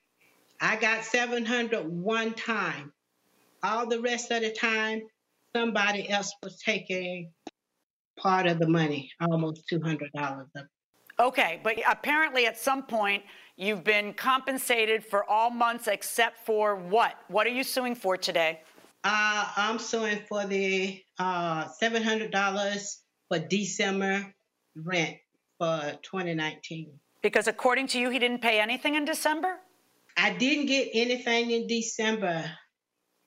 I 0.62 0.78
got 0.78 1.04
700 1.04 1.86
one 1.90 2.34
time. 2.34 2.94
All 3.64 3.86
the 3.86 4.00
rest 4.00 4.32
of 4.32 4.42
the 4.42 4.52
time, 4.52 5.02
somebody 5.56 6.10
else 6.10 6.34
was 6.44 6.58
taking 6.58 7.32
part 8.18 8.48
of 8.48 8.60
the 8.60 8.68
money, 8.68 9.12
almost 9.22 9.64
$200 9.72 10.10
of 10.16 10.48
it. 10.56 10.66
Okay, 11.20 11.60
but 11.64 11.78
apparently 11.88 12.48
at 12.48 12.58
some 12.58 12.84
point 12.84 13.24
you've 13.56 13.84
been 13.84 14.14
compensated 14.14 15.06
for 15.06 15.30
all 15.30 15.52
months 15.52 15.88
except 15.88 16.46
for 16.46 16.76
what? 16.76 17.16
What 17.28 17.46
are 17.46 17.52
you 17.52 17.64
suing 17.64 17.96
for 17.96 18.18
today? 18.18 18.62
Uh, 19.04 19.46
I'm 19.56 19.80
suing 19.80 20.22
for 20.28 20.46
the 20.46 21.00
uh, 21.20 21.66
$700 21.82 22.96
for 23.28 23.40
December 23.40 24.34
rent 24.76 25.18
for 25.60 25.94
2019. 26.02 26.92
Because 27.22 27.48
according 27.48 27.88
to 27.88 28.00
you, 28.00 28.10
he 28.10 28.18
didn't 28.18 28.42
pay 28.42 28.60
anything 28.60 28.96
in 28.96 29.06
December? 29.06 29.56
I 30.18 30.32
didn't 30.32 30.66
get 30.66 30.90
anything 30.94 31.52
in 31.52 31.68
December. 31.68 32.52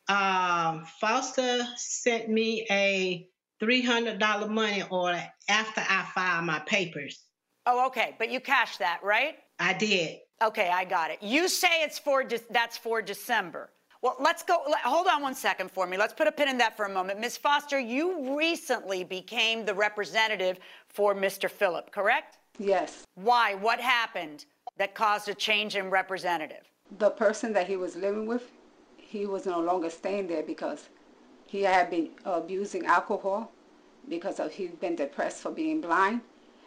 Uh, 0.09 0.81
Foster 1.01 1.67
sent 1.77 2.29
me 2.29 2.67
a 2.71 3.29
$300 3.63 4.49
money 4.49 4.83
order 4.91 5.23
after 5.49 5.83
I 5.89 6.07
filed 6.15 6.45
my 6.45 6.61
papers. 6.61 7.25
Oh, 7.67 7.87
okay, 7.87 8.15
but 8.19 8.31
you 8.31 8.41
cashed 8.41 8.79
that, 8.79 9.01
right? 9.03 9.37
I 9.59 9.73
did. 9.73 10.19
Okay, 10.43 10.71
I 10.73 10.85
got 10.85 11.11
it. 11.11 11.19
You 11.23 11.49
say 11.49 11.83
it's 11.83 11.99
for 11.99 12.23
De- 12.23 12.41
that's 12.51 12.77
for 12.77 13.03
December. 13.03 13.71
Well, 14.03 14.17
let's 14.21 14.43
go. 14.43 14.63
Let, 14.69 14.81
hold 14.81 15.07
on 15.09 15.23
one 15.23 15.35
second 15.35 15.71
for 15.71 15.87
me. 15.87 15.97
Let's 15.97 16.13
put 16.13 16.29
a 16.29 16.33
pin 16.33 16.49
in 16.49 16.59
that 16.59 16.77
for 16.77 16.85
a 16.85 16.89
moment. 16.89 17.19
Ms. 17.19 17.39
Foster, 17.39 17.81
you 17.81 18.37
recently 18.39 19.03
became 19.03 19.65
the 19.65 19.75
representative 19.75 20.59
for 20.89 21.15
Mr. 21.15 21.51
Phillip, 21.51 21.91
correct? 21.91 22.39
Yes. 22.59 23.05
Why? 23.15 23.55
What 23.55 23.81
happened 23.81 24.45
that 24.79 24.95
caused 24.95 25.29
a 25.29 25.35
change 25.35 25.75
in 25.77 25.91
representative? 25.91 26.71
The 26.99 27.11
person 27.11 27.53
that 27.55 27.67
he 27.67 27.77
was 27.77 27.97
living 27.97 28.27
with, 28.27 28.53
he 29.07 29.27
was 29.27 29.47
no 29.47 29.61
longer 29.61 29.91
staying 29.91 30.27
there 30.27 30.43
because 30.43 30.89
he 31.47 31.63
had 31.63 31.91
been 31.91 32.11
abusing 32.25 32.85
alcohol 32.87 33.53
because 34.09 34.41
of 34.41 34.53
he'd 34.53 34.79
been 34.81 34.97
depressed 34.97 35.39
for 35.43 35.51
being 35.51 35.81
blind, 35.81 36.21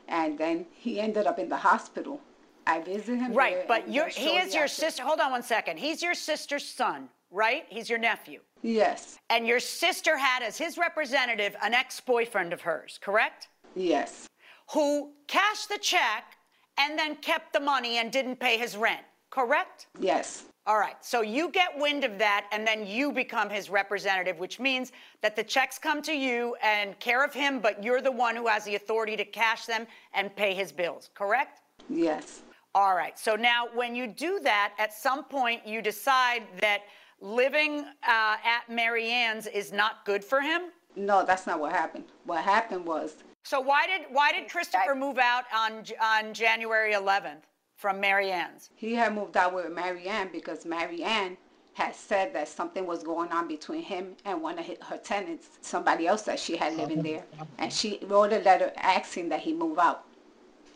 and 0.07 0.37
then 0.37 0.65
he 0.71 0.99
ended 0.99 1.25
up 1.27 1.39
in 1.39 1.49
the 1.49 1.57
hospital. 1.57 2.19
I 2.67 2.79
visited 2.81 3.19
him. 3.19 3.33
Right, 3.33 3.67
but 3.67 3.87
he 3.87 3.97
is 3.97 4.53
your 4.53 4.63
after- 4.63 4.67
sister. 4.67 5.03
Hold 5.03 5.19
on 5.19 5.31
one 5.31 5.43
second. 5.43 5.77
He's 5.77 6.01
your 6.01 6.13
sister's 6.13 6.65
son, 6.65 7.09
right? 7.31 7.65
He's 7.69 7.89
your 7.89 7.99
nephew. 7.99 8.41
Yes. 8.61 9.17
And 9.29 9.47
your 9.47 9.59
sister 9.59 10.17
had 10.17 10.43
as 10.43 10.57
his 10.57 10.77
representative 10.77 11.55
an 11.61 11.73
ex 11.73 11.99
boyfriend 12.01 12.53
of 12.53 12.61
hers, 12.61 12.99
correct? 13.01 13.47
Yes. 13.75 14.27
Who 14.73 15.11
cashed 15.27 15.69
the 15.69 15.77
check 15.79 16.35
and 16.77 16.97
then 16.99 17.15
kept 17.15 17.53
the 17.53 17.59
money 17.59 17.97
and 17.97 18.11
didn't 18.11 18.39
pay 18.39 18.57
his 18.57 18.75
rent, 18.77 19.01
correct? 19.29 19.87
Yes. 19.99 20.45
All 20.69 20.77
right, 20.77 21.03
so 21.03 21.21
you 21.21 21.49
get 21.49 21.75
wind 21.79 22.03
of 22.03 22.19
that 22.19 22.45
and 22.51 22.65
then 22.67 22.85
you 22.85 23.11
become 23.11 23.49
his 23.49 23.71
representative, 23.71 24.37
which 24.37 24.59
means 24.59 24.91
that 25.23 25.35
the 25.35 25.43
checks 25.43 25.79
come 25.79 25.99
to 26.03 26.13
you 26.13 26.55
and 26.61 26.99
care 26.99 27.25
of 27.25 27.33
him, 27.33 27.59
but 27.59 27.83
you're 27.83 28.01
the 28.01 28.11
one 28.11 28.35
who 28.35 28.45
has 28.45 28.65
the 28.65 28.75
authority 28.75 29.17
to 29.17 29.25
cash 29.25 29.65
them 29.65 29.87
and 30.13 30.35
pay 30.35 30.53
his 30.53 30.71
bills, 30.71 31.09
correct? 31.15 31.61
Yes. 31.89 32.43
All 32.75 32.93
right, 32.93 33.17
so 33.17 33.35
now 33.35 33.65
when 33.73 33.95
you 33.95 34.05
do 34.05 34.39
that, 34.43 34.73
at 34.77 34.93
some 34.93 35.23
point 35.23 35.65
you 35.65 35.81
decide 35.81 36.43
that 36.61 36.81
living 37.19 37.79
uh, 38.07 38.35
at 38.45 38.69
Mary 38.69 39.07
Ann's 39.07 39.47
is 39.47 39.73
not 39.73 40.05
good 40.05 40.23
for 40.23 40.39
him? 40.39 40.65
No, 40.95 41.25
that's 41.25 41.47
not 41.47 41.59
what 41.59 41.71
happened. 41.71 42.03
What 42.25 42.43
happened 42.43 42.85
was 42.85 43.15
So 43.41 43.59
why 43.59 43.87
did 43.87 44.01
why 44.11 44.31
did 44.31 44.47
Christopher 44.47 44.93
move 44.93 45.17
out 45.17 45.45
on 45.51 45.83
on 45.99 46.31
January 46.31 46.93
11th 46.93 47.48
from 47.79 47.99
Mary 48.01 48.29
Ann's? 48.29 48.69
he 48.75 48.93
had 48.93 49.15
moved 49.15 49.37
out 49.37 49.53
with 49.55 49.71
Mary 49.71 50.05
Ann 50.07 50.29
because 50.33 50.65
Mary 50.65 51.01
Ann 51.01 51.37
had 51.73 51.95
said 51.95 52.33
that 52.33 52.49
something 52.49 52.85
was 52.85 53.03
going 53.03 53.31
on 53.31 53.47
between 53.47 53.81
him 53.81 54.15
and 54.25 54.41
one 54.41 54.59
of 54.59 54.65
her 54.65 54.97
tenants, 54.97 55.47
somebody 55.61 56.07
else 56.07 56.23
that 56.23 56.37
she 56.37 56.57
had 56.57 56.75
living 56.75 57.01
there. 57.01 57.23
And 57.57 57.71
she 57.71 57.99
wrote 58.03 58.33
a 58.33 58.39
letter 58.39 58.73
asking 58.75 59.29
that 59.29 59.39
he 59.39 59.53
move 59.53 59.79
out. 59.79 60.03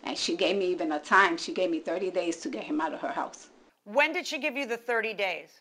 And 0.05 0.17
she 0.17 0.37
gave 0.37 0.55
me 0.55 0.67
even 0.67 0.93
a 0.93 0.99
time. 0.99 1.35
She 1.35 1.53
gave 1.53 1.69
me 1.69 1.79
30 1.79 2.11
days 2.11 2.37
to 2.37 2.49
get 2.49 2.63
him 2.63 2.79
out 2.79 2.93
of 2.93 3.01
her 3.01 3.11
house. 3.11 3.49
When 3.83 4.13
did 4.13 4.25
she 4.25 4.37
give 4.37 4.55
you 4.55 4.65
the 4.65 4.77
30 4.77 5.13
days? 5.13 5.59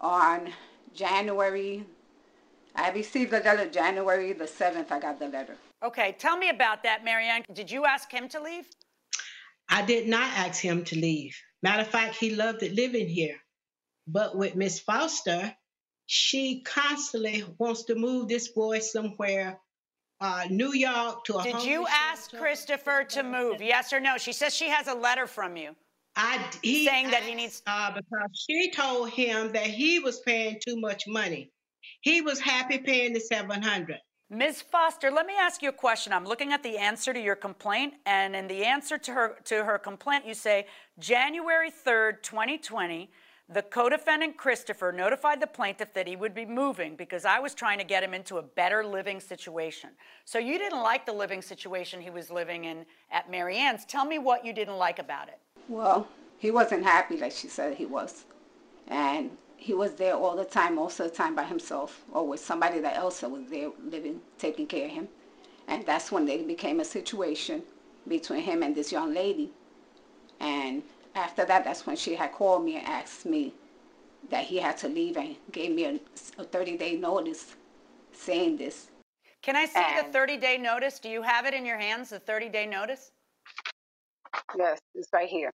On 0.00 0.52
January, 0.94 1.84
I 2.76 2.90
received 2.90 3.32
the 3.32 3.40
letter 3.40 3.68
January 3.68 4.32
the 4.32 4.44
7th, 4.44 4.92
I 4.92 5.00
got 5.00 5.18
the 5.18 5.28
letter. 5.28 5.56
Okay, 5.82 6.14
tell 6.20 6.36
me 6.36 6.50
about 6.50 6.84
that, 6.84 7.04
Marianne. 7.04 7.42
Did 7.52 7.68
you 7.68 7.84
ask 7.84 8.12
him 8.12 8.28
to 8.28 8.40
leave? 8.40 8.66
I 9.68 9.82
did 9.82 10.08
not 10.08 10.30
ask 10.36 10.60
him 10.60 10.84
to 10.84 10.96
leave. 10.96 11.36
Matter 11.62 11.82
of 11.82 11.88
fact, 11.88 12.16
he 12.16 12.34
loved 12.34 12.62
it 12.62 12.74
living 12.74 13.08
here. 13.08 13.36
But 14.06 14.36
with 14.36 14.54
Miss 14.54 14.80
Foster, 14.80 15.54
she 16.06 16.62
constantly 16.62 17.44
wants 17.58 17.84
to 17.84 17.94
move 17.94 18.28
this 18.28 18.48
boy 18.48 18.80
somewhere, 18.80 19.58
uh, 20.20 20.44
New 20.50 20.74
York 20.74 21.24
to 21.24 21.36
a 21.36 21.42
home. 21.42 21.52
Did 21.52 21.64
you 21.64 21.86
ask 21.88 22.30
shelter. 22.30 22.44
Christopher 22.44 23.04
to 23.10 23.22
move? 23.22 23.62
Yes 23.62 23.92
or 23.92 24.00
no? 24.00 24.18
She 24.18 24.32
says 24.32 24.54
she 24.54 24.68
has 24.68 24.88
a 24.88 24.94
letter 24.94 25.26
from 25.26 25.56
you. 25.56 25.74
I 26.16 26.38
he 26.62 26.86
saying 26.86 27.10
that 27.10 27.22
he 27.22 27.34
needs 27.34 27.62
uh, 27.66 27.90
because 27.90 28.46
she 28.48 28.70
told 28.70 29.10
him 29.10 29.52
that 29.52 29.66
he 29.66 29.98
was 29.98 30.20
paying 30.20 30.60
too 30.64 30.78
much 30.78 31.04
money. 31.08 31.50
He 32.02 32.20
was 32.20 32.38
happy 32.38 32.78
paying 32.78 33.14
the 33.14 33.20
seven 33.20 33.62
hundred. 33.62 33.98
Ms. 34.30 34.62
Foster, 34.62 35.10
let 35.10 35.26
me 35.26 35.34
ask 35.38 35.62
you 35.62 35.68
a 35.68 35.72
question. 35.72 36.12
I'm 36.12 36.24
looking 36.24 36.52
at 36.52 36.62
the 36.62 36.78
answer 36.78 37.12
to 37.12 37.20
your 37.20 37.36
complaint, 37.36 37.94
and 38.06 38.34
in 38.34 38.48
the 38.48 38.64
answer 38.64 38.96
to 38.98 39.12
her 39.12 39.36
to 39.44 39.64
her 39.64 39.78
complaint, 39.78 40.26
you 40.26 40.34
say 40.34 40.66
January 40.98 41.70
3rd, 41.70 42.22
2020, 42.22 43.10
the 43.50 43.60
co-defendant 43.60 44.38
Christopher 44.38 44.90
notified 44.90 45.40
the 45.40 45.46
plaintiff 45.46 45.92
that 45.92 46.08
he 46.08 46.16
would 46.16 46.34
be 46.34 46.46
moving 46.46 46.96
because 46.96 47.26
I 47.26 47.38
was 47.38 47.52
trying 47.52 47.76
to 47.78 47.84
get 47.84 48.02
him 48.02 48.14
into 48.14 48.38
a 48.38 48.42
better 48.42 48.82
living 48.82 49.20
situation. 49.20 49.90
So 50.24 50.38
you 50.38 50.58
didn't 50.58 50.82
like 50.82 51.04
the 51.04 51.12
living 51.12 51.42
situation 51.42 52.00
he 52.00 52.08
was 52.08 52.30
living 52.30 52.64
in 52.64 52.86
at 53.12 53.30
Marianne's. 53.30 53.84
Tell 53.84 54.06
me 54.06 54.18
what 54.18 54.46
you 54.46 54.54
didn't 54.54 54.78
like 54.78 54.98
about 54.98 55.28
it. 55.28 55.38
Well, 55.68 56.08
he 56.38 56.50
wasn't 56.50 56.84
happy 56.84 57.18
like 57.18 57.32
she 57.32 57.48
said 57.48 57.76
he 57.76 57.84
was. 57.84 58.24
And 58.88 59.30
he 59.64 59.72
was 59.72 59.94
there 59.94 60.12
all 60.12 60.36
the 60.36 60.44
time, 60.44 60.74
most 60.74 61.00
of 61.00 61.08
the 61.10 61.16
time 61.16 61.34
by 61.34 61.42
himself, 61.42 62.04
or 62.12 62.28
with 62.28 62.38
somebody 62.38 62.80
that 62.80 62.98
else 62.98 63.20
that 63.20 63.30
was 63.30 63.46
there 63.48 63.70
living, 63.82 64.20
taking 64.36 64.66
care 64.66 64.84
of 64.84 64.90
him. 64.90 65.08
And 65.68 65.86
that's 65.86 66.12
when 66.12 66.26
they 66.26 66.42
became 66.42 66.80
a 66.80 66.84
situation 66.84 67.62
between 68.06 68.42
him 68.42 68.62
and 68.62 68.74
this 68.74 68.92
young 68.92 69.14
lady. 69.14 69.50
And 70.38 70.82
after 71.14 71.46
that, 71.46 71.64
that's 71.64 71.86
when 71.86 71.96
she 71.96 72.14
had 72.14 72.32
called 72.32 72.62
me 72.62 72.76
and 72.76 72.86
asked 72.86 73.24
me 73.24 73.54
that 74.28 74.44
he 74.44 74.58
had 74.58 74.76
to 74.78 74.88
leave 74.88 75.16
and 75.16 75.34
gave 75.50 75.74
me 75.74 75.86
a, 75.86 75.98
a 76.36 76.44
30 76.44 76.76
day 76.76 76.96
notice 76.96 77.54
saying 78.12 78.58
this. 78.58 78.88
Can 79.40 79.56
I 79.56 79.64
see 79.64 79.80
and 79.80 80.08
the 80.08 80.12
30 80.12 80.36
day 80.36 80.58
notice? 80.58 80.98
Do 80.98 81.08
you 81.08 81.22
have 81.22 81.46
it 81.46 81.54
in 81.54 81.64
your 81.64 81.78
hands, 81.78 82.10
the 82.10 82.18
30 82.18 82.50
day 82.50 82.66
notice? 82.66 83.12
Yes, 84.58 84.78
it's 84.94 85.08
right 85.14 85.26
here. 85.28 85.50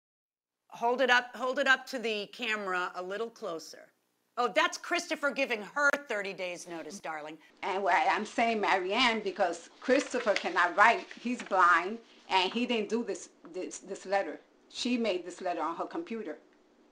Hold 0.68 1.00
it 1.00 1.08
up, 1.08 1.34
hold 1.34 1.58
it 1.58 1.66
up 1.66 1.86
to 1.86 1.98
the 1.98 2.26
camera 2.34 2.92
a 2.96 3.02
little 3.02 3.30
closer. 3.30 3.93
Oh, 4.36 4.50
that's 4.52 4.76
Christopher 4.76 5.30
giving 5.30 5.62
her 5.74 5.90
30 6.08 6.32
days 6.32 6.66
notice, 6.68 6.98
darling. 6.98 7.38
And 7.62 7.86
I'm 7.86 8.26
saying 8.26 8.60
Marianne 8.60 9.20
because 9.20 9.70
Christopher 9.80 10.34
cannot 10.34 10.76
write. 10.76 11.06
He's 11.20 11.42
blind 11.42 11.98
and 12.28 12.52
he 12.52 12.66
didn't 12.66 12.88
do 12.88 13.04
this 13.04 13.28
this 13.52 13.78
this 13.78 14.06
letter. 14.06 14.40
She 14.70 14.96
made 14.96 15.24
this 15.24 15.40
letter 15.40 15.62
on 15.62 15.76
her 15.76 15.84
computer. 15.84 16.38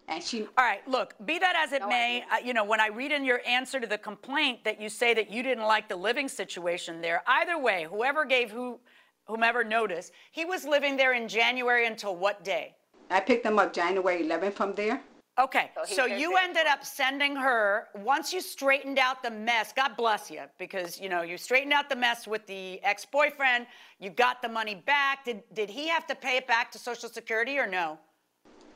And 0.07 0.23
she 0.23 0.43
All 0.59 0.65
right, 0.65 0.87
look, 0.87 1.15
be 1.25 1.39
that 1.39 1.57
as 1.57 1.73
it 1.73 1.81
no 1.81 1.89
may, 1.89 2.25
uh, 2.31 2.37
you 2.45 2.55
know, 2.55 2.65
when 2.65 2.81
I 2.81 2.89
read 2.89 3.13
in 3.13 3.25
your 3.25 3.41
answer 3.47 3.81
to 3.81 3.87
the 3.87 3.99
complaint 3.99 4.63
that 4.65 4.81
you 4.81 4.89
say 4.89 5.15
that 5.15 5.31
you 5.31 5.43
didn't 5.43 5.65
like 5.65 5.89
the 5.89 5.97
living 5.97 6.29
situation 6.29 7.01
there, 7.01 7.23
either 7.27 7.59
way, 7.59 7.87
whoever 7.89 8.25
gave 8.25 8.51
who 8.51 8.79
whomever 9.25 9.65
notice, 9.65 10.13
he 10.31 10.45
was 10.45 10.65
living 10.65 10.97
there 10.97 11.15
in 11.15 11.27
January 11.29 11.87
until 11.87 12.15
what 12.15 12.45
day? 12.45 12.77
I 13.11 13.21
picked 13.21 13.45
him 13.47 13.59
up 13.59 13.73
January 13.73 14.23
11th 14.23 14.55
from 14.55 14.75
there. 14.75 15.01
Okay, 15.39 15.71
so, 15.87 15.95
so 15.95 16.05
you 16.05 16.37
ended 16.37 16.67
up 16.67 16.85
sending 16.85 17.35
her 17.35 17.89
once 17.95 18.35
you 18.35 18.41
straightened 18.43 18.99
out 18.99 19.23
the 19.23 19.31
mess. 19.31 19.73
God 19.73 19.97
bless 19.97 20.31
you, 20.31 20.43
because 20.59 21.01
you 21.01 21.09
know 21.09 21.23
you 21.23 21.39
straightened 21.39 21.73
out 21.73 21.89
the 21.89 21.97
mess 21.97 22.27
with 22.27 22.47
the 22.47 22.83
ex-boyfriend. 22.85 23.67
You 23.99 24.11
got 24.11 24.43
the 24.43 24.49
money 24.49 24.75
back. 24.75 25.25
Did 25.25 25.43
did 25.55 25.71
he 25.71 25.89
have 25.89 26.07
to 26.09 26.15
pay 26.15 26.37
it 26.37 26.47
back 26.47 26.71
to 26.73 26.79
Social 26.79 27.09
Security 27.09 27.59
or 27.59 27.67
no? 27.67 27.99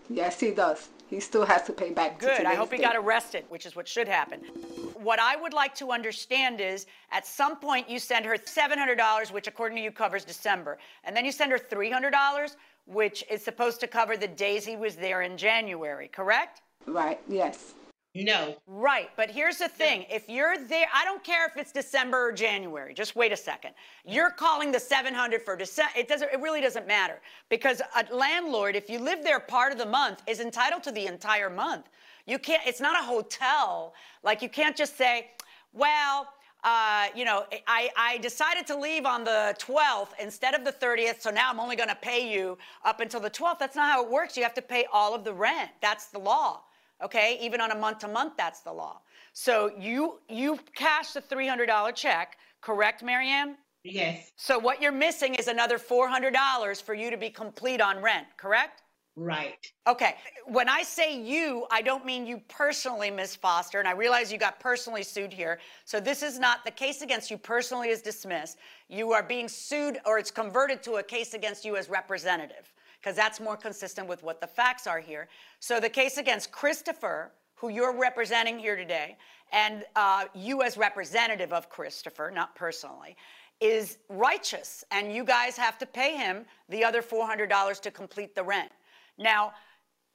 Yes, 0.09 0.41
he 0.41 0.53
does. 0.53 0.89
He 1.11 1.21
still 1.21 1.45
has 1.45 1.65
to 1.65 1.73
pay 1.73 1.91
back. 1.91 2.19
Good. 2.19 2.47
I 2.47 2.55
hope 2.55 2.73
he 2.73 2.79
got 2.79 2.97
arrested, 2.97 3.45
which 3.49 3.67
is 3.67 3.77
what 3.77 3.87
should 3.87 4.09
happen. 4.09 4.41
What 4.95 5.19
I 5.19 5.37
would 5.37 5.53
like 5.53 5.75
to 5.77 5.91
understand 5.91 6.61
is, 6.61 6.87
at 7.13 7.27
some 7.27 7.57
point 7.57 7.91
you 7.91 7.99
send 7.99 8.25
her 8.25 8.37
seven 8.47 8.79
hundred 8.79 8.97
dollars, 8.97 9.31
which 9.31 9.47
according 9.47 9.77
to 9.77 9.83
you 9.83 9.91
covers 9.91 10.25
December, 10.25 10.79
and 11.05 11.15
then 11.15 11.27
you 11.27 11.33
send 11.33 11.53
her 11.53 11.59
three 11.59 11.91
hundred 11.91 12.13
dollars 12.13 12.57
which 12.87 13.25
is 13.31 13.43
supposed 13.43 13.81
to 13.81 13.87
cover 13.87 14.17
the 14.17 14.29
days 14.29 14.65
he 14.65 14.77
was 14.77 14.97
there 14.97 15.23
in 15.23 15.37
January, 15.37 16.09
correct? 16.09 16.63
Right, 16.87 17.21
yes. 17.29 17.75
No. 18.25 18.57
Right, 18.67 19.11
but 19.17 19.31
here's 19.31 19.59
the 19.59 19.69
thing. 19.69 20.07
If 20.09 20.29
you're 20.29 20.57
there, 20.57 20.87
I 20.95 21.05
don't 21.05 21.23
care 21.23 21.47
if 21.47 21.57
it's 21.57 21.73
December 21.73 22.29
or 22.29 22.33
January. 22.33 22.95
Just 22.95 23.15
wait 23.15 23.33
a 23.33 23.37
second. 23.37 23.73
You're 24.07 24.31
calling 24.31 24.73
the 24.73 24.81
700 24.81 25.43
for 25.43 25.57
December. 25.57 25.93
It 25.97 26.09
doesn't 26.09 26.33
it 26.33 26.41
really 26.41 26.61
doesn't 26.61 26.87
matter 26.87 27.21
because 27.51 27.83
a 27.95 28.15
landlord 28.15 28.75
if 28.75 28.89
you 28.89 28.99
live 28.99 29.23
there 29.23 29.41
part 29.41 29.73
of 29.73 29.79
the 29.79 29.87
month 29.87 30.23
is 30.27 30.41
entitled 30.41 30.83
to 30.85 30.93
the 30.93 31.07
entire 31.07 31.51
month. 31.51 31.91
You 32.27 32.39
can't 32.39 32.63
it's 32.67 32.81
not 32.81 32.99
a 32.99 33.05
hotel. 33.05 33.93
Like 34.23 34.41
you 34.41 34.49
can't 34.49 34.77
just 34.77 34.97
say, 34.97 35.31
"Well, 35.75 36.27
uh, 36.65 37.07
you 37.15 37.25
know, 37.25 37.45
I, 37.67 37.91
I 37.97 38.19
decided 38.19 38.67
to 38.69 38.77
leave 38.77 39.07
on 39.07 39.25
the 39.25 39.55
12th 39.59 40.09
instead 40.21 40.55
of 40.55 40.65
the 40.65 40.73
30th, 40.73 41.21
so 41.21 41.31
now 41.31 41.51
I'm 41.51 41.61
only 41.61 41.77
going 41.77 41.89
to 41.89 41.95
pay 41.95 42.33
you 42.33 42.59
up 42.85 43.01
until 43.01 43.21
the 43.21 43.31
12th. 43.31 43.59
That's 43.59 43.77
not 43.77 43.91
how 43.93 44.05
it 44.05 44.11
works. 44.11 44.37
You 44.37 44.43
have 44.43 44.55
to 44.55 44.63
pay 44.63 44.87
all 44.93 45.15
of 45.15 45.23
the 45.25 45.33
rent. 45.33 45.71
That's 45.81 46.07
the 46.09 46.19
law. 46.19 46.63
Okay, 47.03 47.39
even 47.43 47.61
on 47.61 47.73
a 47.73 47.75
month 47.75 47.99
to 48.01 48.09
month, 48.09 48.35
that's 48.39 48.61
the 48.61 48.73
law. 48.73 49.01
So 49.35 49.71
you 49.79 50.19
you 50.31 50.59
cash 50.75 51.13
the 51.13 51.21
$300 51.21 51.95
check, 51.95 52.39
correct, 52.63 53.03
Marianne? 53.03 53.57
Yes. 53.85 54.33
So 54.37 54.59
what 54.59 54.81
you're 54.81 54.93
missing 54.93 55.35
is 55.35 55.47
another 55.47 55.79
$400 55.79 56.83
for 56.83 56.95
you 56.95 57.11
to 57.11 57.17
be 57.17 57.31
complete 57.31 57.81
on 57.83 58.03
rent, 58.03 58.27
correct? 58.39 58.83
Right. 59.19 59.73
Okay. 59.87 60.17
When 60.45 60.69
I 60.69 60.83
say 60.83 61.19
you, 61.19 61.67
I 61.71 61.81
don't 61.81 62.05
mean 62.05 62.27
you 62.27 62.43
personally, 62.49 63.11
Ms. 63.11 63.35
Foster, 63.35 63.79
and 63.79 63.89
I 63.89 63.93
realize 63.93 64.31
you 64.31 64.37
got 64.37 64.61
personally 64.61 65.03
sued 65.03 65.33
here. 65.33 65.59
So 65.87 66.01
this 66.01 66.23
is 66.23 66.39
not 66.39 66.67
the 66.67 66.71
case 66.71 67.01
against 67.01 67.31
you 67.31 67.39
personally 67.39 67.89
is 67.89 68.03
dismissed. 68.03 68.59
You 68.91 69.13
are 69.13 69.23
being 69.23 69.49
sued 69.49 70.01
or 70.05 70.19
it's 70.19 70.31
converted 70.31 70.83
to 70.83 70.97
a 70.97 71.03
case 71.03 71.33
against 71.33 71.65
you 71.65 71.77
as 71.77 71.89
representative 71.89 72.75
because 73.01 73.17
that's 73.17 73.41
more 73.41 73.57
consistent 73.57 74.07
with 74.07 74.23
what 74.23 74.39
the 74.39 74.47
facts 74.47 74.87
are 74.87 75.01
here. 75.01 75.29
So 75.61 75.81
the 75.81 75.89
case 75.89 76.19
against 76.19 76.53
Christopher, 76.53 77.33
who 77.55 77.71
you're 77.71 77.97
representing 77.97 78.59
here 78.59 78.77
today, 78.77 79.17
and 79.51 79.85
uh, 79.95 80.25
you 80.35 80.63
as 80.63 80.77
representative 80.77 81.55
of 81.55 81.71
Christopher, 81.71 82.31
not 82.35 82.55
personally, 82.55 83.17
is 83.61 83.97
righteous, 84.11 84.85
and 84.91 85.11
you 85.11 85.25
guys 85.25 85.57
have 85.57 85.79
to 85.79 85.87
pay 85.87 86.17
him 86.17 86.45
the 86.69 86.85
other 86.85 87.01
$400 87.01 87.81
to 87.81 87.91
complete 87.91 88.35
the 88.35 88.43
rent. 88.43 88.71
Now, 89.19 89.53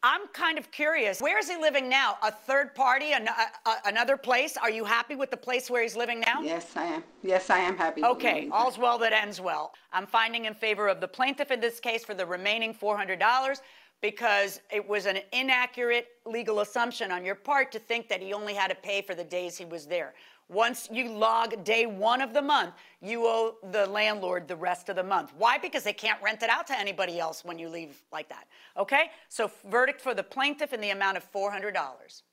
I'm 0.03 0.27
kind 0.29 0.57
of 0.57 0.71
curious. 0.71 1.21
Where 1.21 1.37
is 1.37 1.47
he 1.47 1.57
living 1.57 1.87
now? 1.87 2.17
A 2.23 2.31
third 2.31 2.73
party, 2.73 3.13
an, 3.13 3.27
a, 3.27 3.69
a, 3.69 3.75
another 3.85 4.17
place? 4.17 4.57
Are 4.57 4.71
you 4.71 4.83
happy 4.83 5.15
with 5.15 5.29
the 5.29 5.37
place 5.37 5.69
where 5.69 5.83
he's 5.83 5.95
living 5.95 6.21
now? 6.21 6.41
Yes, 6.41 6.75
I 6.75 6.85
am. 6.85 7.03
Yes, 7.21 7.51
I 7.51 7.59
am 7.59 7.77
happy. 7.77 8.03
Okay, 8.03 8.49
all's 8.51 8.79
well 8.79 8.97
that 8.97 9.13
ends 9.13 9.39
well. 9.39 9.73
I'm 9.93 10.07
finding 10.07 10.45
in 10.45 10.55
favor 10.55 10.87
of 10.87 11.01
the 11.01 11.07
plaintiff 11.07 11.51
in 11.51 11.59
this 11.59 11.79
case 11.79 12.03
for 12.03 12.15
the 12.15 12.25
remaining 12.25 12.73
$400 12.73 13.61
because 14.01 14.59
it 14.71 14.87
was 14.87 15.05
an 15.05 15.19
inaccurate 15.33 16.07
legal 16.25 16.61
assumption 16.61 17.11
on 17.11 17.23
your 17.23 17.35
part 17.35 17.71
to 17.71 17.77
think 17.77 18.09
that 18.09 18.21
he 18.21 18.33
only 18.33 18.55
had 18.55 18.69
to 18.69 18.75
pay 18.75 19.03
for 19.03 19.13
the 19.13 19.23
days 19.23 19.55
he 19.55 19.65
was 19.65 19.85
there. 19.85 20.15
Once 20.51 20.89
you 20.91 21.09
log 21.09 21.63
day 21.63 21.85
one 21.85 22.19
of 22.19 22.33
the 22.33 22.41
month, 22.41 22.73
you 23.01 23.23
owe 23.25 23.55
the 23.71 23.85
landlord 23.85 24.49
the 24.49 24.55
rest 24.55 24.89
of 24.89 24.97
the 24.97 25.03
month. 25.03 25.31
Why? 25.37 25.57
Because 25.57 25.83
they 25.83 25.93
can't 25.93 26.21
rent 26.21 26.43
it 26.43 26.49
out 26.49 26.67
to 26.67 26.77
anybody 26.77 27.21
else 27.21 27.45
when 27.45 27.57
you 27.57 27.69
leave 27.69 28.03
like 28.11 28.27
that. 28.27 28.47
Okay? 28.75 29.11
So, 29.29 29.49
verdict 29.69 30.01
for 30.01 30.13
the 30.13 30.23
plaintiff 30.23 30.73
in 30.73 30.81
the 30.81 30.89
amount 30.89 31.15
of 31.15 31.31
$400. 31.31 32.23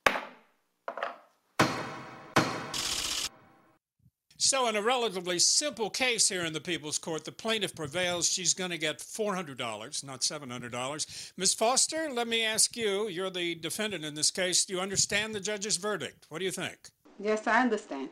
So, 4.41 4.69
in 4.69 4.75
a 4.75 4.83
relatively 4.83 5.39
simple 5.39 5.89
case 5.89 6.29
here 6.29 6.45
in 6.45 6.53
the 6.53 6.61
People's 6.61 6.99
Court, 6.99 7.25
the 7.25 7.31
plaintiff 7.31 7.77
prevails. 7.77 8.29
She's 8.29 8.53
going 8.53 8.71
to 8.71 8.79
get 8.79 8.99
$400, 8.99 10.05
not 10.05 10.23
$700. 10.23 11.33
Ms. 11.37 11.55
Foster, 11.55 12.09
let 12.11 12.27
me 12.27 12.45
ask 12.45 12.77
you 12.77 13.09
you're 13.09 13.31
the 13.31 13.55
defendant 13.55 14.05
in 14.05 14.15
this 14.15 14.33
case. 14.33 14.65
Do 14.65 14.75
you 14.75 14.81
understand 14.81 15.37
the 15.37 15.41
judge's 15.41 15.77
verdict? 15.77 16.27
What 16.31 16.39
do 16.41 16.45
you 16.45 16.51
think? 16.51 16.79
Yes, 17.19 17.47
I 17.47 17.63
understand. 17.63 18.09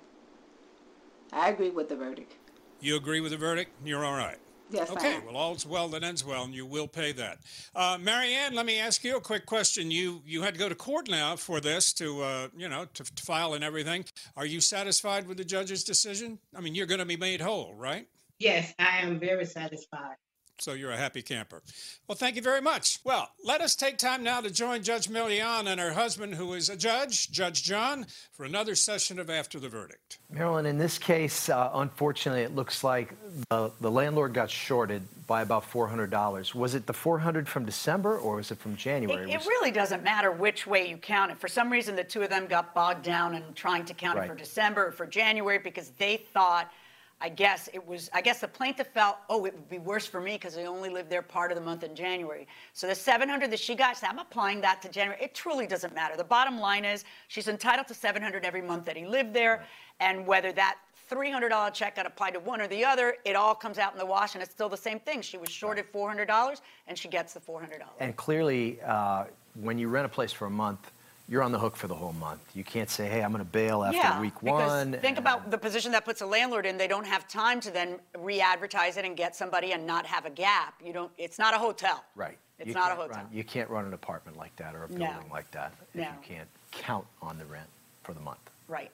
I 1.33 1.51
agree 1.51 1.71
with 1.71 1.89
the 1.89 1.97
verdict. 1.97 2.35
You 2.81 2.97
agree 2.97 3.21
with 3.21 3.33
the 3.33 3.39
verdict? 3.39 3.73
You're 3.85 4.05
all 4.05 4.17
right. 4.17 4.39
Yes. 4.71 4.91
Okay. 4.91 5.19
Well, 5.25 5.37
all's 5.37 5.65
well 5.65 5.89
that 5.89 6.03
ends 6.03 6.25
well, 6.25 6.43
and 6.43 6.53
you 6.53 6.67
will 6.67 6.89
pay 6.89 7.13
that. 7.13 7.39
Uh, 7.75 7.99
Marianne, 8.01 8.55
let 8.55 8.67
me 8.67 8.81
ask 8.81 9.05
you 9.05 9.17
a 9.17 9.21
quick 9.21 9.47
question. 9.47 9.93
You 9.93 10.23
you 10.27 10.43
had 10.43 10.55
to 10.55 10.61
go 10.61 10.69
to 10.69 10.75
court 10.75 11.09
now 11.09 11.37
for 11.37 11.61
this 11.61 11.93
to 11.95 12.23
uh, 12.23 12.49
you 12.57 12.69
know 12.69 12.87
to, 12.95 13.05
to 13.05 13.23
file 13.23 13.55
and 13.55 13.63
everything. 13.63 14.05
Are 14.37 14.47
you 14.47 14.61
satisfied 14.61 15.29
with 15.29 15.37
the 15.37 15.45
judge's 15.45 15.85
decision? 15.85 16.41
I 16.55 16.61
mean, 16.61 16.75
you're 16.75 16.87
going 16.87 16.99
to 16.99 17.07
be 17.07 17.17
made 17.17 17.41
whole, 17.41 17.75
right? 17.75 18.09
Yes, 18.41 18.75
I 18.79 18.99
am 18.99 19.21
very 19.21 19.47
satisfied. 19.47 20.17
So 20.59 20.73
you're 20.73 20.91
a 20.91 20.97
happy 20.97 21.23
camper. 21.23 21.63
Well, 22.09 22.17
thank 22.17 22.37
you 22.37 22.43
very 22.43 22.61
much. 22.61 22.99
Well, 23.05 23.29
let 23.45 23.61
us 23.61 23.77
take 23.77 23.99
time 23.99 24.23
now 24.23 24.41
to 24.41 24.51
join 24.51 24.83
Judge 24.83 25.09
Milian 25.09 25.67
and 25.67 25.79
her 25.79 25.93
husband, 25.93 26.35
who 26.35 26.55
is 26.55 26.71
a 26.71 26.77
judge, 26.77 27.31
Judge 27.31 27.63
John, 27.63 28.07
for 28.33 28.45
another 28.45 28.75
session 28.75 29.19
of 29.19 29.29
After 29.29 29.61
the 29.61 29.69
Verdict. 29.69 30.19
Marilyn, 30.31 30.65
in 30.65 30.79
this 30.79 30.99
case, 30.99 31.49
uh, 31.49 31.71
unfortunately, 31.75 32.43
it 32.43 32.55
looks 32.55 32.83
like 32.83 33.15
the, 33.51 33.71
the 33.81 33.91
landlord 33.91 34.33
got 34.33 34.51
shorted 34.51 35.03
by 35.27 35.43
about 35.43 35.71
$400. 35.71 36.55
Was 36.55 36.75
it 36.75 36.87
the 36.87 36.93
400 36.95 37.49
from 37.49 37.65
December 37.65 38.17
or 38.17 38.37
was 38.37 38.51
it 38.51 38.59
from 38.59 38.77
January? 38.77 39.31
It, 39.31 39.35
it 39.35 39.47
really 39.47 39.71
doesn't 39.71 40.03
matter 40.03 40.33
which 40.33 40.67
way 40.67 40.89
you 40.89 40.97
count 40.97 41.33
it. 41.33 41.39
For 41.39 41.49
some 41.49 41.71
reason, 41.71 41.97
the 41.97 42.05
two 42.05 42.23
of 42.23 42.31
them 42.31 42.47
got 42.47 42.75
bogged 42.75 43.03
down 43.03 43.35
in 43.35 43.43
trying 43.55 43.85
to 43.85 43.95
count 43.95 44.19
right. 44.19 44.25
it 44.25 44.29
for 44.29 44.37
December 44.37 44.87
or 44.87 44.93
for 44.93 45.07
January 45.07 45.59
because 45.59 45.91
they 45.99 46.17
thought– 46.33 46.73
I 47.21 47.31
guess 47.31 47.71
it 47.73 47.87
was, 47.87 48.11
I 48.13 48.21
guess 48.21 48.41
the 48.41 48.49
plaintiff 48.49 48.89
felt, 48.89 49.17
oh, 49.31 49.47
it 49.47 49.55
would 49.55 49.71
be 49.71 49.79
worse 49.79 50.07
for 50.07 50.21
me 50.21 50.33
because 50.33 50.59
I 50.59 50.65
only 50.65 50.91
lived 50.91 51.09
there 51.09 51.23
part 51.23 51.51
of 51.51 51.57
the 51.57 51.65
month 51.65 51.83
in 51.83 51.95
January. 51.95 52.47
So 52.75 52.87
the 52.87 52.95
700 52.95 53.51
that 53.51 53.59
she 53.59 53.75
got, 53.75 53.97
I'm 54.03 54.19
applying 54.19 54.61
that 54.61 54.83
to 54.83 54.91
January. 54.91 55.19
It 55.23 55.35
truly 55.35 55.67
doesn't 55.67 55.95
matter. 55.95 56.17
The 56.17 56.25
bottom 56.25 56.61
line 56.61 56.85
is 56.85 57.05
she's 57.29 57.49
entitled 57.49 57.87
to 57.89 57.95
700 57.95 58.45
every 58.45 58.61
month 58.61 58.85
that 58.85 58.99
he 58.99 59.07
lived 59.07 59.33
there. 59.33 59.65
And 59.99 60.27
whether 60.27 60.53
that 60.53 60.77
$300 61.11 61.73
check 61.73 61.97
got 61.97 62.07
applied 62.07 62.35
to 62.35 62.41
one 62.41 62.61
or 62.61 62.69
the 62.69 62.85
other, 62.85 63.17
it 63.25 63.35
all 63.35 63.55
comes 63.55 63.79
out 63.79 63.93
in 63.95 63.99
the 63.99 64.07
wash 64.07 64.35
and 64.35 64.43
it's 64.43 64.53
still 64.53 64.69
the 64.69 64.77
same 64.77 65.01
thing. 65.01 65.23
She 65.23 65.39
was 65.39 65.49
shorted 65.49 65.91
$400 65.91 66.61
and 66.87 66.99
she 66.99 67.09
gets 67.09 67.33
the 67.33 67.41
$400. 67.41 67.81
And 67.99 68.15
clearly, 68.17 68.79
uh, 68.83 69.25
when 69.55 69.79
you 69.79 69.89
rent 69.89 70.05
a 70.05 70.11
place 70.11 70.33
for 70.33 70.47
a 70.47 70.51
month, 70.51 70.93
you're 71.29 71.43
on 71.43 71.53
the 71.53 71.59
hook 71.59 71.77
for 71.77 71.89
the 71.89 71.95
whole 71.95 72.13
month. 72.15 72.41
You 72.55 72.63
can't 72.65 72.89
say, 72.89 73.09
hey, 73.09 73.23
I'm 73.23 73.33
going 73.33 73.45
to 73.45 73.51
bail 73.51 73.83
after 73.83 73.97
yeah, 73.99 74.21
week 74.21 74.35
because 74.43 74.69
one. 74.71 74.93
Think 75.01 75.19
about 75.19 75.51
the 75.51 75.59
position 75.59 75.93
that 75.93 76.05
puts 76.05 76.21
a 76.21 76.27
landlord 76.27 76.67
in. 76.67 76.77
They 76.77 76.87
don't 76.89 77.07
have 77.07 77.27
time 77.29 77.61
to 77.61 77.71
then 77.71 77.99
re-advertise 78.19 78.97
it 78.97 79.05
and 79.05 79.17
get 79.17 79.35
somebody 79.35 79.73
and 79.73 79.87
not 79.87 80.07
have 80.07 80.25
a 80.27 80.31
gap. 80.31 80.75
You 80.85 80.93
don't. 80.93 81.11
It's 81.19 81.39
not 81.39 81.53
a 81.55 81.59
hotel. 81.59 82.05
Right. 82.15 82.39
It's 82.59 82.69
You 82.69 82.75
not 82.75 82.93
a 82.93 82.95
hotel. 82.95 83.17
run- 83.17 83.29
you 83.33 83.45
can't 83.45 83.69
run 83.69 83.85
an 83.85 83.93
apartment 83.93 84.37
like 84.39 84.55
that 84.57 84.75
or 84.75 84.85
a 84.85 84.89
No. 84.89 84.97
building 85.13 85.31
like 85.31 85.51
that 85.51 85.73
if 85.93 86.01
No. 86.01 86.03
you 86.05 86.09
can't 86.23 86.49
count 86.73 87.07
on 87.21 87.39
the 87.39 87.45
rent 87.47 87.69
for 88.03 88.15
the 88.15 88.21
month. 88.21 88.39
Right. 88.69 88.91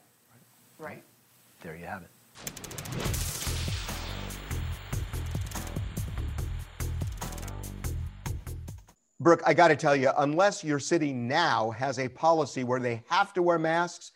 Right. 0.79 0.89
Right. 0.89 1.03
There 1.61 1.77
you 1.77 1.85
have 1.87 2.03
it. 2.03 3.52
Brooke, 9.23 9.43
I 9.47 9.55
got 9.55 9.69
to 9.69 9.77
tell 9.77 9.95
you, 9.95 10.11
unless 10.19 10.65
your 10.65 10.81
city 10.81 11.13
now 11.13 11.71
has 11.71 12.01
a 12.01 12.09
policy 12.09 12.65
where 12.65 12.81
they 12.81 13.05
have 13.09 13.33
to 13.35 13.43
wear 13.43 13.57
masks, 13.57 14.11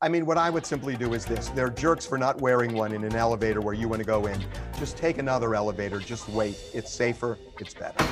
I 0.00 0.08
mean, 0.08 0.24
what 0.24 0.38
I 0.38 0.48
would 0.48 0.64
simply 0.64 0.96
do 0.96 1.12
is 1.12 1.26
this 1.26 1.48
they're 1.50 1.68
jerks 1.68 2.06
for 2.06 2.16
not 2.16 2.40
wearing 2.40 2.72
one 2.72 2.92
in 2.92 3.04
an 3.04 3.14
elevator 3.14 3.60
where 3.60 3.74
you 3.74 3.88
want 3.88 4.00
to 4.00 4.06
go 4.06 4.26
in. 4.26 4.42
Just 4.78 4.96
take 4.96 5.18
another 5.18 5.54
elevator, 5.54 5.98
just 5.98 6.28
wait. 6.30 6.56
It's 6.72 6.90
safer, 6.90 7.38
it's 7.58 7.74
better. 7.74 8.02